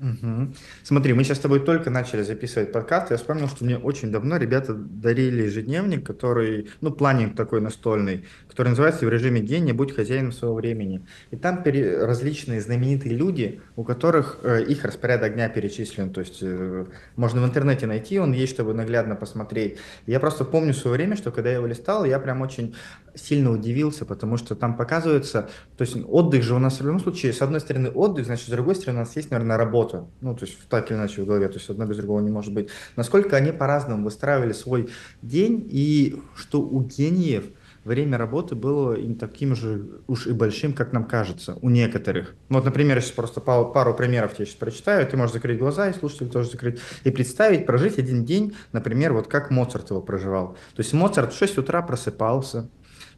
Угу. 0.00 0.54
Смотри, 0.84 1.12
мы 1.12 1.24
сейчас 1.24 1.38
с 1.38 1.40
тобой 1.40 1.58
только 1.60 1.90
начали 1.90 2.22
записывать 2.22 2.70
подкаст. 2.70 3.10
Я 3.10 3.16
вспомнил, 3.16 3.48
что 3.48 3.64
мне 3.64 3.76
очень 3.76 4.12
давно 4.12 4.36
ребята 4.36 4.72
дарили 4.72 5.42
ежедневник, 5.42 6.06
который, 6.06 6.70
ну, 6.80 6.92
планинг 6.92 7.34
такой 7.34 7.60
настольный, 7.60 8.24
который 8.48 8.68
называется 8.68 9.06
«В 9.06 9.08
режиме 9.08 9.40
гения. 9.40 9.74
Будь 9.74 9.94
хозяином 9.94 10.30
своего 10.30 10.54
времени». 10.54 11.04
И 11.32 11.36
там 11.36 11.64
пере... 11.64 12.04
различные 12.04 12.60
знаменитые 12.60 13.16
люди, 13.16 13.60
у 13.74 13.82
которых 13.82 14.38
э, 14.42 14.64
их 14.64 14.84
распорядок 14.84 15.34
дня 15.34 15.48
перечислен. 15.48 16.10
То 16.12 16.20
есть 16.20 16.38
э, 16.42 16.86
можно 17.16 17.42
в 17.42 17.44
интернете 17.44 17.86
найти, 17.86 18.20
он 18.20 18.32
есть, 18.32 18.52
чтобы 18.52 18.74
наглядно 18.74 19.16
посмотреть. 19.16 19.78
Я 20.06 20.20
просто 20.20 20.44
помню 20.44 20.74
свое 20.74 20.96
время, 20.96 21.16
что 21.16 21.32
когда 21.32 21.50
я 21.50 21.56
его 21.56 21.66
листал, 21.66 22.04
я 22.04 22.20
прям 22.20 22.40
очень 22.40 22.76
сильно 23.18 23.50
удивился, 23.50 24.04
потому 24.04 24.36
что 24.36 24.54
там 24.54 24.76
показывается, 24.76 25.48
то 25.76 25.82
есть 25.82 25.96
отдых 26.06 26.42
же 26.42 26.54
у 26.54 26.58
нас 26.58 26.80
в 26.80 26.84
любом 26.84 27.00
случае, 27.00 27.32
с 27.32 27.42
одной 27.42 27.60
стороны 27.60 27.90
отдых, 27.90 28.26
значит, 28.26 28.46
с 28.46 28.50
другой 28.50 28.74
стороны 28.74 29.00
у 29.00 29.02
нас 29.02 29.16
есть, 29.16 29.30
наверное, 29.30 29.56
работа, 29.56 30.06
ну, 30.20 30.34
то 30.34 30.44
есть 30.44 30.58
так 30.68 30.90
или 30.90 30.96
иначе 30.96 31.22
в 31.22 31.26
голове, 31.26 31.48
то 31.48 31.54
есть 31.54 31.68
одно 31.68 31.86
без 31.86 31.96
другого 31.96 32.20
не 32.20 32.30
может 32.30 32.52
быть. 32.52 32.68
Насколько 32.96 33.36
они 33.36 33.52
по-разному 33.52 34.04
выстраивали 34.04 34.52
свой 34.52 34.88
день, 35.22 35.66
и 35.70 36.20
что 36.34 36.60
у 36.60 36.82
гениев 36.82 37.44
время 37.88 38.18
работы 38.18 38.54
было 38.54 38.94
им 38.94 39.16
таким 39.16 39.56
же 39.56 40.00
уж 40.06 40.26
и 40.26 40.32
большим, 40.32 40.72
как 40.72 40.92
нам 40.92 41.04
кажется, 41.04 41.58
у 41.60 41.70
некоторых. 41.70 42.34
Ну, 42.48 42.56
вот, 42.56 42.64
например, 42.64 42.96
я 42.96 43.00
сейчас 43.00 43.12
просто 43.12 43.40
пару, 43.40 43.72
пару 43.72 43.94
примеров 43.94 44.34
тебе 44.34 44.46
сейчас 44.46 44.56
прочитаю, 44.56 45.06
ты 45.06 45.16
можешь 45.16 45.32
закрыть 45.32 45.58
глаза, 45.58 45.88
и 45.88 45.94
слушатель 45.94 46.28
тоже 46.28 46.50
закрыть, 46.50 46.80
и 47.04 47.10
представить, 47.10 47.66
прожить 47.66 47.98
один 47.98 48.24
день, 48.24 48.54
например, 48.72 49.12
вот 49.12 49.26
как 49.26 49.50
Моцарт 49.50 49.90
его 49.90 50.00
проживал. 50.00 50.56
То 50.76 50.82
есть 50.82 50.92
Моцарт 50.92 51.32
в 51.32 51.38
6 51.38 51.58
утра 51.58 51.82
просыпался, 51.82 52.68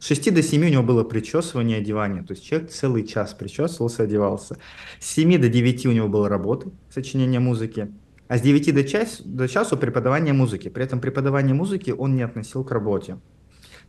с 0.01 0.07
6 0.07 0.33
до 0.33 0.41
7 0.41 0.65
у 0.65 0.67
него 0.67 0.81
было 0.81 1.03
причесывание, 1.03 1.77
одевание. 1.77 2.23
То 2.23 2.33
есть 2.33 2.43
человек 2.43 2.71
целый 2.71 3.05
час 3.05 3.35
причесывался, 3.35 4.01
одевался. 4.01 4.57
С 4.99 5.05
7 5.11 5.39
до 5.39 5.47
9 5.47 5.85
у 5.85 5.91
него 5.91 6.07
была 6.07 6.27
работа, 6.27 6.71
сочинение 6.89 7.39
музыки. 7.39 7.87
А 8.27 8.39
с 8.39 8.41
9 8.41 8.73
до, 8.73 8.83
час, 8.83 9.21
до 9.23 9.47
часу 9.47 9.77
преподавание 9.77 10.33
музыки. 10.33 10.69
При 10.69 10.83
этом 10.83 10.99
преподавание 11.01 11.53
музыки 11.53 11.91
он 11.91 12.15
не 12.15 12.23
относил 12.23 12.63
к 12.63 12.71
работе. 12.71 13.19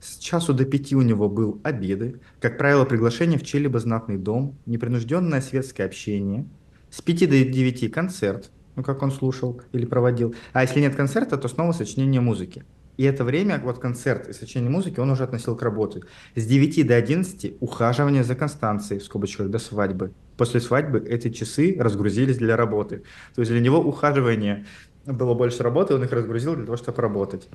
С 0.00 0.18
часу 0.18 0.52
до 0.52 0.66
пяти 0.66 0.94
у 0.94 1.00
него 1.00 1.30
был 1.30 1.62
обеды, 1.62 2.20
как 2.40 2.58
правило, 2.58 2.84
приглашение 2.84 3.38
в 3.38 3.42
чей-либо 3.42 3.78
знатный 3.78 4.18
дом, 4.18 4.58
непринужденное 4.66 5.40
светское 5.40 5.86
общение. 5.86 6.44
С 6.90 7.00
пяти 7.00 7.26
до 7.26 7.42
девяти 7.42 7.88
концерт, 7.88 8.50
ну 8.76 8.82
как 8.82 9.02
он 9.02 9.12
слушал 9.12 9.62
или 9.72 9.86
проводил. 9.86 10.34
А 10.52 10.60
если 10.60 10.80
нет 10.80 10.94
концерта, 10.94 11.38
то 11.38 11.48
снова 11.48 11.72
сочинение 11.72 12.20
музыки. 12.20 12.66
И 12.96 13.04
это 13.04 13.24
время, 13.24 13.60
вот 13.62 13.78
концерт 13.78 14.28
и 14.28 14.32
сочинение 14.32 14.70
музыки, 14.70 15.00
он 15.00 15.10
уже 15.10 15.24
относил 15.24 15.56
к 15.56 15.62
работе. 15.62 16.02
С 16.34 16.44
9 16.44 16.86
до 16.86 16.94
11 16.96 17.56
ухаживание 17.60 18.22
за 18.22 18.34
Констанцией, 18.34 19.00
в 19.00 19.04
скобочках, 19.04 19.48
до 19.48 19.58
свадьбы. 19.58 20.12
После 20.36 20.60
свадьбы 20.60 21.00
эти 21.00 21.30
часы 21.30 21.76
разгрузились 21.78 22.36
для 22.36 22.56
работы. 22.56 23.02
То 23.34 23.40
есть 23.40 23.50
для 23.50 23.60
него 23.60 23.78
ухаживание 23.78 24.66
было 25.06 25.34
больше 25.34 25.62
работы, 25.62 25.94
он 25.94 26.04
их 26.04 26.12
разгрузил 26.12 26.54
для 26.54 26.64
того, 26.64 26.76
чтобы 26.76 27.02
работать. 27.02 27.48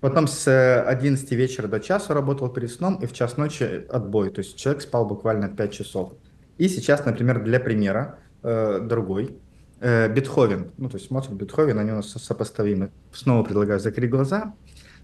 Потом 0.00 0.28
с 0.28 0.82
11 0.82 1.30
вечера 1.32 1.66
до 1.66 1.80
часу 1.80 2.14
работал 2.14 2.48
перед 2.48 2.70
сном, 2.70 2.96
и 3.02 3.06
в 3.06 3.12
час 3.12 3.36
ночи 3.36 3.84
отбой. 3.88 4.30
То 4.30 4.40
есть 4.40 4.56
человек 4.56 4.82
спал 4.82 5.06
буквально 5.06 5.48
5 5.48 5.72
часов. 5.72 6.12
И 6.58 6.68
сейчас, 6.68 7.04
например, 7.04 7.42
для 7.42 7.58
примера, 7.58 8.18
э, 8.42 8.80
другой, 8.80 9.36
э, 9.84 10.12
Бетховен, 10.12 10.70
ну 10.78 10.88
то 10.88 10.96
есть 10.96 11.10
Моцарт, 11.10 11.34
Бетховен, 11.34 11.78
они 11.78 11.92
у 11.92 11.96
нас 11.96 12.10
сопоставимы. 12.10 12.90
Снова 13.12 13.44
предлагаю 13.44 13.80
закрыть 13.80 14.10
глаза, 14.10 14.54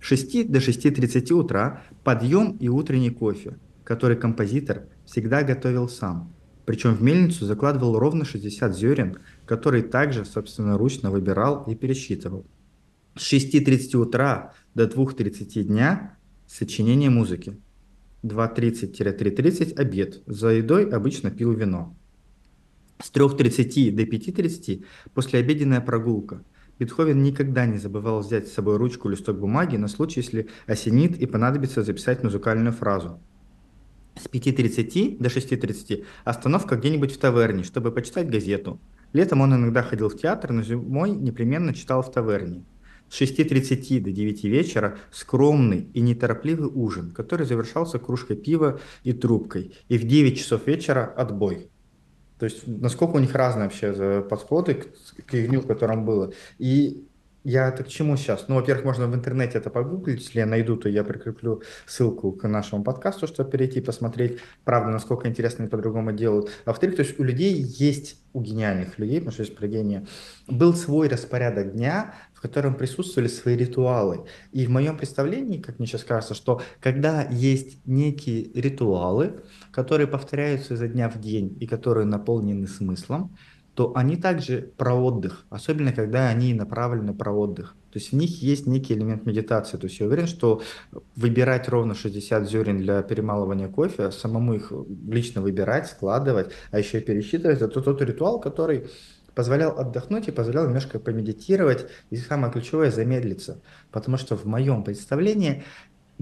С 0.01 0.07
6 0.07 0.51
до 0.51 0.59
6.30 0.59 1.33
утра 1.35 1.83
подъем 2.03 2.57
и 2.57 2.69
утренний 2.69 3.11
кофе, 3.11 3.59
который 3.85 4.17
композитор 4.17 4.85
всегда 5.05 5.43
готовил 5.43 5.89
сам. 5.89 6.33
Причем 6.65 6.95
в 6.95 7.03
мельницу 7.03 7.45
закладывал 7.45 7.99
ровно 7.99 8.25
60 8.25 8.75
зерен, 8.75 9.19
которые 9.45 9.83
также 9.83 10.25
собственноручно 10.25 11.11
выбирал 11.11 11.65
и 11.65 11.75
пересчитывал. 11.75 12.47
С 13.17 13.33
6.30 13.33 13.97
утра 13.97 14.55
до 14.75 14.85
2.30 14.85 15.63
дня 15.65 16.17
сочинение 16.47 17.11
музыки. 17.11 17.57
2.30-3.30 18.23 19.75
обед. 19.77 20.23
За 20.27 20.49
едой 20.49 20.89
обычно 20.89 21.31
пил 21.31 21.53
вино. 21.53 21.97
С 23.03 23.11
3.30 23.13 23.93
до 23.93 24.03
5.30 24.03 24.85
послеобеденная 25.15 25.81
прогулка. 25.81 26.45
Бетховен 26.79 27.23
никогда 27.23 27.65
не 27.65 27.79
забывал 27.79 28.21
взять 28.21 28.49
с 28.49 28.53
собой 28.53 28.77
ручку 28.77 29.09
листок 29.09 29.39
бумаги 29.39 29.77
на 29.77 29.89
случай, 29.89 30.21
если 30.21 30.49
осенит 30.67 31.17
и 31.17 31.25
понадобится 31.25 31.83
записать 31.83 32.23
музыкальную 32.23 32.73
фразу. 32.73 33.19
С 34.17 34.27
5.30 34.27 35.17
до 35.19 35.31
6.30 35.31 36.05
остановка 36.25 36.77
где-нибудь 36.77 37.13
в 37.13 37.19
таверне, 37.19 37.65
чтобы 37.65 37.91
почитать 37.91 38.29
газету. 38.29 38.79
Летом 39.15 39.41
он 39.41 39.55
иногда 39.55 39.83
ходил 39.83 40.11
в 40.11 40.19
театр, 40.19 40.53
но 40.53 40.63
зимой 40.63 41.11
непременно 41.11 41.73
читал 41.73 42.03
в 42.03 42.13
таверне. 42.13 42.65
С 43.09 43.19
6.30 43.19 44.01
до 44.01 44.13
9 44.13 44.45
вечера 44.45 44.99
скромный 45.11 45.89
и 45.95 46.01
неторопливый 46.01 46.69
ужин, 46.69 47.13
который 47.13 47.47
завершался 47.47 47.99
кружкой 47.99 48.37
пива 48.37 48.79
и 49.05 49.15
трубкой. 49.15 49.75
И 49.89 49.97
в 49.97 50.05
9 50.05 50.39
часов 50.39 50.67
вечера 50.67 51.07
отбой. 51.17 51.70
То 52.41 52.47
есть 52.47 52.67
насколько 52.67 53.17
у 53.17 53.21
них 53.21 53.35
разные 53.35 53.65
вообще 53.65 54.23
подходы 54.29 54.75
к, 54.75 54.87
к 55.27 55.35
игню, 55.35 55.61
в 55.61 55.67
котором 55.67 56.05
было. 56.05 56.33
И 56.59 57.07
я 57.45 57.69
это 57.69 57.85
к 57.85 57.89
чему 57.89 58.17
сейчас? 58.17 58.49
Ну, 58.49 58.57
во-первых, 58.57 58.85
можно 58.85 59.07
в 59.07 59.15
интернете 59.15 59.59
это 59.59 59.71
погуглить, 59.71 60.21
если 60.21 60.41
я 60.41 60.47
найду, 60.47 60.77
то 60.77 60.89
я 60.89 61.05
прикреплю 61.05 61.63
ссылку 61.87 62.33
к 62.33 62.47
нашему 62.47 62.85
подкасту, 62.85 63.27
чтобы 63.27 63.51
перейти 63.51 63.81
посмотреть, 63.81 64.39
правда, 64.65 64.91
насколько 64.91 65.27
интересно 65.27 65.65
они 65.65 65.71
по-другому 65.71 66.13
делают. 66.13 66.51
А 66.65 66.71
во-вторых, 66.71 66.97
то 66.97 67.03
есть 67.03 67.19
у 67.19 67.23
людей 67.23 67.55
есть, 67.55 68.17
у 68.35 68.43
гениальных 68.43 68.99
людей, 68.99 69.21
потому 69.21 69.33
что 69.33 69.43
есть 69.43 69.57
про 69.57 69.69
был 70.49 70.75
свой 70.75 71.09
распорядок 71.09 71.73
дня, 71.73 72.15
в 72.35 72.43
котором 72.43 72.75
присутствовали 72.75 73.29
свои 73.29 73.57
ритуалы. 73.57 74.27
И 74.53 74.67
в 74.67 74.71
моем 74.71 74.97
представлении, 74.97 75.61
как 75.61 75.79
мне 75.79 75.87
сейчас 75.87 76.05
кажется, 76.05 76.35
что 76.35 76.61
когда 76.81 77.23
есть 77.31 77.87
некие 77.87 78.51
ритуалы, 78.55 79.43
которые 79.73 80.07
повторяются 80.07 80.75
изо 80.75 80.89
дня 80.89 81.09
в 81.09 81.21
день 81.21 81.57
и 81.61 81.67
которые 81.67 82.07
наполнены 82.07 82.67
смыслом, 82.67 83.37
то 83.75 83.93
они 83.95 84.17
также 84.17 84.73
про 84.77 84.95
отдых, 84.95 85.47
особенно 85.49 85.93
когда 85.93 86.29
они 86.29 86.55
направлены 86.55 87.15
про 87.15 87.33
отдых. 87.33 87.77
То 87.93 87.99
есть 87.99 88.13
в 88.13 88.17
них 88.17 88.43
есть 88.43 88.67
некий 88.67 88.95
элемент 88.95 89.27
медитации. 89.27 89.77
То 89.77 89.87
есть 89.87 89.99
я 90.01 90.07
уверен, 90.07 90.27
что 90.27 90.61
выбирать 91.17 91.69
ровно 91.69 91.95
60 91.95 92.49
зерен 92.49 92.79
для 92.79 93.03
перемалывания 93.03 93.69
кофе, 93.69 94.11
самому 94.11 94.55
их 94.55 94.73
лично 95.09 95.41
выбирать, 95.41 95.87
складывать, 95.87 96.53
а 96.71 96.79
еще 96.79 96.99
и 96.99 97.03
пересчитывать, 97.03 97.63
это 97.63 97.81
тот 97.81 98.03
ритуал, 98.03 98.41
который 98.41 98.89
позволял 99.35 99.79
отдохнуть 99.79 100.29
и 100.29 100.33
позволял 100.33 100.67
немножко 100.67 100.99
помедитировать 100.99 101.87
и 102.11 102.17
самое 102.17 102.53
ключевое 102.53 102.91
замедлиться. 102.91 103.63
Потому 103.91 104.17
что 104.19 104.37
в 104.37 104.45
моем 104.45 104.85
представлении 104.85 105.65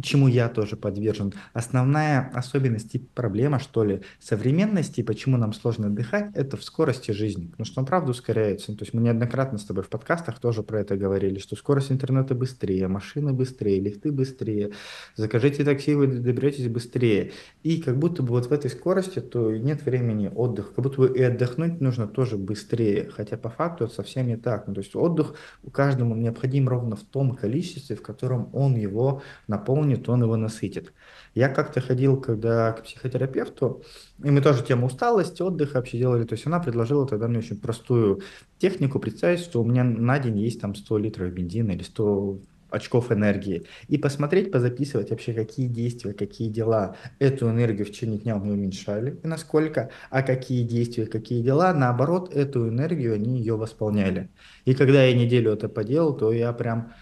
чему 0.03 0.29
я 0.29 0.49
тоже 0.49 0.77
подвержен. 0.77 1.33
Основная 1.53 2.31
особенность 2.35 2.95
и 2.95 2.99
проблема, 2.99 3.59
что 3.59 3.85
ли, 3.85 4.03
современности, 4.21 5.03
почему 5.03 5.37
нам 5.37 5.53
сложно 5.53 5.89
отдыхать, 5.89 6.31
это 6.35 6.57
в 6.57 6.65
скорости 6.65 7.11
жизни. 7.11 7.47
Потому 7.47 7.67
что 7.67 7.81
он 7.81 7.87
правда 7.87 8.11
ускоряется. 8.13 8.75
То 8.77 8.85
есть 8.85 8.95
мы 8.95 9.03
неоднократно 9.03 9.59
с 9.59 9.65
тобой 9.65 9.83
в 9.83 9.89
подкастах 9.89 10.39
тоже 10.39 10.63
про 10.63 10.81
это 10.81 10.97
говорили, 10.97 11.39
что 11.39 11.57
скорость 11.57 11.91
интернета 11.91 12.35
быстрее, 12.35 12.89
машины 12.89 13.33
быстрее, 13.33 13.81
лифты 13.81 14.13
быстрее, 14.13 14.73
закажите 15.17 15.65
такси, 15.65 15.95
вы 15.95 16.07
доберетесь 16.07 16.69
быстрее. 16.69 17.33
И 17.63 17.83
как 17.83 17.99
будто 17.99 18.23
бы 18.23 18.31
вот 18.31 18.47
в 18.47 18.53
этой 18.53 18.71
скорости 18.71 19.21
то 19.21 19.51
нет 19.57 19.85
времени 19.85 20.31
отдыха, 20.35 20.75
как 20.75 20.85
будто 20.85 21.03
бы 21.03 21.19
и 21.19 21.23
отдохнуть 21.23 21.81
нужно 21.81 22.07
тоже 22.07 22.37
быстрее. 22.37 23.11
Хотя 23.11 23.37
по 23.37 23.51
факту 23.51 23.85
это 23.85 23.95
совсем 23.95 24.27
не 24.29 24.37
так. 24.37 24.67
Ну, 24.67 24.75
то 24.75 24.81
есть 24.81 24.95
отдых 24.95 25.35
каждому 25.73 26.15
необходим 26.15 26.69
ровно 26.69 26.97
в 26.97 27.03
том 27.03 27.35
количестве, 27.35 27.97
в 27.97 28.03
котором 28.03 28.51
он 28.53 28.77
его 28.77 29.23
наполнит 29.47 29.88
наполнит, 29.89 30.09
он 30.09 30.23
его 30.23 30.37
насытит. 30.37 30.93
Я 31.35 31.49
как-то 31.49 31.81
ходил, 31.81 32.21
когда 32.21 32.73
к 32.73 32.83
психотерапевту, 32.85 33.83
и 34.25 34.31
мы 34.31 34.41
тоже 34.41 34.65
тему 34.65 34.87
усталости, 34.87 35.43
отдыха 35.43 35.77
вообще 35.77 35.99
делали, 35.99 36.25
то 36.25 36.35
есть 36.35 36.47
она 36.47 36.61
предложила 36.61 37.07
тогда 37.07 37.29
мне 37.29 37.39
очень 37.39 37.61
простую 37.61 38.21
технику, 38.59 38.99
представить, 38.99 39.41
что 39.41 39.63
у 39.63 39.65
меня 39.65 39.85
на 39.85 40.19
день 40.19 40.39
есть 40.39 40.61
там 40.61 40.75
100 40.75 40.99
литров 40.99 41.33
бензина 41.33 41.73
или 41.73 41.83
100 41.83 42.39
очков 42.71 43.11
энергии. 43.13 43.63
И 43.89 43.97
посмотреть, 43.97 44.51
позаписывать 44.51 45.11
вообще, 45.11 45.33
какие 45.33 45.69
действия, 45.69 46.13
какие 46.13 46.51
дела 46.51 46.97
эту 47.19 47.49
энергию 47.49 47.87
в 47.87 47.91
течение 47.91 48.19
дня 48.19 48.37
мы 48.37 48.53
уменьшали, 48.53 49.19
и 49.23 49.27
насколько, 49.27 49.89
а 50.11 50.23
какие 50.23 50.65
действия, 50.65 51.07
какие 51.07 51.43
дела, 51.43 51.73
наоборот, 51.73 52.35
эту 52.35 52.69
энергию 52.69 53.15
они 53.15 53.39
ее 53.39 53.57
восполняли. 53.57 54.29
И 54.67 54.75
когда 54.75 55.05
я 55.05 55.15
неделю 55.15 55.53
это 55.53 55.69
поделал, 55.69 56.15
то 56.15 56.33
я 56.33 56.53
прям 56.53 56.93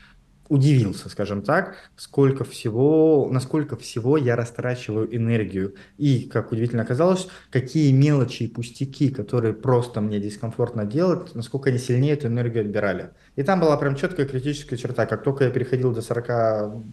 удивился, 0.48 1.08
скажем 1.08 1.42
так, 1.42 1.76
сколько 1.96 2.44
всего, 2.44 3.28
насколько 3.30 3.76
всего 3.76 4.16
я 4.16 4.36
растрачиваю 4.36 5.14
энергию. 5.14 5.74
И, 5.98 6.28
как 6.32 6.52
удивительно 6.52 6.82
оказалось, 6.82 7.28
какие 7.50 7.92
мелочи 7.92 8.44
и 8.44 8.48
пустяки, 8.48 9.10
которые 9.10 9.54
просто 9.54 10.00
мне 10.00 10.20
дискомфортно 10.20 10.84
делать, 10.84 11.34
насколько 11.34 11.70
они 11.70 11.78
сильнее 11.78 12.14
эту 12.14 12.28
энергию 12.28 12.64
отбирали. 12.64 13.10
И 13.36 13.42
там 13.42 13.60
была 13.60 13.76
прям 13.76 13.96
четкая 13.96 14.26
критическая 14.26 14.76
черта. 14.76 15.06
Как 15.06 15.22
только 15.22 15.44
я 15.44 15.50
переходил 15.50 15.92
до 15.92 16.02
40 16.02 16.84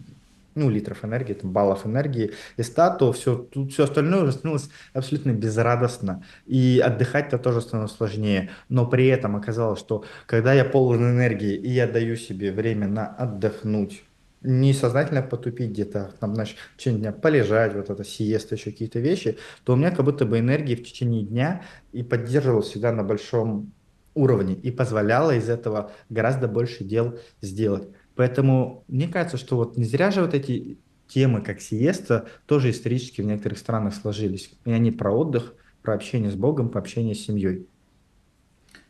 ну, 0.54 0.70
литров 0.70 1.04
энергии, 1.04 1.34
там, 1.34 1.52
баллов 1.52 1.86
энергии 1.86 2.32
из 2.56 2.66
100, 2.68 2.96
то 2.98 3.12
все, 3.12 3.36
тут 3.36 3.72
все 3.72 3.84
остальное 3.84 4.22
уже 4.22 4.32
становилось 4.32 4.70
абсолютно 4.92 5.32
безрадостно. 5.32 6.24
И 6.46 6.82
отдыхать-то 6.84 7.38
тоже 7.38 7.60
становилось 7.60 7.92
сложнее. 7.92 8.50
Но 8.68 8.86
при 8.86 9.06
этом 9.06 9.36
оказалось, 9.36 9.80
что 9.80 10.04
когда 10.26 10.52
я 10.52 10.64
полон 10.64 11.02
энергии, 11.02 11.54
и 11.54 11.70
я 11.70 11.86
даю 11.86 12.16
себе 12.16 12.52
время 12.52 12.88
на 12.88 13.06
отдохнуть, 13.06 14.04
не 14.44 14.74
сознательно 14.74 15.22
потупить 15.22 15.70
где-то, 15.70 16.12
там, 16.20 16.34
значит, 16.34 16.58
в 16.74 16.76
течение 16.76 17.00
дня 17.00 17.12
полежать, 17.12 17.74
вот 17.74 17.88
это 17.88 18.04
сиеста, 18.04 18.54
еще 18.54 18.70
какие-то 18.70 19.00
вещи, 19.00 19.38
то 19.64 19.72
у 19.72 19.76
меня 19.76 19.90
как 19.90 20.04
будто 20.04 20.26
бы 20.26 20.38
энергии 20.38 20.74
в 20.74 20.84
течение 20.84 21.24
дня 21.24 21.62
и 21.92 22.02
поддерживалась 22.02 22.66
всегда 22.66 22.92
на 22.92 23.02
большом 23.02 23.72
уровне 24.14 24.54
и 24.54 24.70
позволяла 24.70 25.34
из 25.34 25.48
этого 25.48 25.92
гораздо 26.08 26.46
больше 26.46 26.84
дел 26.84 27.18
сделать. 27.40 27.88
Поэтому 28.16 28.84
мне 28.88 29.08
кажется, 29.08 29.36
что 29.36 29.56
вот 29.56 29.76
не 29.76 29.84
зря 29.84 30.10
же 30.10 30.22
вот 30.22 30.34
эти 30.34 30.78
темы, 31.08 31.42
как 31.42 31.60
сиеста, 31.60 32.28
тоже 32.46 32.70
исторически 32.70 33.20
в 33.20 33.26
некоторых 33.26 33.58
странах 33.58 33.94
сложились. 33.94 34.50
И 34.64 34.72
они 34.72 34.90
про 34.90 35.12
отдых, 35.12 35.54
про 35.82 35.94
общение 35.94 36.30
с 36.30 36.34
Богом, 36.34 36.70
про 36.70 36.80
общение 36.80 37.14
с 37.14 37.24
семьей. 37.24 37.66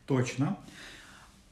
Точно. 0.05 0.57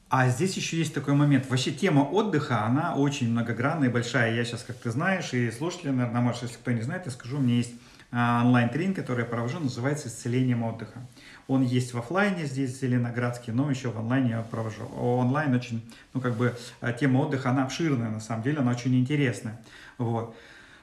А 0.10 0.30
здесь 0.30 0.56
еще 0.56 0.78
есть 0.78 0.94
такой 0.94 1.16
момент. 1.16 1.50
Вообще 1.50 1.72
тема 1.72 2.02
отдыха, 2.02 2.66
она 2.66 2.96
очень 2.96 3.32
многогранная 3.32 3.90
и 3.90 3.92
большая. 3.92 4.36
Я 4.36 4.46
сейчас, 4.46 4.62
как 4.62 4.76
ты 4.76 4.92
знаешь, 4.92 5.34
и 5.34 5.50
слушатели, 5.50 5.90
наверное, 5.90 6.22
может, 6.22 6.44
если 6.44 6.56
кто 6.56 6.72
не 6.72 6.82
знает, 6.84 7.06
я 7.06 7.12
скажу, 7.12 7.38
у 7.38 7.42
меня 7.42 7.56
есть 7.56 7.74
а, 8.12 8.44
онлайн-тренинг, 8.46 8.96
который 8.96 9.22
я 9.22 9.26
провожу, 9.26 9.60
называется 9.60 10.10
«Исцелением 10.10 10.62
отдыха». 10.62 11.00
Он 11.48 11.62
есть 11.62 11.94
в 11.94 11.98
офлайне 11.98 12.46
здесь, 12.46 12.72
в 12.72 12.80
Зеленоградске, 12.80 13.52
но 13.52 13.70
еще 13.70 13.90
в 13.90 13.98
онлайне 13.98 14.32
я 14.32 14.42
провожу. 14.42 14.86
Онлайн 14.96 15.54
очень, 15.54 15.84
ну 16.14 16.22
как 16.22 16.36
бы 16.36 16.56
э, 16.82 16.94
тема 17.00 17.20
отдыха, 17.20 17.50
она 17.50 17.64
обширная 17.64 18.10
на 18.10 18.20
самом 18.20 18.44
деле, 18.44 18.60
она 18.60 18.72
очень 18.72 18.98
интересная. 19.00 19.60
Вот. 19.98 20.36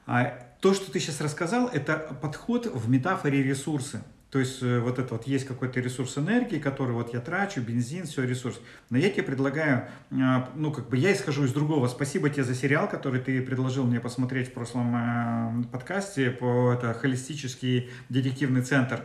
А 0.07 0.38
то, 0.61 0.75
что 0.75 0.90
ты 0.90 1.01
сейчас 1.01 1.20
рассказал, 1.20 1.68
это 1.68 2.16
подход 2.20 2.66
в 2.66 2.90
метафоре 2.90 3.42
ресурсы. 3.42 4.03
То 4.31 4.38
есть 4.38 4.62
э, 4.62 4.79
вот 4.79 4.99
это 4.99 5.14
вот 5.14 5.27
есть 5.27 5.44
какой-то 5.44 5.81
ресурс 5.81 6.16
энергии, 6.18 6.59
который 6.59 6.92
вот 6.92 7.12
я 7.12 7.20
трачу, 7.20 7.61
бензин, 7.61 8.07
все 8.07 8.23
ресурс. 8.25 8.61
Но 8.88 8.96
я 8.96 9.11
тебе 9.11 9.25
предлагаю, 9.25 9.88
э, 10.11 10.14
ну 10.55 10.73
как 10.73 10.88
бы 10.88 10.96
я 10.96 11.12
исхожу 11.12 11.44
из 11.44 11.53
другого. 11.53 11.88
Спасибо 11.88 12.31
тебе 12.31 12.44
за 12.44 12.55
сериал, 12.55 12.88
который 12.88 13.20
ты 13.20 13.42
предложил 13.42 13.85
мне 13.85 13.99
посмотреть 13.99 14.49
в 14.49 14.53
прошлом 14.53 15.64
подкасте 15.73 16.31
по 16.31 16.73
это 16.73 16.94
холистический 16.94 17.90
детективный 18.09 18.62
центр. 18.62 19.05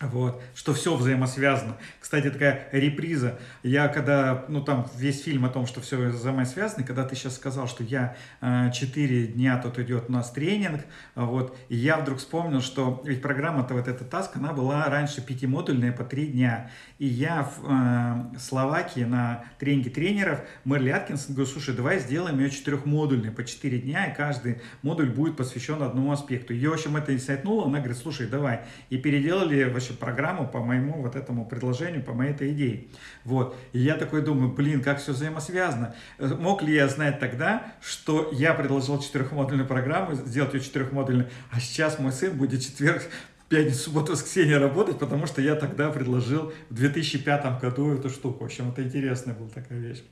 Вот, 0.00 0.42
что 0.54 0.74
все 0.74 0.94
взаимосвязано. 0.94 1.78
Кстати, 2.00 2.28
такая 2.30 2.68
реприза. 2.70 3.38
Я 3.62 3.88
когда, 3.88 4.44
ну 4.48 4.62
там 4.62 4.86
весь 4.94 5.22
фильм 5.22 5.46
о 5.46 5.48
том, 5.48 5.66
что 5.66 5.80
все 5.80 5.96
взаимосвязано, 5.96 6.84
когда 6.84 7.04
ты 7.04 7.16
сейчас 7.16 7.36
сказал, 7.36 7.66
что 7.66 7.82
я 7.82 8.14
э, 8.42 8.70
4 8.74 9.28
дня 9.28 9.56
тут 9.56 9.78
идет 9.78 10.04
у 10.08 10.12
нас 10.12 10.30
тренинг, 10.32 10.82
вот, 11.14 11.56
и 11.70 11.76
я 11.76 11.96
вдруг 11.96 12.18
вспомнил, 12.18 12.60
что 12.60 13.02
ведь 13.06 13.22
программа-то 13.22 13.72
вот 13.72 13.88
эта 13.88 14.04
таск, 14.04 14.36
она 14.36 14.52
была 14.52 14.84
раньше 14.84 15.22
пятимодульная 15.22 15.92
по 15.92 16.04
3 16.04 16.26
дня. 16.26 16.70
И 16.98 17.06
я 17.06 17.44
в 17.44 17.64
э, 17.66 18.38
Словакии 18.38 19.00
на 19.00 19.44
тренинге 19.58 19.88
тренеров 19.88 20.40
Мерли 20.66 20.90
Аткинсон 20.90 21.34
говорю, 21.34 21.50
слушай, 21.50 21.74
давай 21.74 22.00
сделаем 22.00 22.38
ее 22.38 22.50
четырехмодульной 22.50 23.30
по 23.30 23.44
4 23.44 23.78
дня, 23.78 24.06
и 24.12 24.14
каждый 24.14 24.60
модуль 24.82 25.08
будет 25.08 25.38
посвящен 25.38 25.82
одному 25.82 26.12
аспекту. 26.12 26.52
Ее, 26.52 26.68
в 26.68 26.74
общем, 26.74 26.98
это 26.98 27.14
инсайтнуло, 27.14 27.64
она 27.64 27.78
говорит, 27.78 27.96
слушай, 27.96 28.26
давай. 28.26 28.60
И 28.90 28.98
переделали 28.98 29.64
вообще 29.64 29.85
вообще 29.86 29.98
программу 29.98 30.46
по 30.46 30.60
моему 30.60 31.02
вот 31.02 31.16
этому 31.16 31.44
предложению, 31.46 32.02
по 32.02 32.12
моей 32.12 32.32
этой 32.32 32.52
идее. 32.52 32.88
Вот. 33.24 33.56
И 33.72 33.78
я 33.78 33.96
такой 33.96 34.22
думаю, 34.22 34.52
блин, 34.52 34.82
как 34.82 34.98
все 34.98 35.12
взаимосвязано. 35.12 35.94
Э, 36.18 36.28
мог 36.38 36.62
ли 36.62 36.74
я 36.74 36.88
знать 36.88 37.20
тогда, 37.20 37.74
что 37.80 38.30
я 38.32 38.54
предложил 38.54 39.00
четырехмодульную 39.00 39.66
программу, 39.66 40.14
сделать 40.14 40.54
ее 40.54 40.60
четырехмодульной, 40.60 41.26
а 41.50 41.60
сейчас 41.60 41.98
мой 41.98 42.12
сын 42.12 42.36
будет 42.36 42.62
четверг, 42.62 43.02
пятницу, 43.48 43.84
субботу, 43.84 44.12
воскресенье 44.12 44.58
работать, 44.58 44.98
потому 44.98 45.26
что 45.26 45.40
я 45.40 45.54
тогда 45.54 45.90
предложил 45.90 46.52
в 46.68 46.74
2005 46.74 47.60
году 47.60 47.92
эту 47.92 48.10
штуку. 48.10 48.42
В 48.42 48.46
общем, 48.46 48.70
это 48.70 48.82
интересная 48.82 49.34
была 49.34 49.48
такая 49.48 49.78
вещь. 49.78 50.02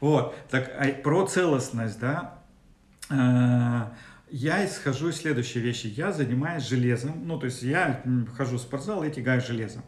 Вот, 0.00 0.34
так, 0.50 0.70
а 0.76 0.88
про 1.02 1.26
целостность, 1.26 2.00
да, 2.00 2.40
э, 3.10 3.82
я 4.30 4.64
исхожу 4.64 5.08
из 5.08 5.16
следующей 5.16 5.60
вещи. 5.60 5.86
Я 5.88 6.12
занимаюсь 6.12 6.68
железом, 6.68 7.26
ну, 7.26 7.38
то 7.38 7.46
есть 7.46 7.62
я 7.62 8.02
хожу 8.36 8.56
в 8.56 8.60
спортзал 8.60 9.04
и 9.04 9.10
тягаю 9.10 9.40
железом. 9.40 9.82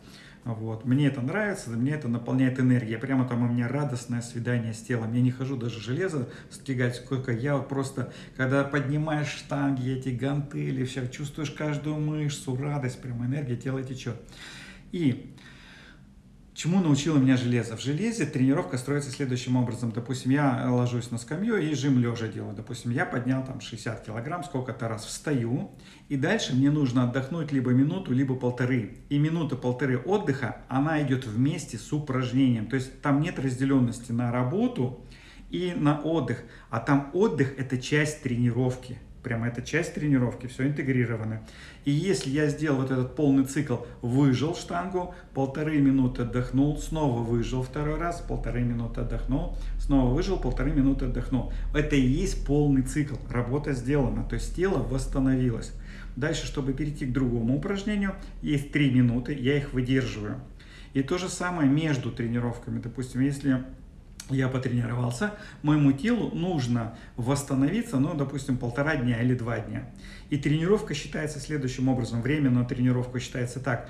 Вот. 0.44 0.84
Мне 0.84 1.06
это 1.06 1.20
нравится, 1.20 1.70
мне 1.70 1.92
это 1.92 2.08
наполняет 2.08 2.58
энергией. 2.58 2.98
Прямо 2.98 3.28
там 3.28 3.44
у 3.44 3.52
меня 3.52 3.68
радостное 3.68 4.22
свидание 4.22 4.74
с 4.74 4.80
телом. 4.80 5.14
Я 5.14 5.20
не 5.20 5.30
хожу 5.30 5.56
даже 5.56 5.80
железо 5.80 6.28
стягать, 6.50 6.96
сколько 6.96 7.30
я 7.30 7.56
вот 7.56 7.68
просто, 7.68 8.12
когда 8.36 8.64
поднимаешь 8.64 9.28
штанги, 9.28 9.92
эти 9.92 10.08
гантели, 10.08 10.84
все, 10.84 11.06
чувствуешь 11.06 11.52
каждую 11.52 11.96
мышцу, 11.96 12.56
радость, 12.56 13.00
прямо 13.00 13.26
энергия, 13.26 13.56
тело 13.56 13.82
течет. 13.84 14.16
И 14.90 15.36
Чему 16.54 16.80
научило 16.80 17.16
меня 17.16 17.38
железо? 17.38 17.78
В 17.78 17.80
железе 17.80 18.26
тренировка 18.26 18.76
строится 18.76 19.10
следующим 19.10 19.56
образом. 19.56 19.90
Допустим, 19.90 20.32
я 20.32 20.70
ложусь 20.70 21.10
на 21.10 21.16
скамью 21.16 21.56
и 21.56 21.74
жим 21.74 21.98
лежа 21.98 22.28
делаю. 22.28 22.54
Допустим, 22.54 22.90
я 22.90 23.06
поднял 23.06 23.42
там 23.42 23.62
60 23.62 24.04
килограмм, 24.04 24.44
сколько-то 24.44 24.86
раз 24.86 25.06
встаю. 25.06 25.70
И 26.10 26.16
дальше 26.16 26.54
мне 26.54 26.70
нужно 26.70 27.04
отдохнуть 27.04 27.52
либо 27.52 27.70
минуту, 27.70 28.12
либо 28.12 28.34
полторы. 28.34 28.98
И 29.08 29.18
минута-полторы 29.18 29.96
отдыха, 29.96 30.58
она 30.68 31.02
идет 31.02 31.26
вместе 31.26 31.78
с 31.78 31.90
упражнением. 31.90 32.66
То 32.66 32.76
есть 32.76 33.00
там 33.00 33.22
нет 33.22 33.38
разделенности 33.38 34.12
на 34.12 34.30
работу 34.30 35.06
и 35.48 35.72
на 35.74 36.00
отдых. 36.02 36.42
А 36.68 36.80
там 36.80 37.10
отдых 37.14 37.58
это 37.58 37.78
часть 37.78 38.22
тренировки. 38.22 38.98
Прямо 39.22 39.46
это 39.46 39.62
часть 39.62 39.94
тренировки, 39.94 40.46
все 40.46 40.66
интегрировано. 40.66 41.42
И 41.84 41.92
если 41.92 42.30
я 42.30 42.48
сделал 42.48 42.80
вот 42.80 42.90
этот 42.90 43.14
полный 43.14 43.44
цикл, 43.44 43.76
выжил 44.00 44.56
штангу, 44.56 45.14
полторы 45.32 45.78
минуты 45.78 46.22
отдохнул, 46.22 46.76
снова 46.78 47.22
выжил 47.22 47.62
второй 47.62 47.98
раз, 47.98 48.20
полторы 48.20 48.62
минуты 48.62 49.02
отдохнул, 49.02 49.56
снова 49.78 50.12
выжил, 50.12 50.38
полторы 50.38 50.72
минуты 50.72 51.04
отдохнул. 51.04 51.52
Это 51.72 51.94
и 51.94 52.00
есть 52.00 52.44
полный 52.44 52.82
цикл, 52.82 53.14
работа 53.30 53.72
сделана, 53.72 54.24
то 54.24 54.34
есть 54.34 54.56
тело 54.56 54.78
восстановилось. 54.78 55.72
Дальше, 56.16 56.46
чтобы 56.46 56.72
перейти 56.72 57.06
к 57.06 57.12
другому 57.12 57.56
упражнению, 57.56 58.14
есть 58.42 58.72
три 58.72 58.90
минуты, 58.90 59.34
я 59.34 59.56
их 59.56 59.72
выдерживаю. 59.72 60.40
И 60.94 61.02
то 61.02 61.16
же 61.16 61.28
самое 61.28 61.70
между 61.70 62.10
тренировками. 62.10 62.80
Допустим, 62.80 63.22
если 63.22 63.64
я 64.32 64.48
потренировался, 64.48 65.34
моему 65.62 65.92
телу 65.92 66.30
нужно 66.34 66.96
восстановиться, 67.16 67.98
ну, 67.98 68.14
допустим, 68.14 68.56
полтора 68.56 68.96
дня 68.96 69.20
или 69.22 69.34
два 69.34 69.58
дня. 69.58 69.90
И 70.30 70.36
тренировка 70.36 70.94
считается 70.94 71.40
следующим 71.40 71.88
образом. 71.88 72.22
Время 72.22 72.50
на 72.50 72.64
тренировку 72.64 73.18
считается 73.20 73.60
так. 73.60 73.88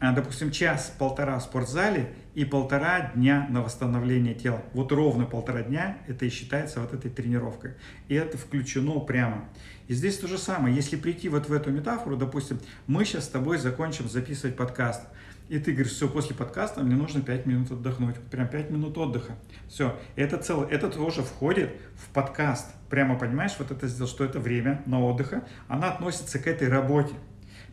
А, 0.00 0.12
допустим, 0.12 0.52
час-полтора 0.52 1.38
в 1.40 1.42
спортзале 1.42 2.12
и 2.34 2.44
полтора 2.44 3.10
дня 3.14 3.48
на 3.50 3.62
восстановление 3.62 4.34
тела. 4.34 4.62
Вот 4.72 4.92
ровно 4.92 5.26
полтора 5.26 5.62
дня 5.62 5.98
это 6.06 6.24
и 6.24 6.28
считается 6.28 6.80
вот 6.80 6.94
этой 6.94 7.10
тренировкой. 7.10 7.72
И 8.06 8.14
это 8.14 8.38
включено 8.38 9.00
прямо. 9.00 9.48
И 9.88 9.94
здесь 9.94 10.18
то 10.18 10.28
же 10.28 10.38
самое. 10.38 10.74
Если 10.74 10.94
прийти 10.96 11.28
вот 11.28 11.48
в 11.48 11.52
эту 11.52 11.72
метафору, 11.72 12.16
допустим, 12.16 12.60
мы 12.86 13.04
сейчас 13.04 13.24
с 13.24 13.28
тобой 13.28 13.58
закончим 13.58 14.08
записывать 14.08 14.56
подкаст– 14.56 15.02
и 15.48 15.58
ты 15.58 15.72
говоришь, 15.72 15.92
все, 15.92 16.08
после 16.08 16.34
подкаста 16.34 16.82
мне 16.82 16.94
нужно 16.94 17.22
5 17.22 17.46
минут 17.46 17.70
отдохнуть. 17.70 18.16
Прям 18.30 18.48
5 18.48 18.70
минут 18.70 18.98
отдыха. 18.98 19.36
Все. 19.68 19.98
Это, 20.14 20.36
целое, 20.38 20.68
это 20.68 20.90
тоже 20.90 21.22
входит 21.22 21.70
в 21.96 22.12
подкаст. 22.12 22.66
Прямо 22.90 23.18
понимаешь, 23.18 23.52
вот 23.58 23.70
это 23.70 23.86
сделал, 23.86 24.08
что 24.08 24.24
это 24.24 24.40
время 24.40 24.82
на 24.86 25.02
отдыха. 25.02 25.46
Она 25.66 25.90
относится 25.90 26.38
к 26.38 26.46
этой 26.46 26.68
работе. 26.68 27.14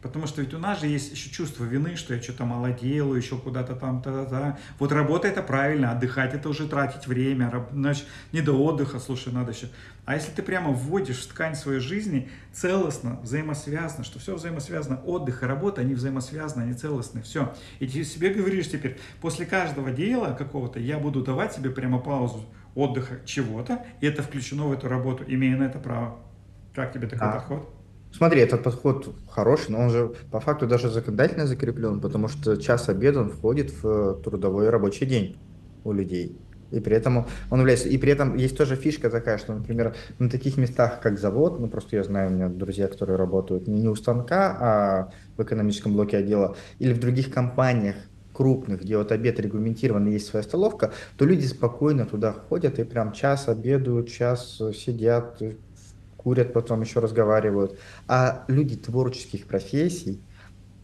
Потому 0.05 0.27
что 0.27 0.43
ведь 0.43 0.53
у 0.53 0.59
нас 0.59 0.81
же 0.81 0.85
есть 0.85 1.13
еще 1.13 1.31
чувство 1.31 1.63
вины, 1.63 1.95
что 1.95 2.13
я 2.13 2.21
что-то 2.21 2.45
мало 2.45 2.69
делаю, 2.69 3.19
еще 3.19 3.39
куда-то 3.39 3.75
там, 3.75 4.03
та-та-та. 4.03 4.59
Вот 4.77 4.91
работа 4.91 5.27
это 5.27 5.41
правильно, 5.41 5.89
отдыхать 5.89 6.35
это 6.35 6.47
уже 6.47 6.67
тратить 6.67 7.07
время, 7.07 7.65
значит, 7.71 8.05
не 8.31 8.41
до 8.41 8.53
отдыха, 8.53 8.99
слушай, 8.99 9.33
надо 9.33 9.51
еще. 9.53 9.67
А 10.05 10.13
если 10.13 10.31
ты 10.31 10.43
прямо 10.43 10.69
вводишь 10.69 11.21
в 11.21 11.27
ткань 11.29 11.55
своей 11.55 11.79
жизни 11.79 12.29
целостно, 12.53 13.19
взаимосвязано, 13.23 14.03
что 14.03 14.19
все 14.19 14.35
взаимосвязано, 14.35 15.01
отдых 15.01 15.41
и 15.41 15.47
работа, 15.47 15.81
они 15.81 15.95
взаимосвязаны, 15.95 16.61
они 16.61 16.73
целостны, 16.73 17.23
все. 17.23 17.55
И 17.79 17.87
ты 17.87 18.03
себе 18.03 18.31
говоришь 18.31 18.69
теперь, 18.69 18.99
после 19.21 19.47
каждого 19.47 19.89
дела 19.89 20.35
какого-то 20.37 20.79
я 20.79 20.99
буду 20.99 21.23
давать 21.23 21.55
себе 21.55 21.71
прямо 21.71 21.97
паузу 21.97 22.45
отдыха 22.75 23.21
чего-то, 23.25 23.83
и 24.01 24.05
это 24.05 24.21
включено 24.21 24.65
в 24.67 24.71
эту 24.71 24.87
работу, 24.87 25.23
имея 25.27 25.57
на 25.57 25.63
это 25.63 25.79
право. 25.79 26.19
Как 26.75 26.93
тебе 26.93 27.07
такой 27.07 27.27
а. 27.27 27.31
подход? 27.31 27.74
Смотри, 28.15 28.39
этот 28.39 28.63
подход 28.63 29.13
хороший, 29.30 29.71
но 29.71 29.80
он 29.80 29.89
же 29.89 30.13
по 30.32 30.39
факту 30.39 30.67
даже 30.67 30.89
законодательно 30.89 31.45
закреплен, 31.47 31.99
потому 31.99 32.30
что 32.30 32.56
час 32.56 32.88
обеда 32.88 33.19
он 33.19 33.30
входит 33.30 33.71
в 33.84 34.21
трудовой 34.23 34.69
рабочий 34.69 35.06
день 35.06 35.38
у 35.84 35.91
людей. 35.91 36.38
И 36.71 36.80
при 36.80 36.95
этом 36.95 37.28
он 37.49 37.60
является... 37.60 37.89
И 37.89 37.97
при 37.97 38.13
этом 38.13 38.38
есть 38.38 38.58
тоже 38.58 38.78
фишка 38.78 39.10
такая, 39.10 39.38
что, 39.38 39.54
например, 39.54 39.95
на 40.17 40.30
таких 40.30 40.56
местах, 40.56 41.01
как 41.01 41.19
завод, 41.19 41.60
ну, 41.60 41.67
просто 41.67 41.97
я 41.97 42.04
знаю, 42.04 42.30
у 42.30 42.34
меня 42.34 42.47
друзья, 42.47 42.88
которые 42.88 43.17
работают 43.17 43.67
не, 43.67 43.89
у 43.89 43.95
станка, 43.95 44.58
а 44.62 45.12
в 45.36 45.43
экономическом 45.43 45.91
блоке 45.91 46.17
отдела, 46.17 46.56
или 46.80 46.93
в 46.93 46.99
других 47.01 47.34
компаниях, 47.34 47.97
крупных, 48.32 48.82
где 48.82 48.97
вот 48.97 49.12
обед 49.12 49.39
регламентирован, 49.39 50.08
есть 50.08 50.28
своя 50.28 50.43
столовка, 50.43 50.91
то 51.17 51.25
люди 51.25 51.45
спокойно 51.45 52.06
туда 52.06 52.32
ходят 52.32 52.80
и 52.80 52.84
прям 52.84 53.12
час 53.12 53.47
обедают, 53.47 54.10
час 54.10 54.62
сидят, 54.73 55.41
курят, 56.25 56.53
потом 56.53 56.81
еще 56.81 56.99
разговаривают. 56.99 57.77
А 58.07 58.45
люди 58.47 58.75
творческих 58.75 59.45
профессий, 59.45 60.19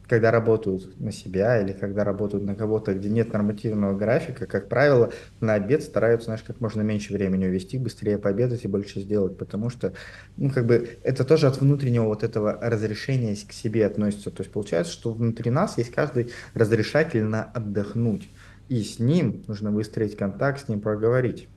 когда 0.08 0.30
работают 0.30 1.00
на 1.00 1.12
себя 1.12 1.60
или 1.60 1.72
когда 1.74 2.04
работают 2.04 2.44
на 2.44 2.54
кого-то, 2.54 2.94
где 2.94 3.10
нет 3.10 3.34
нормативного 3.34 3.98
графика, 3.98 4.46
как 4.46 4.70
правило, 4.70 5.12
на 5.40 5.56
обед 5.56 5.82
стараются, 5.82 6.26
знаешь, 6.26 6.44
как 6.44 6.62
можно 6.62 6.82
меньше 6.82 7.14
времени 7.14 7.48
увести, 7.48 7.80
быстрее 7.80 8.20
пообедать 8.20 8.66
и 8.66 8.68
больше 8.68 9.00
сделать, 9.00 9.40
потому 9.40 9.72
что, 9.72 9.94
ну, 10.38 10.52
как 10.52 10.68
бы, 10.68 11.00
это 11.02 11.24
тоже 11.24 11.48
от 11.48 11.60
внутреннего 11.60 12.06
вот 12.06 12.24
этого 12.24 12.60
разрешения 12.62 13.36
к 13.36 13.52
себе 13.52 13.88
относится. 13.88 14.30
То 14.30 14.44
есть 14.44 14.54
получается, 14.54 14.94
что 14.94 15.12
внутри 15.12 15.50
нас 15.50 15.76
есть 15.80 15.92
каждый 15.92 16.32
разрешатель 16.54 17.24
на 17.24 17.46
отдохнуть, 17.46 18.30
и 18.70 18.84
с 18.84 19.00
ним 19.00 19.44
нужно 19.48 19.72
выстроить 19.72 20.16
контакт, 20.18 20.66
с 20.66 20.68
ним 20.68 20.82
проговорить. 20.82 21.50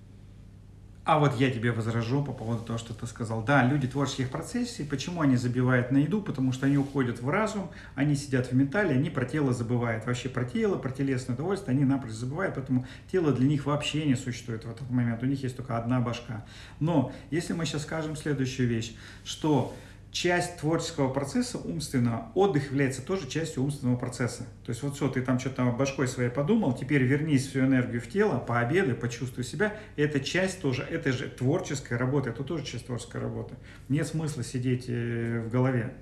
А 1.05 1.19
вот 1.19 1.39
я 1.39 1.51
тебе 1.51 1.71
возражу 1.71 2.25
по 2.25 2.33
поводу 2.33 2.65
того, 2.65 2.79
что 2.79 2.95
ты 2.95 3.07
сказал. 3.07 3.43
Да, 3.43 3.63
люди 3.63 3.87
творческих 3.87 4.31
процессий, 4.31 4.85
почему 4.85 5.21
они 5.21 5.37
забивают 5.37 5.91
на 5.91 5.99
еду? 5.99 6.23
Потому 6.23 6.51
что 6.53 6.65
они 6.65 6.79
уходят 6.79 7.21
в 7.21 7.29
разум, 7.29 7.71
они 7.95 8.15
сидят 8.15 8.51
в 8.51 8.55
ментале, 8.55 8.95
они 8.95 9.11
про 9.11 9.27
тело 9.27 9.53
забывают. 9.53 10.07
Вообще 10.07 10.31
про 10.31 10.47
тело, 10.47 10.79
про 10.79 10.91
телесное 10.91 11.35
удовольствие 11.35 11.77
они 11.77 11.85
напрочь 11.85 12.13
забывают, 12.13 12.55
поэтому 12.55 12.87
тело 13.13 13.33
для 13.33 13.47
них 13.47 13.67
вообще 13.67 14.07
не 14.07 14.15
существует 14.15 14.65
в 14.65 14.71
этот 14.71 14.89
момент. 14.91 15.23
У 15.23 15.27
них 15.27 15.43
есть 15.43 15.59
только 15.59 15.77
одна 15.77 16.01
башка. 16.01 16.47
Но 16.81 17.13
если 17.31 17.53
мы 17.53 17.67
сейчас 17.67 17.83
скажем 17.83 18.17
следующую 18.17 18.67
вещь, 18.67 18.95
что 19.27 19.75
часть 20.15 20.59
творческого 20.59 21.13
процесса 21.13 21.59
умственного, 21.59 22.31
отдых 22.35 22.71
является 22.71 23.03
тоже 23.03 23.29
частью 23.29 23.65
умственного 23.65 23.97
процесса. 23.97 24.45
То 24.65 24.71
есть 24.71 24.81
вот 24.85 24.95
все, 24.95 25.09
ты 25.09 25.21
там 25.21 25.41
что-то 25.41 25.65
башкой 25.73 26.07
своей 26.07 26.31
подумал, 26.31 26.73
теперь 26.73 27.03
вернись 27.03 27.49
всю 27.49 27.61
энергию 27.61 28.01
в 28.01 28.07
тело, 28.07 28.39
пообедай, 28.39 28.95
почувствуй 28.95 29.43
себя. 29.43 29.75
Это 29.97 30.21
часть 30.21 30.61
тоже, 30.61 30.83
это 30.89 31.11
же 31.11 31.29
творческая 31.29 31.99
работа, 31.99 32.31
это 32.31 32.45
тоже 32.45 32.65
часть 32.65 32.87
творческой 32.87 33.23
работы. 33.23 33.57
Нет 33.89 34.07
смысла 34.07 34.45
сидеть 34.45 34.85
э, 34.87 35.43
в 35.45 35.51
голове, 35.51 35.95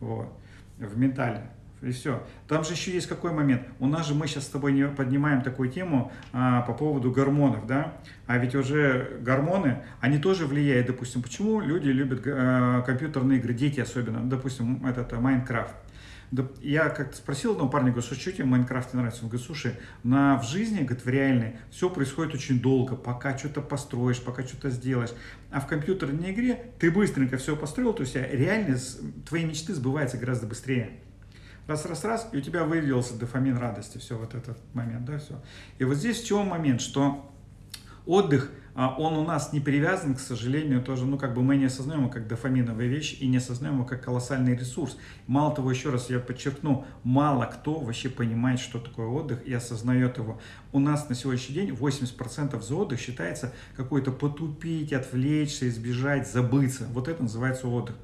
вот, 0.00 0.28
в 0.76 0.98
ментале. 0.98 1.50
И 1.82 1.90
все. 1.90 2.22
Там 2.48 2.64
же 2.64 2.72
еще 2.72 2.90
есть 2.90 3.06
какой 3.06 3.32
момент. 3.32 3.62
У 3.80 3.86
нас 3.86 4.08
же 4.08 4.14
мы 4.14 4.26
сейчас 4.26 4.44
с 4.44 4.48
тобой 4.48 4.72
не 4.72 4.88
поднимаем 4.88 5.42
такую 5.42 5.68
тему 5.68 6.10
а, 6.32 6.62
по 6.62 6.72
поводу 6.72 7.10
гормонов, 7.10 7.66
да? 7.66 7.98
А 8.26 8.38
ведь 8.38 8.54
уже 8.54 9.18
гормоны, 9.20 9.82
они 10.00 10.18
тоже 10.18 10.46
влияют, 10.46 10.86
допустим, 10.86 11.22
почему 11.22 11.60
люди 11.60 11.88
любят 11.88 12.22
а, 12.26 12.80
компьютерные 12.82 13.38
игры, 13.38 13.52
дети 13.52 13.80
особенно, 13.80 14.20
допустим, 14.28 14.86
этот 14.86 15.12
а, 15.12 15.20
Майнкрафт. 15.20 15.74
Я 16.60 16.88
как-то 16.88 17.16
спросил 17.16 17.52
одного 17.52 17.70
парня, 17.70 17.92
говорю, 17.92 18.04
что 18.04 18.16
тебе 18.16 18.44
в 18.44 18.48
Майнкрафте 18.48 18.96
нравится? 18.96 19.22
Он 19.22 19.28
говорит, 19.28 19.46
слушай, 19.46 19.74
на, 20.02 20.38
в 20.38 20.44
жизни, 20.44 20.78
говорит, 20.78 21.04
в 21.04 21.08
реальной, 21.08 21.56
все 21.70 21.88
происходит 21.88 22.34
очень 22.34 22.60
долго, 22.60 22.96
пока 22.96 23.36
что-то 23.38 23.60
построишь, 23.60 24.20
пока 24.20 24.42
что-то 24.42 24.70
сделаешь. 24.70 25.12
А 25.52 25.60
в 25.60 25.68
компьютерной 25.68 26.32
игре 26.32 26.72
ты 26.80 26.90
быстренько 26.90 27.36
все 27.36 27.54
построил, 27.54 27.92
то 27.92 28.02
есть 28.02 28.16
реально 28.16 28.76
твои 29.28 29.44
мечты 29.44 29.72
сбываются 29.72 30.16
гораздо 30.16 30.46
быстрее 30.46 30.90
раз, 31.66 31.86
раз, 31.86 32.04
раз, 32.04 32.28
и 32.32 32.38
у 32.38 32.40
тебя 32.40 32.64
выявился 32.64 33.18
дофамин 33.18 33.56
радости, 33.56 33.98
все 33.98 34.16
вот 34.16 34.34
этот 34.34 34.58
момент, 34.74 35.04
да, 35.04 35.18
все. 35.18 35.40
И 35.78 35.84
вот 35.84 35.96
здесь 35.96 36.22
в 36.22 36.26
чем 36.26 36.48
момент, 36.48 36.80
что 36.80 37.30
отдых– 38.04 38.50
а 38.78 38.94
он 38.98 39.16
у 39.16 39.24
нас 39.24 39.54
не 39.54 39.60
привязан, 39.60 40.14
к 40.14 40.20
сожалению, 40.20 40.82
тоже, 40.82 41.06
ну, 41.06 41.16
как 41.16 41.32
бы 41.32 41.42
мы 41.42 41.56
не 41.56 41.64
осознаем 41.64 42.02
его 42.02 42.10
как 42.10 42.28
дофаминовая 42.28 42.86
вещь 42.86 43.16
и 43.20 43.26
не 43.26 43.38
осознаем 43.38 43.76
его 43.76 43.86
как 43.86 44.04
колоссальный 44.04 44.54
ресурс. 44.54 44.98
Мало 45.26 45.54
того, 45.54 45.70
еще 45.70 45.88
раз 45.88 46.10
я 46.10 46.20
подчеркну, 46.20 46.84
мало 47.02 47.46
кто 47.46 47.80
вообще 47.80 48.10
понимает, 48.10 48.60
что 48.60 48.78
такое 48.78 49.06
отдых 49.06 49.46
и 49.46 49.54
осознает 49.54 50.18
его. 50.18 50.38
У 50.72 50.78
нас 50.78 51.08
на 51.08 51.14
сегодняшний 51.14 51.54
день 51.54 51.70
80% 51.70 52.60
за 52.60 52.74
отдых 52.74 53.00
считается 53.00 53.54
какой-то 53.78 54.12
потупить, 54.12 54.92
отвлечься, 54.92 55.66
избежать, 55.70 56.30
забыться. 56.30 56.86
Вот 56.92 57.08
это 57.08 57.22
называется 57.22 57.68
отдых. 57.68 57.96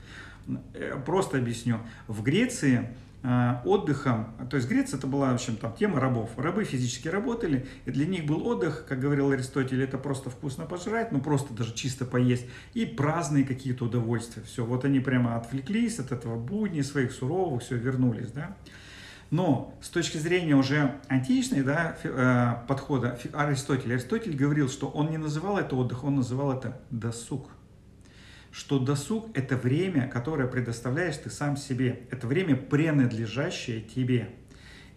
Э, 0.73 0.99
просто 1.05 1.37
объясню. 1.37 1.81
В 2.09 2.23
Греции 2.23 2.89
отдыхом, 3.23 4.35
то 4.51 4.57
есть 4.57 4.69
Греция 4.69 4.99
это 4.99 5.07
была, 5.07 5.31
в 5.31 5.35
общем, 5.35 5.57
там 5.57 5.73
тема 5.75 6.01
рабов. 6.01 6.31
Рабы 6.37 6.65
физически 6.65 7.07
работали, 7.07 7.67
и 7.85 7.91
для 7.93 8.05
них 8.05 8.27
был 8.27 8.45
отдых, 8.47 8.85
как 8.89 8.99
говорил 8.99 9.31
Аристотель, 9.31 9.83
это 9.83 9.97
просто 9.97 10.29
вкусно 10.29 10.67
пожрать, 10.67 11.13
ну 11.13 11.21
просто 11.21 11.55
даже 11.55 11.73
чисто 11.73 12.05
поесть, 12.05 12.47
и 12.75 12.85
праздные 12.85 13.45
какие-то 13.45 13.85
удовольствия. 13.85 14.43
Все, 14.43 14.65
вот 14.65 14.85
они 14.85 14.99
прямо 14.99 15.37
отвлеклись 15.37 16.01
от 16.01 16.11
этого 16.11 16.37
будни 16.37 16.81
своих 16.81 17.13
суровых, 17.13 17.63
все, 17.63 17.77
вернулись, 17.77 18.33
да. 18.33 18.57
Но 19.31 19.79
с 19.81 19.89
точки 19.89 20.19
зрения 20.19 20.55
уже 20.57 21.01
античной 21.09 21.63
да, 21.63 21.97
э, 22.03 22.67
подхода 22.69 23.19
Аристотеля, 23.33 23.95
Аристотель 23.95 24.37
говорил, 24.37 24.69
что 24.69 24.89
он 24.89 25.11
не 25.11 25.17
называл 25.17 25.59
это 25.59 25.75
отдых, 25.75 26.05
он 26.05 26.17
называл 26.17 26.53
это 26.53 26.81
досуг 26.91 27.49
что 28.53 28.79
досуг– 28.79 29.31
это 29.35 29.57
время, 29.57 30.09
которое 30.09 30.47
предоставляешь 30.47 31.17
ты 31.17 31.31
сам 31.31 31.57
себе. 31.57 32.03
Это 32.11 32.27
время, 32.27 32.55
принадлежащее 32.55 33.81
тебе. 33.81 34.29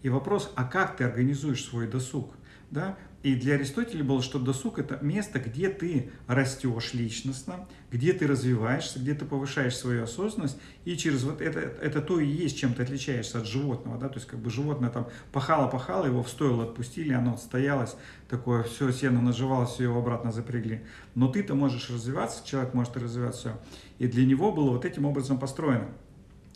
И 0.02 0.08
вопрос, 0.10 0.52
а 0.54 0.64
как 0.64 0.96
ты 0.96 1.04
организуешь 1.04 1.64
свой 1.64 1.88
досуг? 1.88 2.36
Да? 2.70 2.98
И 3.26 3.34
для 3.34 3.54
Аристотеля 3.54 4.04
было, 4.04 4.22
что 4.22 4.38
досуг– 4.38 4.78
это 4.78 5.04
место, 5.04 5.40
где 5.40 5.68
ты 5.68 6.12
растешь 6.28 6.94
личностно, 6.94 7.66
где 7.90 8.12
ты 8.12 8.24
развиваешься, 8.24 9.00
где 9.00 9.14
ты 9.14 9.24
повышаешь 9.24 9.76
свою 9.76 10.04
осознанность, 10.04 10.56
и 10.84 10.96
через 10.96 11.24
вот 11.24 11.40
это, 11.40 11.58
это 11.58 12.00
то 12.00 12.20
и 12.20 12.24
есть, 12.28 12.56
чем 12.56 12.72
ты 12.72 12.84
отличаешься 12.84 13.38
от 13.38 13.48
животного. 13.48 13.98
Да? 13.98 14.08
То 14.08 14.18
есть 14.18 14.28
как 14.28 14.38
бы 14.38 14.48
животное 14.48 14.90
там 14.90 15.08
пахало-пахало, 15.32 16.06
его 16.06 16.22
в 16.22 16.28
стойло 16.28 16.62
отпустили, 16.62 17.14
оно 17.14 17.32
отстоялось, 17.32 17.96
такое 18.28 18.62
все 18.62 18.92
сено 18.92 19.20
наживалось, 19.20 19.70
все 19.70 19.82
его 19.82 19.98
обратно 19.98 20.30
запрягли. 20.30 20.82
Но 21.16 21.26
ты-то 21.26 21.56
можешь 21.56 21.90
развиваться, 21.90 22.46
человек 22.46 22.74
может 22.74 22.96
развиваться, 22.96 23.60
и 23.98 24.06
для 24.06 24.24
него 24.24 24.52
было 24.52 24.70
вот 24.70 24.84
этим 24.84 25.04
образом 25.04 25.40
построено. 25.40 25.88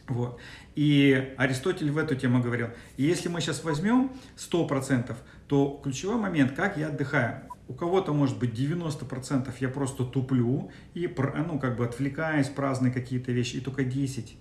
Вот. 0.06 0.38
И 0.76 1.34
Аристотель 1.36 1.90
в 1.90 1.98
эту 1.98 2.14
тему 2.16 2.42
говорил, 2.42 2.68
если 2.96 3.28
мы 3.28 3.40
сейчас 3.40 3.62
возьмем 3.62 4.12
100%, 4.36 5.16
то 5.50 5.80
ключевой 5.82 6.14
момент, 6.14 6.52
как 6.52 6.76
я 6.76 6.90
отдыхаю. 6.90 7.42
У 7.66 7.74
кого-то 7.74 8.12
может 8.12 8.38
быть 8.38 8.52
90% 8.52 9.52
я 9.58 9.68
просто 9.68 10.04
туплю 10.04 10.70
и 10.94 11.12
ну, 11.44 11.58
как 11.58 11.76
бы 11.76 11.84
отвлекаюсь, 11.84 12.46
праздные 12.46 12.92
какие-то 12.92 13.32
вещи, 13.32 13.56
и 13.56 13.60
только 13.60 13.82
10% 13.82 14.36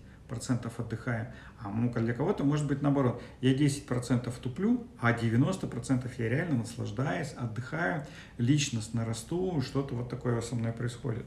отдыхаю. 0.78 1.34
А 1.60 1.72
ну, 1.72 1.92
для 1.92 2.14
кого-то 2.14 2.44
может 2.44 2.68
быть 2.68 2.84
наоборот. 2.84 3.24
Я 3.42 3.56
10% 3.56 4.32
туплю, 4.40 4.86
а 5.00 5.12
90% 5.12 6.12
я 6.20 6.30
реально 6.30 6.60
наслаждаюсь, 6.60 7.34
отдыхаю, 7.36 8.06
личностно 8.38 9.04
расту, 9.04 9.60
что-то 9.62 9.96
вот 9.96 10.10
такое 10.10 10.40
со 10.42 10.54
мной 10.54 10.74
происходит. 10.74 11.26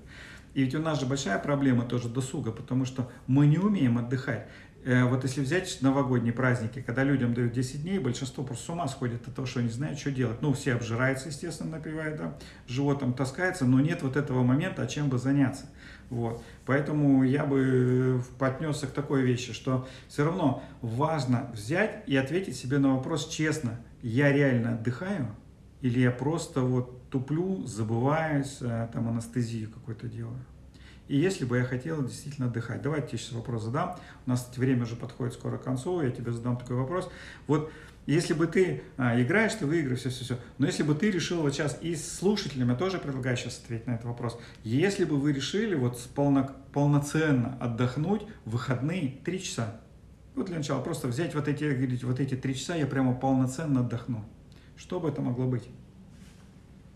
И 0.54 0.62
ведь 0.62 0.76
у 0.76 0.80
нас 0.80 1.00
же 1.00 1.06
большая 1.06 1.40
проблема 1.40 1.84
тоже 1.84 2.08
досуга, 2.08 2.52
потому 2.52 2.84
что 2.84 3.10
мы 3.26 3.48
не 3.48 3.58
умеем 3.58 3.98
отдыхать. 3.98 4.46
Э, 4.84 5.04
вот 5.04 5.22
если 5.22 5.40
взять 5.40 5.78
новогодние 5.80 6.32
праздники, 6.32 6.82
когда 6.82 7.04
людям 7.04 7.34
дают 7.34 7.52
10 7.52 7.82
дней, 7.82 7.98
большинство 7.98 8.42
просто 8.42 8.66
с 8.66 8.68
ума 8.68 8.88
сходит 8.88 9.26
от 9.28 9.34
того, 9.34 9.46
что 9.46 9.60
они 9.60 9.68
знают, 9.68 9.98
что 9.98 10.10
делать. 10.10 10.42
Ну, 10.42 10.52
все 10.52 10.74
обжираются, 10.74 11.28
естественно, 11.28 11.78
напивают, 11.78 12.16
да, 12.16 12.34
животом 12.66 13.14
таскается, 13.14 13.64
но 13.64 13.80
нет 13.80 14.02
вот 14.02 14.16
этого 14.16 14.42
момента, 14.42 14.82
а 14.82 14.86
чем 14.86 15.08
бы 15.08 15.18
заняться. 15.18 15.66
Вот. 16.10 16.42
Поэтому 16.66 17.22
я 17.22 17.46
бы 17.46 18.22
поднесся 18.38 18.86
к 18.86 18.90
такой 18.90 19.22
вещи, 19.22 19.52
что 19.52 19.88
все 20.08 20.24
равно 20.24 20.62
важно 20.80 21.50
взять 21.54 22.02
и 22.06 22.16
ответить 22.16 22.56
себе 22.56 22.78
на 22.78 22.96
вопрос 22.96 23.28
честно, 23.28 23.80
я 24.02 24.32
реально 24.32 24.74
отдыхаю 24.74 25.34
или 25.80 26.00
я 26.00 26.10
просто 26.10 26.60
вот 26.62 27.08
туплю, 27.08 27.64
забываюсь, 27.66 28.58
э, 28.60 28.88
там 28.92 29.08
анестезию 29.08 29.70
какой-то 29.70 30.08
делаю. 30.08 30.38
И 31.12 31.18
если 31.18 31.44
бы 31.44 31.58
я 31.58 31.64
хотел 31.64 32.02
действительно 32.02 32.46
отдыхать. 32.46 32.80
Давайте 32.80 33.08
я 33.12 33.18
сейчас 33.18 33.32
вопрос 33.32 33.64
задам. 33.64 33.98
У 34.24 34.30
нас 34.30 34.40
кстати, 34.40 34.58
время 34.58 34.84
уже 34.84 34.96
подходит 34.96 35.34
скоро 35.34 35.58
к 35.58 35.62
концу, 35.62 36.00
я 36.00 36.10
тебе 36.10 36.32
задам 36.32 36.56
такой 36.56 36.76
вопрос. 36.76 37.10
Вот 37.46 37.70
если 38.06 38.32
бы 38.32 38.46
ты 38.46 38.82
а, 38.96 39.20
играешь, 39.20 39.52
ты 39.52 39.66
выиграешь, 39.66 39.98
все-все-все. 39.98 40.38
Но 40.56 40.64
если 40.64 40.84
бы 40.84 40.94
ты 40.94 41.10
решил 41.10 41.42
вот 41.42 41.52
сейчас, 41.52 41.76
и 41.82 41.96
с 41.96 42.16
слушателями 42.16 42.74
тоже 42.74 42.96
предлагаю 42.96 43.36
сейчас 43.36 43.58
ответить 43.58 43.86
на 43.86 43.96
этот 43.96 44.06
вопрос. 44.06 44.40
Если 44.64 45.04
бы 45.04 45.20
вы 45.20 45.34
решили 45.34 45.74
вот 45.74 46.00
полно, 46.14 46.50
полноценно 46.72 47.58
отдохнуть 47.60 48.22
в 48.46 48.52
выходные 48.52 49.18
три 49.22 49.42
часа. 49.42 49.82
Вот 50.34 50.46
для 50.46 50.56
начала 50.56 50.80
просто 50.80 51.08
взять 51.08 51.34
вот 51.34 51.46
эти, 51.46 51.64
говорить, 51.64 52.04
вот 52.04 52.20
эти 52.20 52.36
три 52.36 52.54
часа, 52.54 52.74
я 52.74 52.86
прямо 52.86 53.14
полноценно 53.14 53.80
отдохну. 53.80 54.24
Что 54.76 54.98
бы 54.98 55.10
это 55.10 55.20
могло 55.20 55.46
быть? 55.46 55.68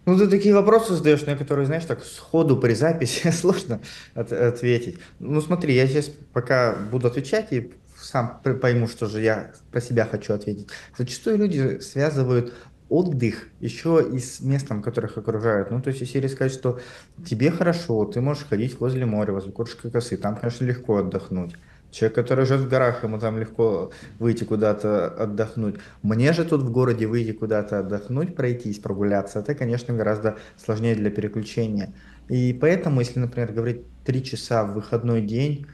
Ну, 0.06 0.16
ты 0.16 0.28
такие 0.28 0.54
вопросы 0.54 0.94
задаешь, 0.94 1.26
на 1.26 1.36
которые, 1.36 1.66
знаешь, 1.66 1.84
так 1.84 2.04
сходу 2.04 2.56
при 2.56 2.74
записи 2.74 3.30
сложно 3.32 3.80
от, 4.14 4.32
ответить. 4.32 4.98
Ну, 5.18 5.40
смотри, 5.40 5.74
я 5.74 5.86
сейчас 5.88 6.10
пока 6.32 6.76
буду 6.76 7.08
отвечать 7.08 7.52
и 7.52 7.72
сам 7.96 8.40
пойму, 8.62 8.86
что 8.86 9.06
же 9.06 9.20
я 9.20 9.52
про 9.72 9.80
себя 9.80 10.06
хочу 10.06 10.32
ответить. 10.32 10.68
Зачастую 10.96 11.38
люди 11.38 11.80
связывают 11.80 12.54
отдых 12.88 13.48
еще 13.58 14.08
и 14.12 14.20
с 14.20 14.40
местом, 14.40 14.80
которых 14.80 15.18
окружают. 15.18 15.72
Ну, 15.72 15.82
то 15.82 15.90
есть, 15.90 16.00
если 16.00 16.28
сказать, 16.28 16.52
что 16.52 16.78
тебе 17.24 17.50
хорошо, 17.50 18.04
ты 18.04 18.20
можешь 18.20 18.46
ходить 18.46 18.78
возле 18.78 19.06
моря, 19.06 19.32
возле 19.32 19.50
Куршской 19.50 19.90
косы, 19.90 20.16
там, 20.16 20.36
конечно, 20.36 20.64
легко 20.64 20.98
отдохнуть. 20.98 21.56
Человек, 21.90 22.14
который 22.14 22.46
живет 22.46 22.66
в 22.66 22.68
горах, 22.68 23.02
ему 23.04 23.18
там 23.18 23.38
легко 23.38 23.90
выйти 24.18 24.44
куда-то 24.44 25.08
отдохнуть. 25.08 25.76
Мне 26.02 26.32
же 26.32 26.44
тут 26.44 26.62
в 26.62 26.70
городе 26.70 27.06
выйти 27.06 27.32
куда-то 27.32 27.78
отдохнуть, 27.78 28.36
пройтись, 28.36 28.78
прогуляться, 28.78 29.40
это, 29.40 29.54
конечно, 29.54 29.94
гораздо 29.94 30.36
сложнее 30.56 30.94
для 30.94 31.10
переключения. 31.10 31.94
И 32.28 32.52
поэтому, 32.52 33.00
если, 33.00 33.20
например, 33.20 33.52
говорить 33.52 33.82
три 34.04 34.22
часа 34.22 34.64
в 34.64 34.74
выходной 34.74 35.22
день, 35.22 35.66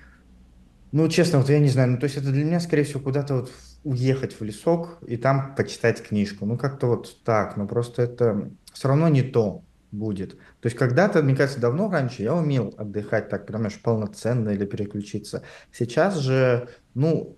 ну, 0.93 1.09
честно, 1.09 1.39
вот 1.39 1.49
я 1.49 1.59
не 1.59 1.69
знаю, 1.69 1.93
ну, 1.93 1.99
то 1.99 2.05
есть 2.05 2.19
это 2.19 2.31
для 2.31 2.45
меня, 2.45 2.61
скорее 2.61 2.85
всего, 2.85 3.01
куда-то 3.01 3.35
вот 3.35 3.53
уехать 3.83 4.39
в 4.39 4.45
лесок 4.45 4.99
и 5.07 5.17
там 5.17 5.55
почитать 5.57 6.03
книжку. 6.03 6.47
Ну, 6.47 6.59
как-то 6.59 6.87
вот 6.87 7.23
так, 7.25 7.57
но 7.57 7.67
просто 7.67 8.03
это 8.03 8.51
все 8.73 8.89
равно 8.89 9.09
не 9.09 9.23
то 9.23 9.63
будет. 9.93 10.33
То 10.61 10.67
есть 10.67 10.77
когда-то, 10.77 11.23
мне 11.23 11.37
кажется, 11.37 11.61
давно 11.61 11.91
раньше 11.91 12.23
я 12.23 12.35
умел 12.35 12.75
отдыхать 12.77 13.29
так, 13.29 13.47
понимаешь, 13.47 13.81
полноценно 13.81 14.51
или 14.51 14.65
переключиться. 14.65 15.43
Сейчас 15.71 16.19
же, 16.19 16.69
ну, 16.95 17.37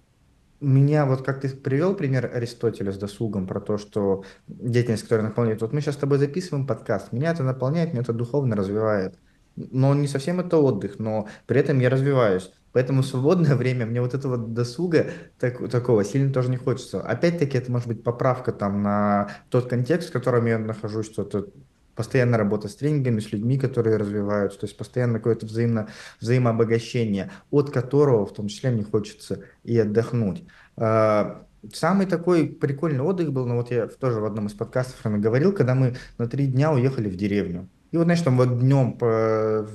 меня 0.60 1.04
вот 1.04 1.22
как 1.22 1.40
ты 1.40 1.48
привел 1.50 1.94
пример 1.94 2.30
Аристотеля 2.32 2.92
с 2.92 2.96
досугом 2.96 3.46
про 3.46 3.60
то, 3.60 3.76
что 3.76 4.24
деятельность, 4.46 5.02
которая 5.02 5.26
наполняет. 5.26 5.60
Вот 5.60 5.72
мы 5.72 5.80
сейчас 5.80 5.96
с 5.96 5.98
тобой 5.98 6.18
записываем 6.18 6.66
подкаст, 6.66 7.12
меня 7.12 7.32
это 7.32 7.42
наполняет, 7.42 7.92
меня 7.92 8.02
это 8.02 8.12
духовно 8.12 8.56
развивает. 8.56 9.18
Но 9.56 9.94
не 9.94 10.08
совсем 10.08 10.40
это 10.40 10.56
отдых, 10.56 10.98
но 10.98 11.28
при 11.46 11.60
этом 11.60 11.78
я 11.80 11.90
развиваюсь. 11.90 12.50
Поэтому 12.72 13.02
в 13.02 13.06
свободное 13.06 13.54
время 13.56 13.86
мне 13.86 14.00
вот 14.00 14.14
этого 14.14 14.36
досуга 14.36 15.06
так, 15.38 15.68
такого 15.70 16.04
сильно 16.04 16.32
тоже 16.32 16.50
не 16.50 16.56
хочется. 16.56 17.00
Опять-таки, 17.00 17.58
это 17.58 17.70
может 17.70 17.88
быть 17.88 18.02
поправка 18.02 18.52
там 18.52 18.82
на 18.82 19.30
тот 19.48 19.68
контекст, 19.68 20.10
в 20.10 20.12
котором 20.12 20.46
я 20.46 20.58
нахожусь, 20.58 21.06
что-то 21.06 21.46
постоянно 21.94 22.38
работа 22.38 22.68
с 22.68 22.76
тренингами, 22.76 23.20
с 23.20 23.32
людьми, 23.32 23.58
которые 23.58 23.96
развиваются, 23.96 24.60
то 24.60 24.66
есть 24.66 24.76
постоянно 24.76 25.18
какое-то 25.18 25.46
взаимно, 25.46 25.88
взаимообогащение, 26.20 27.30
от 27.50 27.70
которого 27.70 28.26
в 28.26 28.32
том 28.32 28.48
числе 28.48 28.70
мне 28.70 28.84
хочется 28.84 29.40
и 29.62 29.78
отдохнуть. 29.78 30.44
А, 30.76 31.46
самый 31.72 32.06
такой 32.06 32.46
прикольный 32.46 33.02
отдых 33.02 33.32
был, 33.32 33.46
ну 33.46 33.56
вот 33.56 33.70
я 33.70 33.86
тоже 33.86 34.20
в 34.20 34.24
одном 34.24 34.46
из 34.46 34.52
подкастов 34.52 35.00
говорил, 35.20 35.52
когда 35.52 35.74
мы 35.74 35.96
на 36.18 36.26
три 36.26 36.46
дня 36.46 36.72
уехали 36.72 37.08
в 37.08 37.16
деревню. 37.16 37.68
И 37.92 37.96
вот, 37.96 38.04
знаешь, 38.04 38.22
там 38.22 38.36
вот 38.36 38.58
днем 38.58 38.98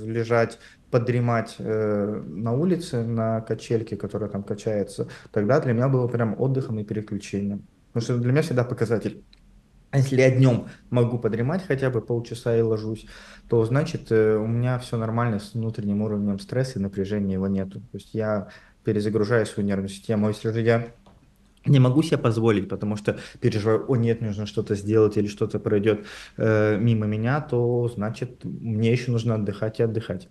лежать, 0.06 0.60
подремать 0.92 1.56
э, 1.58 2.24
на 2.28 2.52
улице, 2.52 3.04
на 3.04 3.40
качельке, 3.42 3.96
которая 3.96 4.30
там 4.30 4.44
качается, 4.44 5.08
тогда 5.32 5.60
для 5.62 5.72
меня 5.72 5.88
было 5.88 6.08
прям 6.08 6.36
отдыхом 6.38 6.80
и 6.80 6.84
переключением. 6.84 7.66
Потому 7.94 8.04
что 8.04 8.18
для 8.18 8.32
меня 8.32 8.42
всегда 8.42 8.64
показатель 8.64 9.24
а 9.92 9.98
если 9.98 10.22
я 10.22 10.30
днем 10.30 10.68
могу 10.92 11.18
подремать 11.18 11.66
хотя 11.66 11.90
бы 11.90 12.02
полчаса 12.02 12.56
и 12.56 12.62
ложусь, 12.62 13.08
то 13.50 13.66
значит 13.66 14.12
э, 14.12 14.38
у 14.38 14.46
меня 14.46 14.78
все 14.78 14.98
нормально 14.98 15.40
с 15.40 15.56
внутренним 15.56 16.04
уровнем 16.04 16.40
стресса 16.40 16.78
и 16.78 16.82
напряжения 16.82 17.34
его 17.34 17.48
нету. 17.48 17.80
То 17.80 17.98
есть 17.98 18.14
я 18.14 18.50
перезагружаю 18.84 19.46
свою 19.48 19.68
нервную 19.68 19.90
систему. 19.90 20.28
Если 20.28 20.52
же 20.52 20.62
я 20.62 20.94
не 21.66 21.80
могу 21.80 22.04
себе 22.04 22.18
позволить, 22.18 22.70
потому 22.70 22.98
что 22.98 23.18
переживаю, 23.42 23.86
о 23.90 23.96
нет, 23.96 24.22
нужно 24.22 24.46
что-то 24.46 24.76
сделать 24.76 25.18
или 25.18 25.28
что-то 25.28 25.60
пройдет 25.60 26.06
э, 26.38 26.78
мимо 26.78 27.08
меня, 27.08 27.42
то 27.42 27.88
значит 27.88 28.44
мне 28.44 28.92
еще 28.92 29.12
нужно 29.12 29.36
отдыхать 29.36 29.80
и 29.80 29.84
отдыхать. 29.84 30.30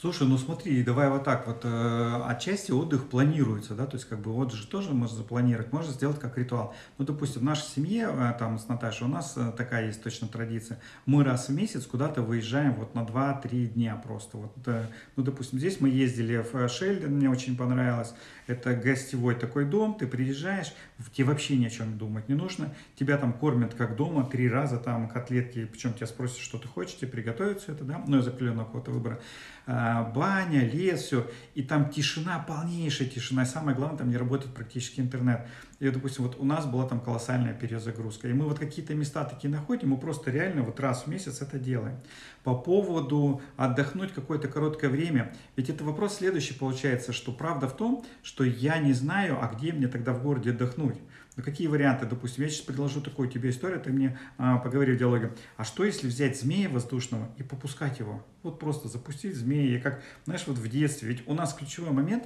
Слушай, 0.00 0.28
ну 0.28 0.38
смотри, 0.38 0.84
давай 0.84 1.10
вот 1.10 1.24
так 1.24 1.48
вот, 1.48 1.62
э, 1.64 2.22
отчасти 2.26 2.70
отдых 2.70 3.08
планируется, 3.08 3.74
да, 3.74 3.84
то 3.84 3.96
есть 3.96 4.08
как 4.08 4.20
бы 4.20 4.30
вот 4.30 4.52
же 4.52 4.64
тоже 4.68 4.92
можно 4.92 5.16
запланировать, 5.16 5.72
можно 5.72 5.92
сделать 5.92 6.20
как 6.20 6.38
ритуал. 6.38 6.72
Ну, 6.98 7.04
допустим, 7.04 7.40
в 7.40 7.44
нашей 7.44 7.64
семье, 7.64 8.08
э, 8.08 8.34
там 8.38 8.60
с 8.60 8.68
Наташей, 8.68 9.08
у 9.08 9.10
нас 9.10 9.34
э, 9.36 9.50
такая 9.56 9.86
есть 9.86 10.00
точно 10.00 10.28
традиция, 10.28 10.78
мы 11.04 11.24
раз 11.24 11.48
в 11.48 11.52
месяц 11.52 11.84
куда-то 11.84 12.22
выезжаем 12.22 12.74
вот 12.74 12.94
на 12.94 13.00
2-3 13.00 13.66
дня 13.66 13.96
просто. 13.96 14.36
Вот, 14.36 14.52
э, 14.66 14.86
ну, 15.16 15.24
допустим, 15.24 15.58
здесь 15.58 15.80
мы 15.80 15.88
ездили 15.88 16.46
в 16.52 16.68
Шельден, 16.68 17.16
мне 17.16 17.28
очень 17.28 17.56
понравилось, 17.56 18.14
это 18.48 18.74
гостевой 18.74 19.34
такой 19.34 19.64
дом, 19.64 19.94
ты 19.94 20.06
приезжаешь, 20.06 20.72
тебе 21.12 21.26
вообще 21.26 21.56
ни 21.56 21.66
о 21.66 21.70
чем 21.70 21.98
думать 21.98 22.28
не 22.28 22.34
нужно, 22.34 22.74
тебя 22.98 23.18
там 23.18 23.32
кормят 23.32 23.74
как 23.74 23.94
дома, 23.94 24.24
три 24.24 24.48
раза 24.48 24.78
там 24.78 25.08
котлетки, 25.08 25.66
причем 25.66 25.92
тебя 25.92 26.06
спросят, 26.06 26.38
что 26.38 26.58
ты 26.58 26.66
хочешь, 26.66 26.96
тебе 26.96 27.10
приготовят 27.10 27.60
все 27.60 27.72
это, 27.72 27.84
да, 27.84 28.02
ну, 28.06 28.18
из 28.18 28.26
определенного 28.26 28.64
какого-то 28.64 28.90
выбора. 28.90 29.20
А, 29.66 30.04
баня, 30.04 30.66
лес, 30.66 31.02
все, 31.02 31.30
и 31.54 31.62
там 31.62 31.90
тишина, 31.90 32.38
полнейшая 32.38 33.08
тишина, 33.08 33.42
и 33.42 33.46
самое 33.46 33.76
главное, 33.76 33.98
там 33.98 34.08
не 34.08 34.16
работает 34.16 34.54
практически 34.54 35.00
интернет. 35.00 35.46
И, 35.80 35.88
допустим, 35.90 36.24
вот 36.24 36.36
у 36.40 36.44
нас 36.44 36.66
была 36.66 36.88
там 36.88 37.00
колоссальная 37.00 37.54
перезагрузка, 37.54 38.28
и 38.28 38.32
мы 38.32 38.46
вот 38.46 38.58
какие-то 38.58 38.94
места 38.94 39.24
такие 39.24 39.48
находим, 39.48 39.90
мы 39.90 39.96
просто 39.96 40.32
реально 40.32 40.62
вот 40.62 40.80
раз 40.80 41.04
в 41.04 41.06
месяц 41.06 41.40
это 41.40 41.58
делаем. 41.58 41.98
По 42.42 42.56
поводу 42.56 43.40
отдохнуть 43.56 44.12
какое-то 44.12 44.48
короткое 44.48 44.90
время, 44.90 45.32
ведь 45.54 45.70
это 45.70 45.84
вопрос 45.84 46.16
следующий 46.16 46.54
получается, 46.54 47.12
что 47.12 47.30
правда 47.30 47.68
в 47.68 47.76
том, 47.76 48.04
что 48.24 48.42
я 48.42 48.78
не 48.78 48.92
знаю, 48.92 49.38
а 49.40 49.54
где 49.54 49.72
мне 49.72 49.86
тогда 49.86 50.12
в 50.12 50.22
городе 50.22 50.50
отдохнуть. 50.50 50.96
Ну, 51.36 51.44
какие 51.44 51.68
варианты? 51.68 52.04
Допустим, 52.04 52.42
я 52.42 52.50
сейчас 52.50 52.62
предложу 52.62 53.00
такую 53.00 53.28
тебе 53.28 53.50
историю, 53.50 53.80
ты 53.80 53.92
мне 53.92 54.18
а, 54.38 54.58
поговори 54.58 54.94
в 54.94 54.98
диалоге. 54.98 55.32
А 55.56 55.62
что, 55.62 55.84
если 55.84 56.08
взять 56.08 56.40
змея 56.40 56.68
воздушного 56.68 57.28
и 57.36 57.44
попускать 57.44 58.00
его? 58.00 58.26
Вот 58.42 58.58
просто 58.58 58.88
запустить 58.88 59.36
змея, 59.36 59.80
как, 59.80 60.02
знаешь, 60.24 60.42
вот 60.48 60.58
в 60.58 60.68
детстве. 60.68 61.10
Ведь 61.10 61.22
у 61.28 61.34
нас 61.34 61.54
ключевой 61.54 61.92
момент, 61.92 62.24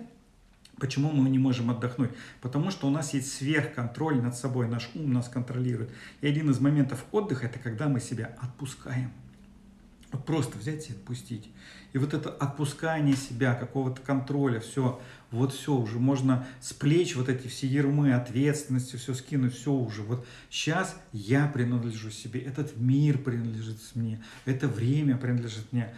Почему 0.82 1.12
мы 1.12 1.30
не 1.30 1.38
можем 1.38 1.70
отдохнуть? 1.70 2.10
Потому 2.40 2.72
что 2.72 2.88
у 2.88 2.90
нас 2.90 3.14
есть 3.14 3.32
сверхконтроль 3.32 4.20
над 4.20 4.34
собой, 4.34 4.66
наш 4.66 4.90
ум 4.96 5.12
нас 5.12 5.28
контролирует. 5.28 5.92
И 6.22 6.26
один 6.26 6.50
из 6.50 6.58
моментов 6.58 7.04
отдыха– 7.12 7.46
это 7.46 7.60
когда 7.60 7.86
мы 7.86 8.00
себя 8.00 8.36
отпускаем. 8.40 9.12
Вот 10.10 10.26
просто 10.26 10.58
взять 10.58 10.90
и 10.90 10.92
отпустить. 10.92 11.48
И 11.92 11.98
вот 11.98 12.14
это 12.14 12.30
отпускание 12.30 13.14
себя, 13.14 13.54
какого-то 13.54 14.00
контроля, 14.02 14.58
все, 14.58 15.00
вот 15.30 15.52
все 15.52 15.72
уже 15.72 16.00
можно 16.00 16.48
с 16.60 16.72
плеч 16.72 17.14
вот 17.14 17.28
эти 17.28 17.46
все 17.46 17.68
ермы, 17.68 18.14
ответственности, 18.14 18.96
все 18.96 19.14
скинуть, 19.14 19.54
все 19.54 19.70
уже. 19.70 20.02
Вот 20.02 20.26
сейчас 20.50 20.96
я 21.12 21.46
принадлежу 21.46 22.10
себе, 22.10 22.40
этот 22.40 22.76
мир 22.76 23.18
принадлежит 23.18 23.78
мне, 23.94 24.20
это 24.46 24.66
время 24.66 25.16
принадлежит 25.16 25.72
мне. 25.72 25.94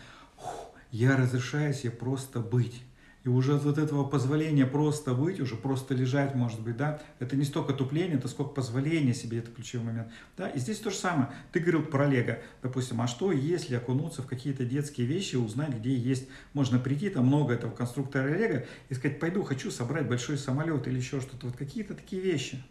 Я 0.90 1.16
разрешаю 1.16 1.72
себе 1.72 1.90
просто 1.90 2.40
быть. 2.40 2.82
И 3.24 3.28
уже 3.28 3.56
от 3.56 3.64
вот 3.64 3.78
этого 3.78 4.04
позволения 4.04 4.66
просто 4.66 5.14
быть, 5.14 5.40
уже 5.40 5.56
просто 5.56 5.94
лежать, 5.94 6.34
может 6.34 6.60
быть, 6.60 6.76
да, 6.76 7.00
это 7.18 7.36
не 7.36 7.44
столько 7.44 7.72
тупление, 7.72 8.18
это 8.18 8.28
сколько 8.28 8.50
позволение 8.50 9.14
себе, 9.14 9.38
это 9.38 9.50
ключевой 9.50 9.86
момент. 9.86 10.08
Да, 10.36 10.48
и 10.48 10.58
здесь 10.58 10.78
то 10.78 10.90
же 10.90 10.96
самое. 10.96 11.30
Ты 11.50 11.60
говорил 11.60 11.84
про 11.84 12.06
Лего, 12.06 12.38
допустим, 12.62 13.00
а 13.00 13.06
что, 13.06 13.32
если 13.32 13.76
окунуться 13.76 14.22
в 14.22 14.26
какие-то 14.26 14.66
детские 14.66 15.06
вещи, 15.06 15.36
узнать, 15.36 15.74
где 15.74 15.96
есть, 15.96 16.28
можно 16.52 16.78
прийти, 16.78 17.08
там 17.08 17.26
много 17.26 17.54
этого 17.54 17.70
конструктора 17.70 18.28
Лего, 18.28 18.64
и 18.90 18.94
сказать, 18.94 19.18
пойду, 19.18 19.42
хочу 19.42 19.70
собрать 19.70 20.06
большой 20.06 20.36
самолет 20.36 20.86
или 20.86 20.98
еще 20.98 21.22
что-то, 21.22 21.46
вот 21.46 21.56
какие-то 21.56 21.94
такие 21.94 22.20
вещи. 22.20 22.62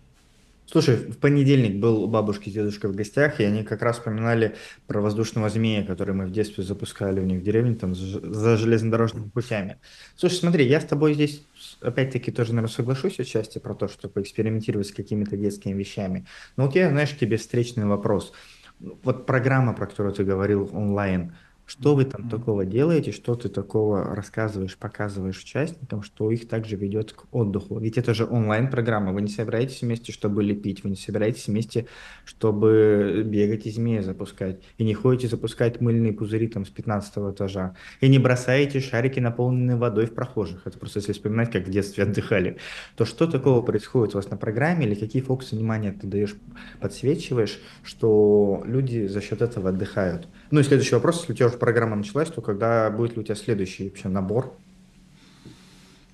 Слушай, 0.65 0.95
в 0.95 1.17
понедельник 1.17 1.79
был 1.79 2.03
у 2.03 2.07
бабушки 2.07 2.49
с 2.49 2.53
дедушкой 2.53 2.89
в 2.89 2.95
гостях, 2.95 3.39
и 3.39 3.43
они 3.43 3.63
как 3.63 3.81
раз 3.81 3.97
вспоминали 3.97 4.55
про 4.87 5.01
воздушного 5.01 5.49
змея, 5.49 5.83
который 5.83 6.15
мы 6.15 6.25
в 6.25 6.31
детстве 6.31 6.63
запускали 6.63 7.19
у 7.19 7.25
них 7.25 7.41
в 7.41 7.43
деревне, 7.43 7.75
там, 7.75 7.93
за 7.93 8.57
железнодорожными 8.57 9.29
путями. 9.29 9.77
Слушай, 10.15 10.35
смотри, 10.35 10.65
я 10.65 10.79
с 10.79 10.85
тобой 10.85 11.13
здесь 11.13 11.43
опять-таки 11.81 12.31
тоже, 12.31 12.53
наверное, 12.53 12.73
соглашусь 12.73 13.19
отчасти 13.19 13.59
про 13.59 13.75
то, 13.75 13.87
что 13.87 14.09
поэкспериментировать 14.09 14.87
с 14.87 14.91
какими-то 14.91 15.37
детскими 15.37 15.73
вещами. 15.73 16.25
Но 16.57 16.65
вот 16.65 16.75
я, 16.75 16.89
знаешь, 16.89 17.15
тебе 17.17 17.37
встречный 17.37 17.85
вопрос. 17.85 18.33
Вот 18.79 19.25
программа, 19.25 19.73
про 19.73 19.85
которую 19.85 20.13
ты 20.13 20.23
говорил 20.23 20.69
онлайн, 20.73 21.33
что 21.65 21.95
вы 21.95 22.05
там 22.05 22.29
такого 22.29 22.65
делаете, 22.65 23.11
что 23.11 23.35
ты 23.35 23.49
такого 23.49 24.15
рассказываешь, 24.15 24.77
показываешь 24.77 25.41
участникам, 25.41 26.03
что 26.03 26.29
их 26.29 26.47
также 26.47 26.75
ведет 26.75 27.13
к 27.13 27.25
отдыху? 27.31 27.79
Ведь 27.79 27.97
это 27.97 28.13
же 28.13 28.25
онлайн-программа, 28.25 29.13
вы 29.13 29.21
не 29.21 29.29
собираетесь 29.29 29.81
вместе, 29.81 30.11
чтобы 30.11 30.43
лепить, 30.43 30.83
вы 30.83 30.89
не 30.89 30.95
собираетесь 30.95 31.47
вместе, 31.47 31.87
чтобы 32.25 33.23
бегать 33.25 33.65
и 33.65 33.71
змеи 33.71 33.99
запускать, 33.99 34.61
и 34.77 34.83
не 34.83 34.93
ходите 34.93 35.27
запускать 35.27 35.79
мыльные 35.79 36.13
пузыри 36.13 36.47
там 36.47 36.65
с 36.65 36.69
15 36.69 37.33
этажа, 37.33 37.75
и 38.01 38.09
не 38.09 38.19
бросаете 38.19 38.79
шарики, 38.79 39.19
наполненные 39.19 39.77
водой 39.77 40.05
в 40.07 40.13
прохожих. 40.13 40.67
Это 40.67 40.77
просто 40.77 40.99
если 40.99 41.13
вспоминать, 41.13 41.51
как 41.51 41.67
в 41.67 41.69
детстве 41.69 42.03
отдыхали. 42.03 42.57
То 42.95 43.05
что 43.05 43.25
такого 43.25 43.61
происходит 43.61 44.15
у 44.15 44.17
вас 44.17 44.29
на 44.29 44.37
программе, 44.37 44.85
или 44.85 44.95
какие 44.95 45.21
фокусы 45.21 45.55
внимания 45.55 45.93
ты 45.93 46.07
даешь, 46.07 46.35
подсвечиваешь, 46.79 47.61
что 47.83 48.63
люди 48.65 49.07
за 49.07 49.21
счет 49.21 49.41
этого 49.41 49.69
отдыхают? 49.69 50.27
Ну 50.53 50.59
и 50.59 50.63
следующий 50.63 50.93
вопрос, 50.93 51.21
если 51.21 51.33
у 51.33 51.35
тебя 51.35 51.47
уже 51.47 51.57
программа 51.57 51.95
началась, 51.95 52.29
то 52.29 52.39
когда 52.39 52.91
будет 52.91 53.15
ли 53.15 53.21
у 53.21 53.23
тебя 53.23 53.33
следующий 53.33 53.85
вообще 53.85 54.07
набор? 54.07 54.55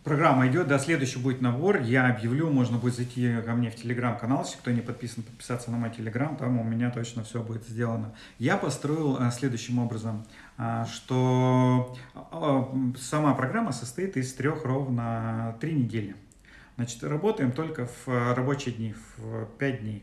Программа 0.06 0.48
идет, 0.48 0.70
да, 0.70 0.80
следующий 0.80 1.20
будет 1.20 1.42
набор. 1.42 1.82
Я 1.82 2.08
объявлю, 2.08 2.50
можно 2.50 2.78
будет 2.78 2.96
зайти 2.96 3.36
ко 3.46 3.52
мне 3.52 3.70
в 3.70 3.76
телеграм-канал, 3.76 4.46
если 4.46 4.58
кто 4.58 4.72
не 4.72 4.80
подписан, 4.80 5.24
подписаться 5.24 5.72
на 5.72 5.78
мой 5.78 5.90
телеграм, 5.90 6.38
там 6.38 6.58
у 6.58 6.64
меня 6.64 6.90
точно 6.90 7.26
все 7.26 7.44
будет 7.44 7.68
сделано. 7.68 8.16
Я 8.38 8.56
построил 8.56 9.18
а, 9.20 9.30
следующим 9.30 9.78
образом, 9.78 10.26
а, 10.58 10.86
что 10.86 11.98
а, 12.16 12.74
сама 12.98 13.34
программа 13.34 13.74
состоит 13.74 14.16
из 14.16 14.34
трех 14.34 14.64
ровно 14.64 15.58
три 15.60 15.74
недели. 15.74 16.16
Значит, 16.78 17.04
работаем 17.04 17.52
только 17.52 17.90
в 18.06 18.34
рабочие 18.36 18.74
дни, 18.74 18.96
в 19.18 19.48
пять 19.58 19.82
дней. 19.82 20.02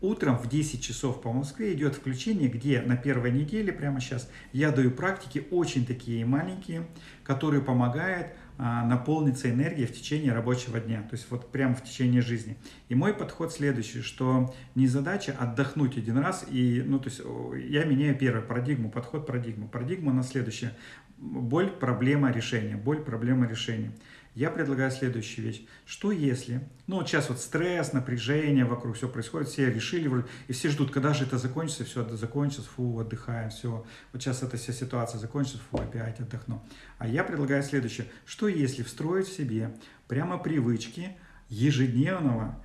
Утром 0.00 0.38
в 0.38 0.48
10 0.48 0.82
часов 0.82 1.20
по 1.20 1.30
Москве 1.30 1.74
идет 1.74 1.94
включение, 1.94 2.48
где 2.48 2.80
на 2.80 2.96
первой 2.96 3.30
неделе, 3.30 3.70
прямо 3.70 4.00
сейчас, 4.00 4.30
я 4.52 4.70
даю 4.70 4.90
практики 4.90 5.46
очень 5.50 5.84
такие 5.84 6.24
маленькие, 6.24 6.86
которые 7.22 7.60
помогают 7.60 8.28
а, 8.56 8.86
наполниться 8.86 9.50
энергией 9.50 9.86
в 9.86 9.92
течение 9.92 10.32
рабочего 10.32 10.80
дня, 10.80 11.02
то 11.02 11.16
есть 11.16 11.26
вот 11.30 11.52
прямо 11.52 11.74
в 11.74 11.84
течение 11.84 12.22
жизни. 12.22 12.56
И 12.88 12.94
мой 12.94 13.12
подход 13.12 13.52
следующий, 13.52 14.00
что 14.00 14.54
не 14.74 14.86
задача 14.86 15.36
отдохнуть 15.38 15.98
один 15.98 16.16
раз, 16.16 16.46
и, 16.50 16.82
ну, 16.86 16.98
то 16.98 17.10
есть 17.10 17.20
я 17.70 17.84
меняю 17.84 18.16
первую 18.16 18.46
парадигму, 18.46 18.90
подход 18.90 19.26
парадигму. 19.26 19.68
Парадигма 19.68 20.14
на 20.14 20.22
следующее. 20.22 20.74
Боль, 21.18 21.70
проблема, 21.70 22.32
решение. 22.32 22.76
Боль, 22.76 23.02
проблема, 23.02 23.46
решение 23.46 23.92
я 24.40 24.50
предлагаю 24.50 24.90
следующую 24.90 25.44
вещь. 25.44 25.66
Что 25.84 26.12
если, 26.12 26.66
ну 26.86 26.96
вот 26.96 27.06
сейчас 27.06 27.28
вот 27.28 27.40
стресс, 27.40 27.92
напряжение 27.92 28.64
вокруг, 28.64 28.96
все 28.96 29.06
происходит, 29.06 29.48
все 29.48 29.70
решили, 29.70 30.24
и 30.48 30.54
все 30.54 30.70
ждут, 30.70 30.90
когда 30.90 31.12
же 31.12 31.24
это 31.24 31.36
закончится, 31.36 31.84
все 31.84 32.00
это 32.00 32.16
закончится, 32.16 32.62
фу, 32.62 32.98
отдыхаем, 33.00 33.50
все. 33.50 33.84
Вот 34.14 34.22
сейчас 34.22 34.42
эта 34.42 34.56
вся 34.56 34.72
ситуация 34.72 35.18
закончится, 35.18 35.58
фу, 35.70 35.76
опять 35.76 36.20
отдохну. 36.20 36.64
А 36.96 37.06
я 37.06 37.22
предлагаю 37.22 37.62
следующее. 37.62 38.06
Что 38.24 38.48
если 38.48 38.82
встроить 38.82 39.28
в 39.28 39.36
себе 39.36 39.76
прямо 40.08 40.38
привычки 40.38 41.18
ежедневного, 41.50 42.64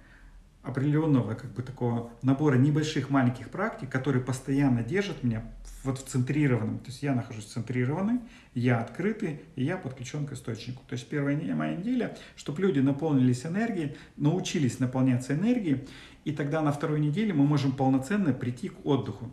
определенного 0.65 1.35
как 1.35 1.51
бы 1.53 1.61
такого 1.61 2.11
набора 2.21 2.57
небольших 2.57 3.09
маленьких 3.09 3.49
практик, 3.49 3.89
которые 3.89 4.23
постоянно 4.23 4.83
держат 4.83 5.23
меня 5.23 5.43
вот 5.83 5.99
в 5.99 6.03
центрированном, 6.03 6.79
то 6.79 6.87
есть 6.87 7.03
я 7.03 7.13
нахожусь 7.13 7.45
центрированный, 7.45 8.19
я 8.53 8.79
открытый, 8.79 9.41
и 9.55 9.63
я 9.63 9.77
подключен 9.77 10.25
к 10.25 10.33
источнику. 10.33 10.81
То 10.87 10.93
есть 10.93 11.07
первая 11.07 11.37
моя 11.55 11.75
неделя, 11.75 12.17
чтобы 12.35 12.61
люди 12.61 12.79
наполнились 12.79 13.45
энергией, 13.45 13.95
научились 14.17 14.79
наполняться 14.79 15.33
энергией, 15.33 15.87
и 16.23 16.31
тогда 16.31 16.61
на 16.61 16.71
второй 16.71 16.99
неделе 16.99 17.33
мы 17.33 17.45
можем 17.45 17.71
полноценно 17.71 18.33
прийти 18.33 18.69
к 18.69 18.85
отдыху. 18.85 19.31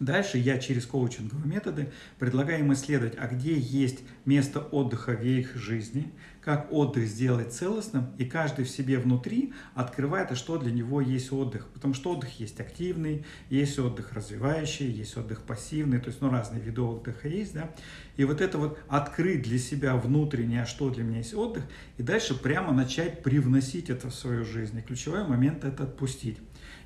Дальше 0.00 0.38
я 0.38 0.56
через 0.56 0.86
коучинговые 0.86 1.46
методы 1.46 1.92
предлагаю 2.18 2.60
им 2.60 2.72
исследовать, 2.72 3.16
а 3.18 3.28
где 3.28 3.52
есть 3.52 3.98
место 4.24 4.60
отдыха 4.60 5.12
в 5.12 5.22
их 5.22 5.54
жизни, 5.56 6.10
как 6.40 6.72
отдых 6.72 7.06
сделать 7.06 7.52
целостным, 7.52 8.06
и 8.16 8.24
каждый 8.24 8.64
в 8.64 8.70
себе 8.70 8.98
внутри 8.98 9.52
открывает, 9.74 10.32
а 10.32 10.36
что 10.36 10.56
для 10.56 10.72
него 10.72 11.02
есть 11.02 11.30
отдых. 11.32 11.68
Потому 11.74 11.92
что 11.92 12.12
отдых 12.12 12.40
есть 12.40 12.60
активный, 12.60 13.26
есть 13.50 13.78
отдых 13.78 14.14
развивающий, 14.14 14.90
есть 14.90 15.18
отдых 15.18 15.42
пассивный, 15.42 16.00
то 16.00 16.08
есть 16.08 16.22
ну, 16.22 16.30
разные 16.30 16.62
виды 16.62 16.80
отдыха 16.80 17.28
есть. 17.28 17.52
Да? 17.52 17.70
И 18.16 18.24
вот 18.24 18.40
это 18.40 18.56
вот 18.56 18.78
открыть 18.88 19.42
для 19.42 19.58
себя 19.58 19.96
внутреннее, 19.96 20.62
а 20.62 20.66
что 20.66 20.88
для 20.88 21.04
меня 21.04 21.18
есть 21.18 21.34
отдых, 21.34 21.64
и 21.98 22.02
дальше 22.02 22.34
прямо 22.34 22.72
начать 22.72 23.22
привносить 23.22 23.90
это 23.90 24.08
в 24.08 24.14
свою 24.14 24.46
жизнь. 24.46 24.78
И 24.78 24.80
ключевой 24.80 25.28
момент 25.28 25.62
это 25.64 25.82
отпустить. 25.82 26.38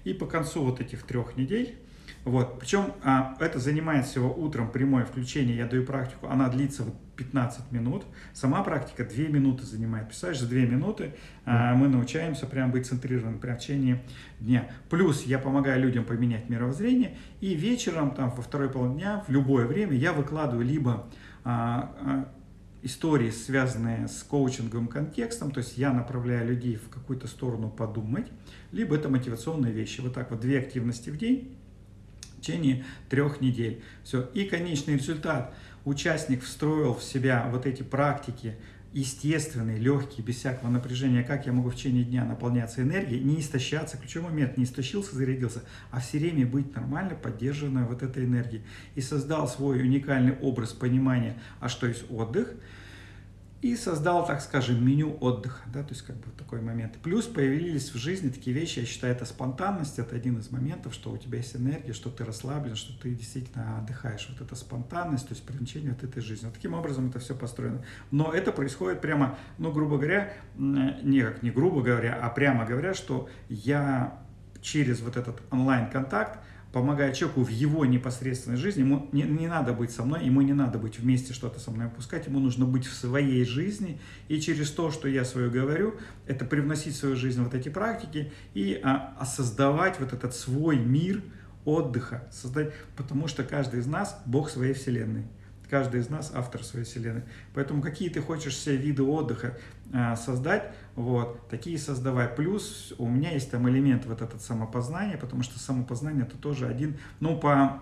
И 0.03 0.15
по 0.15 0.27
концу 0.27 0.65
вот 0.65 0.81
этих 0.81 1.05
трех 1.05 1.37
недель 1.37 1.79
вот. 2.25 2.59
Причем 2.59 2.93
а, 3.03 3.37
это 3.39 3.59
занимает 3.59 4.07
всего 4.07 4.33
утром 4.33 4.71
прямое 4.71 5.05
включение, 5.05 5.57
я 5.57 5.67
даю 5.67 5.85
практику, 5.85 6.27
она 6.29 6.49
длится 6.49 6.85
вот 6.85 6.95
15 7.17 7.71
минут. 7.71 8.05
Сама 8.33 8.63
практика 8.63 9.05
2 9.05 9.29
минуты 9.29 9.65
занимает. 9.65 10.07
Представляешь, 10.07 10.41
за 10.41 10.49
2 10.49 10.59
минуты 10.61 11.15
а, 11.45 11.75
мы 11.75 11.89
научаемся 11.89 12.47
прям 12.47 12.71
быть 12.71 12.87
центрированным 12.87 13.39
прям 13.39 13.57
в 13.57 13.61
течение 13.61 14.03
дня. 14.41 14.71
Плюс 14.89 15.25
я 15.25 15.39
помогаю 15.39 15.83
людям 15.83 16.05
поменять 16.05 16.49
мировоззрение. 16.49 17.17
И 17.41 17.55
вечером, 17.55 18.13
там, 18.13 18.31
во 18.31 18.43
второй 18.43 18.71
половине 18.71 19.01
дня, 19.01 19.25
в 19.29 19.31
любое 19.31 19.67
время 19.67 19.95
я 19.95 20.13
выкладываю 20.15 20.65
либо 20.65 21.07
а, 21.45 21.95
а, 22.01 22.29
истории, 22.83 23.31
связанные 23.31 24.09
с 24.09 24.23
коучинговым 24.23 24.89
контекстом, 24.89 25.51
то 25.51 25.59
есть 25.59 25.79
я 25.79 25.93
направляю 25.93 26.49
людей 26.49 26.77
в 26.77 26.89
какую-то 26.89 27.27
сторону 27.27 27.71
подумать, 27.71 28.27
либо 28.73 28.95
это 28.95 29.09
мотивационные 29.09 29.73
вещи. 29.73 30.01
Вот 30.01 30.15
так 30.15 30.31
вот 30.31 30.41
две 30.41 30.59
активности 30.59 31.11
в 31.11 31.17
день 31.17 31.57
течение 32.45 32.85
трех 33.09 33.41
недель. 33.41 33.83
Все. 34.03 34.29
И 34.35 34.45
конечный 34.45 34.95
результат. 34.95 35.55
Участник 35.85 36.43
встроил 36.43 36.95
в 36.95 37.03
себя 37.03 37.49
вот 37.51 37.67
эти 37.67 37.83
практики, 37.83 38.57
естественный, 38.93 39.79
легкий, 39.79 40.23
без 40.23 40.37
всякого 40.37 40.71
напряжения, 40.71 41.23
как 41.25 41.47
я 41.47 41.53
могу 41.53 41.71
в 41.71 41.77
течение 41.77 42.05
дня 42.05 42.25
наполняться 42.25 42.81
энергией, 42.81 43.23
не 43.23 43.41
истощаться, 43.41 43.99
ключевой 43.99 44.31
момент, 44.31 44.57
не 44.57 44.65
истощился, 44.65 45.17
зарядился, 45.17 45.63
а 45.91 46.01
все 46.01 46.19
время 46.19 46.47
быть 46.47 46.75
нормально 46.75 47.17
поддержанной 47.17 47.85
вот 47.85 48.03
этой 48.03 48.25
энергией. 48.25 48.63
И 48.95 49.01
создал 49.01 49.49
свой 49.49 49.81
уникальный 49.81 50.37
образ 50.39 50.73
понимания, 50.73 51.39
а 51.61 51.69
что 51.69 51.87
есть 51.87 52.05
отдых– 52.11 52.55
и 53.65 53.77
создал, 53.77 54.27
так 54.27 54.43
скажем, 54.43 54.87
меню 54.87 55.17
отдыха, 55.23 55.63
да, 55.73 55.83
то 55.83 55.95
есть 55.95 56.03
как 56.03 56.17
бы 56.17 56.31
такой 56.37 56.61
момент. 56.61 56.99
Плюс 57.03 57.25
появились 57.25 57.95
в 57.95 57.97
жизни 57.97 58.29
такие 58.29 58.55
вещи, 58.55 58.81
я 58.81 58.85
считаю, 58.85 59.15
это 59.15 59.25
спонтанность, 59.25 59.99
это 59.99 60.15
один 60.15 60.39
из 60.39 60.51
моментов, 60.51 60.93
что 60.93 61.11
у 61.11 61.17
тебя 61.17 61.39
есть 61.39 61.57
энергия, 61.57 61.95
что 61.95 62.11
ты 62.11 62.27
расслаблен, 62.27 62.77
что 62.77 62.93
ты 63.01 63.15
действительно 63.15 63.79
отдыхаешь. 63.79 64.29
Вот 64.29 64.47
это 64.47 64.55
спонтанность, 64.55 65.29
то 65.29 65.33
есть 65.33 65.47
привлечение 65.47 65.93
от 65.93 66.05
этой 66.05 66.21
жизни. 66.21 66.45
Вот 66.45 66.57
таким 66.57 66.75
образом 66.75 67.09
это 67.09 67.21
все 67.21 67.35
построено. 67.35 67.83
Но 68.11 68.35
это 68.35 68.53
происходит 68.53 69.01
прямо, 69.01 69.39
ну, 69.57 69.73
грубо 69.73 69.97
говоря, 69.97 70.35
не 70.59 71.23
как 71.23 71.43
не 71.43 71.51
грубо 71.51 71.81
говоря, 71.81 72.21
а 72.21 72.29
прямо 72.29 72.67
говоря, 72.67 72.93
что 72.93 73.31
я 73.49 74.21
через 74.61 75.01
вот 75.01 75.17
этот 75.17 75.41
онлайн-контакт 75.51 76.39
помогая 76.75 77.13
человеку 77.15 77.45
в 77.45 77.51
его 77.51 77.87
непосредственной 77.87 78.57
жизни, 78.57 78.81
ему 78.81 79.09
не, 79.13 79.23
не 79.23 79.47
надо 79.47 79.73
быть 79.73 79.93
со 79.93 80.05
мной, 80.05 80.25
ему 80.25 80.41
не 80.41 80.55
надо 80.55 80.77
быть 80.77 80.99
вместе 80.99 81.33
что-то 81.33 81.61
со 81.61 81.71
мной 81.71 81.87
опускать, 81.87 82.27
ему 82.27 82.41
нужно 82.41 82.67
быть 82.67 82.85
в 82.85 82.93
своей 82.93 83.45
жизни, 83.45 84.01
и 84.27 84.41
через 84.41 84.73
то, 84.73 84.91
что 84.91 85.07
я 85.07 85.25
свое 85.25 85.49
говорю, 85.49 85.95
это 86.27 86.45
привносить 86.45 86.95
в 86.95 86.97
свою 86.97 87.15
жизнь 87.15 87.41
вот 87.41 87.55
эти 87.55 87.69
практики 87.69 88.33
и 88.55 88.81
а, 88.83 89.25
создавать 89.25 90.01
вот 90.01 90.13
этот 90.13 90.35
свой 90.35 90.77
мир 90.77 91.23
отдыха, 91.65 92.27
создать, 92.33 92.75
потому 92.97 93.29
что 93.29 93.45
каждый 93.45 93.79
из 93.79 93.87
нас 93.87 94.21
Бог 94.27 94.51
своей 94.51 94.75
вселенной. 94.75 95.27
Каждый 95.71 96.01
из 96.01 96.11
нас 96.11 96.33
автор 96.35 96.65
своей 96.65 96.85
вселенной. 96.85 97.23
Поэтому 97.55 97.83
какие 97.83 98.09
ты 98.09 98.21
хочешь 98.21 98.55
все 98.55 98.77
виды 98.77 99.05
отдыха 99.05 99.57
создать, 100.17 100.73
вот, 100.97 101.49
такие 101.49 101.79
создавай. 101.79 102.29
Плюс 102.29 102.93
у 102.99 103.09
меня 103.09 103.33
есть 103.33 103.51
там 103.51 103.69
элемент 103.69 104.07
вот 104.07 104.23
этот 104.23 104.43
самопознание, 104.43 105.17
потому 105.17 105.43
что 105.43 105.59
самопознание 105.59 106.25
это 106.25 106.37
тоже 106.37 106.67
один, 106.67 106.97
ну, 107.21 107.39
по 107.39 107.81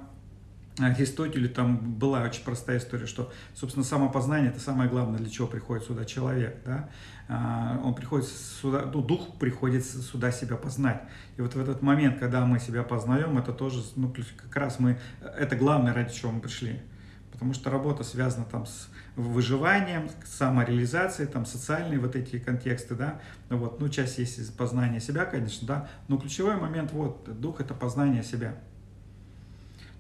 Аристотелю 0.79 1.51
там 1.51 1.77
была 1.99 2.23
очень 2.23 2.45
простая 2.45 2.79
история, 2.79 3.07
что, 3.07 3.31
собственно, 3.55 3.85
самопознание 3.85 4.51
это 4.51 4.61
самое 4.61 4.89
главное, 4.89 5.19
для 5.19 5.29
чего 5.29 5.47
приходит 5.47 5.85
сюда 5.85 6.07
человек, 6.07 6.57
да, 6.65 6.89
а, 7.29 7.79
он 7.85 7.95
приходит 7.95 8.27
сюда, 8.27 8.91
ну, 8.93 9.03
дух 9.03 9.37
приходит 9.39 9.85
сюда 9.85 10.33
себя 10.33 10.57
познать. 10.57 11.03
И 11.37 11.43
вот 11.43 11.55
в 11.55 11.61
этот 11.61 11.83
момент, 11.83 12.19
когда 12.19 12.47
мы 12.47 12.59
себя 12.59 12.85
познаем, 12.85 13.37
это 13.37 13.53
тоже, 13.53 13.83
ну, 13.97 14.15
как 14.37 14.57
раз 14.57 14.79
мы, 14.79 14.99
это 15.21 15.57
главное, 15.57 15.93
ради 15.93 16.15
чего 16.15 16.33
мы 16.33 16.41
пришли 16.41 16.81
потому 17.33 17.55
что 17.55 17.70
работа 17.70 18.05
связана 18.05 18.45
там 18.45 18.66
с 18.66 18.89
выживанием, 19.16 20.09
самореализацией, 20.24 21.28
там 21.28 21.45
социальные 21.47 21.99
вот 21.99 22.14
эти 22.14 22.39
контексты, 22.39 22.95
да, 22.95 23.20
вот, 23.49 23.80
ну, 23.80 23.89
часть 23.89 24.18
есть 24.18 24.57
познание 24.57 25.01
себя, 25.01 25.24
конечно, 25.24 25.66
да, 25.66 25.89
но 26.09 26.18
ключевой 26.18 26.57
момент, 26.57 26.93
вот, 26.93 27.28
дух– 27.41 27.61
это 27.61 27.74
познание 27.74 28.22
себя. 28.22 28.55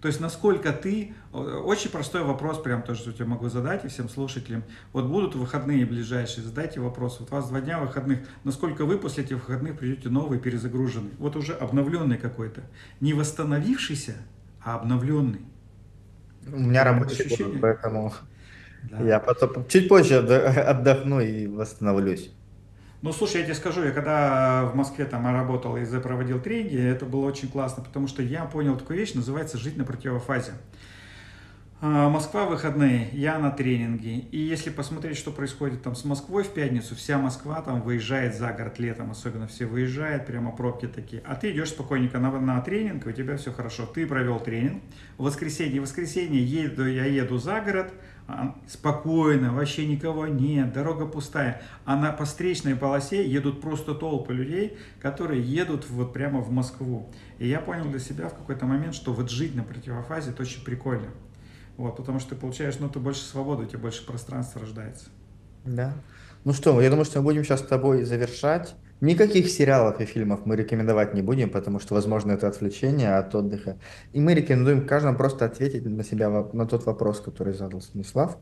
То 0.00 0.08
есть, 0.08 0.18
насколько 0.18 0.72
ты, 0.72 1.14
очень 1.32 1.88
простой 1.88 2.24
вопрос, 2.24 2.60
прям 2.60 2.82
тоже 2.82 3.14
я 3.16 3.24
могу 3.24 3.48
задать 3.48 3.84
и 3.84 3.88
всем 3.88 4.08
слушателям. 4.08 4.64
Вот 4.92 5.06
будут 5.06 5.36
выходные 5.36 5.86
ближайшие, 5.86 6.44
задайте 6.44 6.80
вопрос. 6.80 7.20
Вот 7.20 7.30
у 7.30 7.34
вас 7.36 7.48
два 7.48 7.60
дня 7.60 7.78
выходных, 7.78 8.18
насколько 8.42 8.84
вы 8.84 8.98
после 8.98 9.22
этих 9.22 9.36
выходных 9.36 9.78
придете 9.78 10.08
новый, 10.08 10.40
перезагруженный. 10.40 11.12
Вот 11.18 11.36
уже 11.36 11.54
обновленный 11.54 12.18
какой-то. 12.18 12.62
Не 12.98 13.14
восстановившийся, 13.14 14.16
а 14.60 14.74
обновленный. 14.74 15.42
У 16.46 16.58
меня 16.58 16.84
рабочий 16.84 17.24
год, 17.28 17.60
поэтому 17.60 18.12
да. 18.84 19.02
я 19.02 19.20
потом 19.20 19.66
чуть 19.68 19.88
позже 19.88 20.18
отдохну 20.18 21.20
и 21.20 21.46
восстановлюсь. 21.46 22.30
Ну, 23.02 23.12
слушай, 23.12 23.38
я 23.38 23.42
тебе 23.42 23.56
скажу, 23.56 23.82
я 23.82 23.90
когда 23.90 24.64
в 24.66 24.76
Москве 24.76 25.04
там 25.04 25.26
работал 25.26 25.76
и 25.76 25.84
проводил 26.00 26.40
тренинги, 26.40 26.80
это 26.80 27.04
было 27.04 27.26
очень 27.26 27.48
классно, 27.48 27.82
потому 27.82 28.06
что 28.06 28.22
я 28.22 28.44
понял 28.44 28.76
такую 28.76 28.96
вещь, 28.98 29.14
называется 29.14 29.58
«жить 29.58 29.76
на 29.76 29.84
противофазе». 29.84 30.52
А, 31.84 32.08
Москва 32.08 32.44
выходные, 32.44 33.08
я 33.12 33.40
на 33.40 33.50
тренинге. 33.50 34.18
И 34.30 34.38
если 34.38 34.70
посмотреть, 34.70 35.16
что 35.16 35.32
происходит 35.32 35.82
там 35.82 35.96
с 35.96 36.04
Москвой 36.04 36.44
в 36.44 36.54
пятницу, 36.54 36.94
вся 36.94 37.18
Москва 37.18 37.60
там 37.60 37.82
выезжает 37.82 38.36
за 38.36 38.52
город 38.52 38.78
летом, 38.78 39.10
особенно 39.10 39.48
все 39.48 39.66
выезжают, 39.66 40.24
прямо 40.24 40.52
пробки 40.52 40.86
такие. 40.86 41.24
А 41.26 41.34
ты 41.34 41.50
идешь 41.50 41.70
спокойненько 41.70 42.20
на, 42.20 42.30
на 42.38 42.60
тренинг, 42.60 43.04
у 43.04 43.10
тебя 43.10 43.36
все 43.36 43.50
хорошо. 43.50 43.84
Ты 43.84 44.06
провел 44.06 44.38
тренинг. 44.38 44.80
В 45.18 45.24
воскресенье, 45.24 45.80
в 45.80 45.82
воскресенье 45.82 46.40
еду, 46.40 46.86
я 46.86 47.04
еду 47.04 47.38
за 47.38 47.60
город, 47.60 47.92
а, 48.28 48.56
спокойно, 48.68 49.52
вообще 49.52 49.84
никого 49.84 50.28
нет, 50.28 50.72
дорога 50.72 51.06
пустая. 51.06 51.62
А 51.84 51.96
на 51.96 52.12
постречной 52.12 52.76
полосе 52.76 53.28
едут 53.28 53.60
просто 53.60 53.96
толпы 53.96 54.32
людей, 54.32 54.78
которые 55.00 55.42
едут 55.42 55.90
вот 55.90 56.12
прямо 56.12 56.42
в 56.42 56.52
Москву. 56.52 57.10
И 57.40 57.48
я 57.48 57.58
понял 57.58 57.86
для 57.86 57.98
себя 57.98 58.28
в 58.28 58.34
какой-то 58.34 58.66
момент, 58.66 58.94
что 58.94 59.12
вот 59.12 59.32
жить 59.32 59.56
на 59.56 59.64
противофазе 59.64 60.30
это 60.30 60.42
очень 60.42 60.62
прикольно. 60.62 61.08
Вот, 61.82 61.96
потому 61.96 62.20
что 62.20 62.30
ты 62.30 62.36
получаешь, 62.36 62.76
ну, 62.78 62.88
ты 62.88 63.00
больше 63.00 63.22
свободы, 63.22 63.64
у 63.64 63.66
тебя 63.66 63.80
больше 63.80 64.06
пространства 64.06 64.60
рождается. 64.60 65.06
Да. 65.64 65.94
Ну 66.44 66.52
что, 66.52 66.80
я 66.80 66.90
думаю, 66.90 67.04
что 67.04 67.18
мы 67.18 67.24
будем 67.24 67.42
сейчас 67.42 67.58
с 67.58 67.66
тобой 67.66 68.04
завершать. 68.04 68.76
Никаких 69.00 69.50
сериалов 69.50 70.00
и 70.00 70.04
фильмов 70.04 70.42
мы 70.44 70.54
рекомендовать 70.54 71.12
не 71.12 71.22
будем, 71.22 71.50
потому 71.50 71.80
что, 71.80 71.94
возможно, 71.94 72.30
это 72.30 72.46
отвлечение 72.46 73.16
от 73.16 73.34
отдыха. 73.34 73.78
И 74.12 74.20
мы 74.20 74.32
рекомендуем 74.34 74.86
каждому 74.86 75.18
просто 75.18 75.44
ответить 75.44 75.84
на 75.84 76.04
себя 76.04 76.30
на 76.30 76.66
тот 76.66 76.86
вопрос, 76.86 77.18
который 77.18 77.52
задал 77.52 77.80
Станислав. 77.80 78.38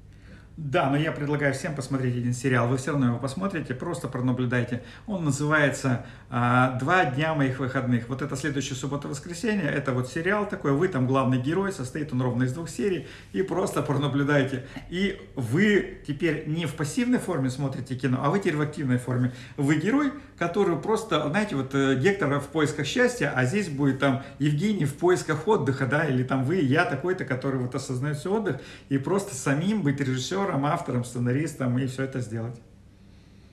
Да, 0.62 0.90
но 0.90 0.98
я 0.98 1.10
предлагаю 1.10 1.54
всем 1.54 1.74
посмотреть 1.74 2.18
один 2.18 2.34
сериал. 2.34 2.68
Вы 2.68 2.76
все 2.76 2.90
равно 2.90 3.06
его 3.06 3.18
посмотрите, 3.18 3.72
просто 3.72 4.08
пронаблюдайте. 4.08 4.82
Он 5.06 5.24
называется 5.24 6.04
а, 6.28 6.78
«Два 6.78 7.06
дня 7.06 7.34
моих 7.34 7.60
выходных». 7.60 8.10
Вот 8.10 8.20
это 8.20 8.36
следующая 8.36 8.74
суббота-воскресенье. 8.74 9.64
Это 9.64 9.92
вот 9.92 10.10
сериал 10.10 10.46
такой. 10.46 10.72
Вы 10.72 10.88
там 10.88 11.06
главный 11.06 11.40
герой, 11.40 11.72
состоит 11.72 12.12
он 12.12 12.20
ровно 12.20 12.42
из 12.42 12.52
двух 12.52 12.68
серий. 12.68 13.08
И 13.32 13.40
просто 13.40 13.80
пронаблюдайте. 13.80 14.66
И 14.90 15.18
вы 15.34 16.02
теперь 16.06 16.46
не 16.46 16.66
в 16.66 16.74
пассивной 16.74 17.20
форме 17.20 17.48
смотрите 17.48 17.94
кино, 17.94 18.20
а 18.22 18.28
вы 18.28 18.38
теперь 18.38 18.56
в 18.56 18.60
активной 18.60 18.98
форме. 18.98 19.32
Вы 19.56 19.76
герой, 19.76 20.12
который 20.38 20.76
просто, 20.76 21.26
знаете, 21.30 21.56
вот 21.56 21.74
э, 21.74 21.94
Гектор 21.94 22.38
в 22.38 22.48
поисках 22.48 22.84
счастья, 22.84 23.32
а 23.34 23.46
здесь 23.46 23.70
будет 23.70 23.98
там 23.98 24.24
Евгений 24.38 24.84
в 24.84 24.94
поисках 24.94 25.48
отдыха, 25.48 25.86
да, 25.86 26.04
или 26.04 26.22
там 26.22 26.44
вы, 26.44 26.56
я 26.56 26.84
такой-то, 26.84 27.24
который 27.24 27.60
вот 27.60 27.74
осознает 27.74 28.18
все 28.18 28.34
отдых, 28.34 28.60
и 28.90 28.98
просто 28.98 29.34
самим 29.34 29.80
быть 29.80 30.00
режиссером 30.00 30.49
режиссером, 30.50 30.66
автором, 30.66 31.04
сценаристом 31.04 31.78
и 31.78 31.86
все 31.86 32.04
это 32.04 32.20
сделать. 32.20 32.60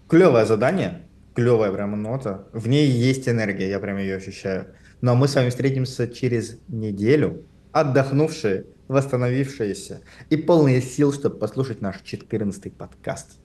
Клевое 0.08 0.46
задание, 0.46 1.02
клевая 1.36 1.72
прямо 1.72 1.96
нота. 1.98 2.48
В 2.54 2.68
ней 2.68 2.90
есть 2.90 3.28
энергия, 3.28 3.70
я 3.70 3.80
прям 3.80 3.98
ее 3.98 4.16
ощущаю. 4.16 4.68
А 5.02 5.14
мы 5.14 5.28
с 5.28 5.36
вами 5.36 5.50
встретимся 5.50 6.08
через 6.08 6.60
неделю, 6.68 7.46
отдохнувшие, 7.72 8.66
восстановившиеся 8.88 10.02
и 10.30 10.38
полные 10.38 10.82
сил, 10.82 11.14
чтобы 11.14 11.38
послушать 11.38 11.82
наш 11.82 12.02
14 12.02 12.74
подкаст. 12.74 13.38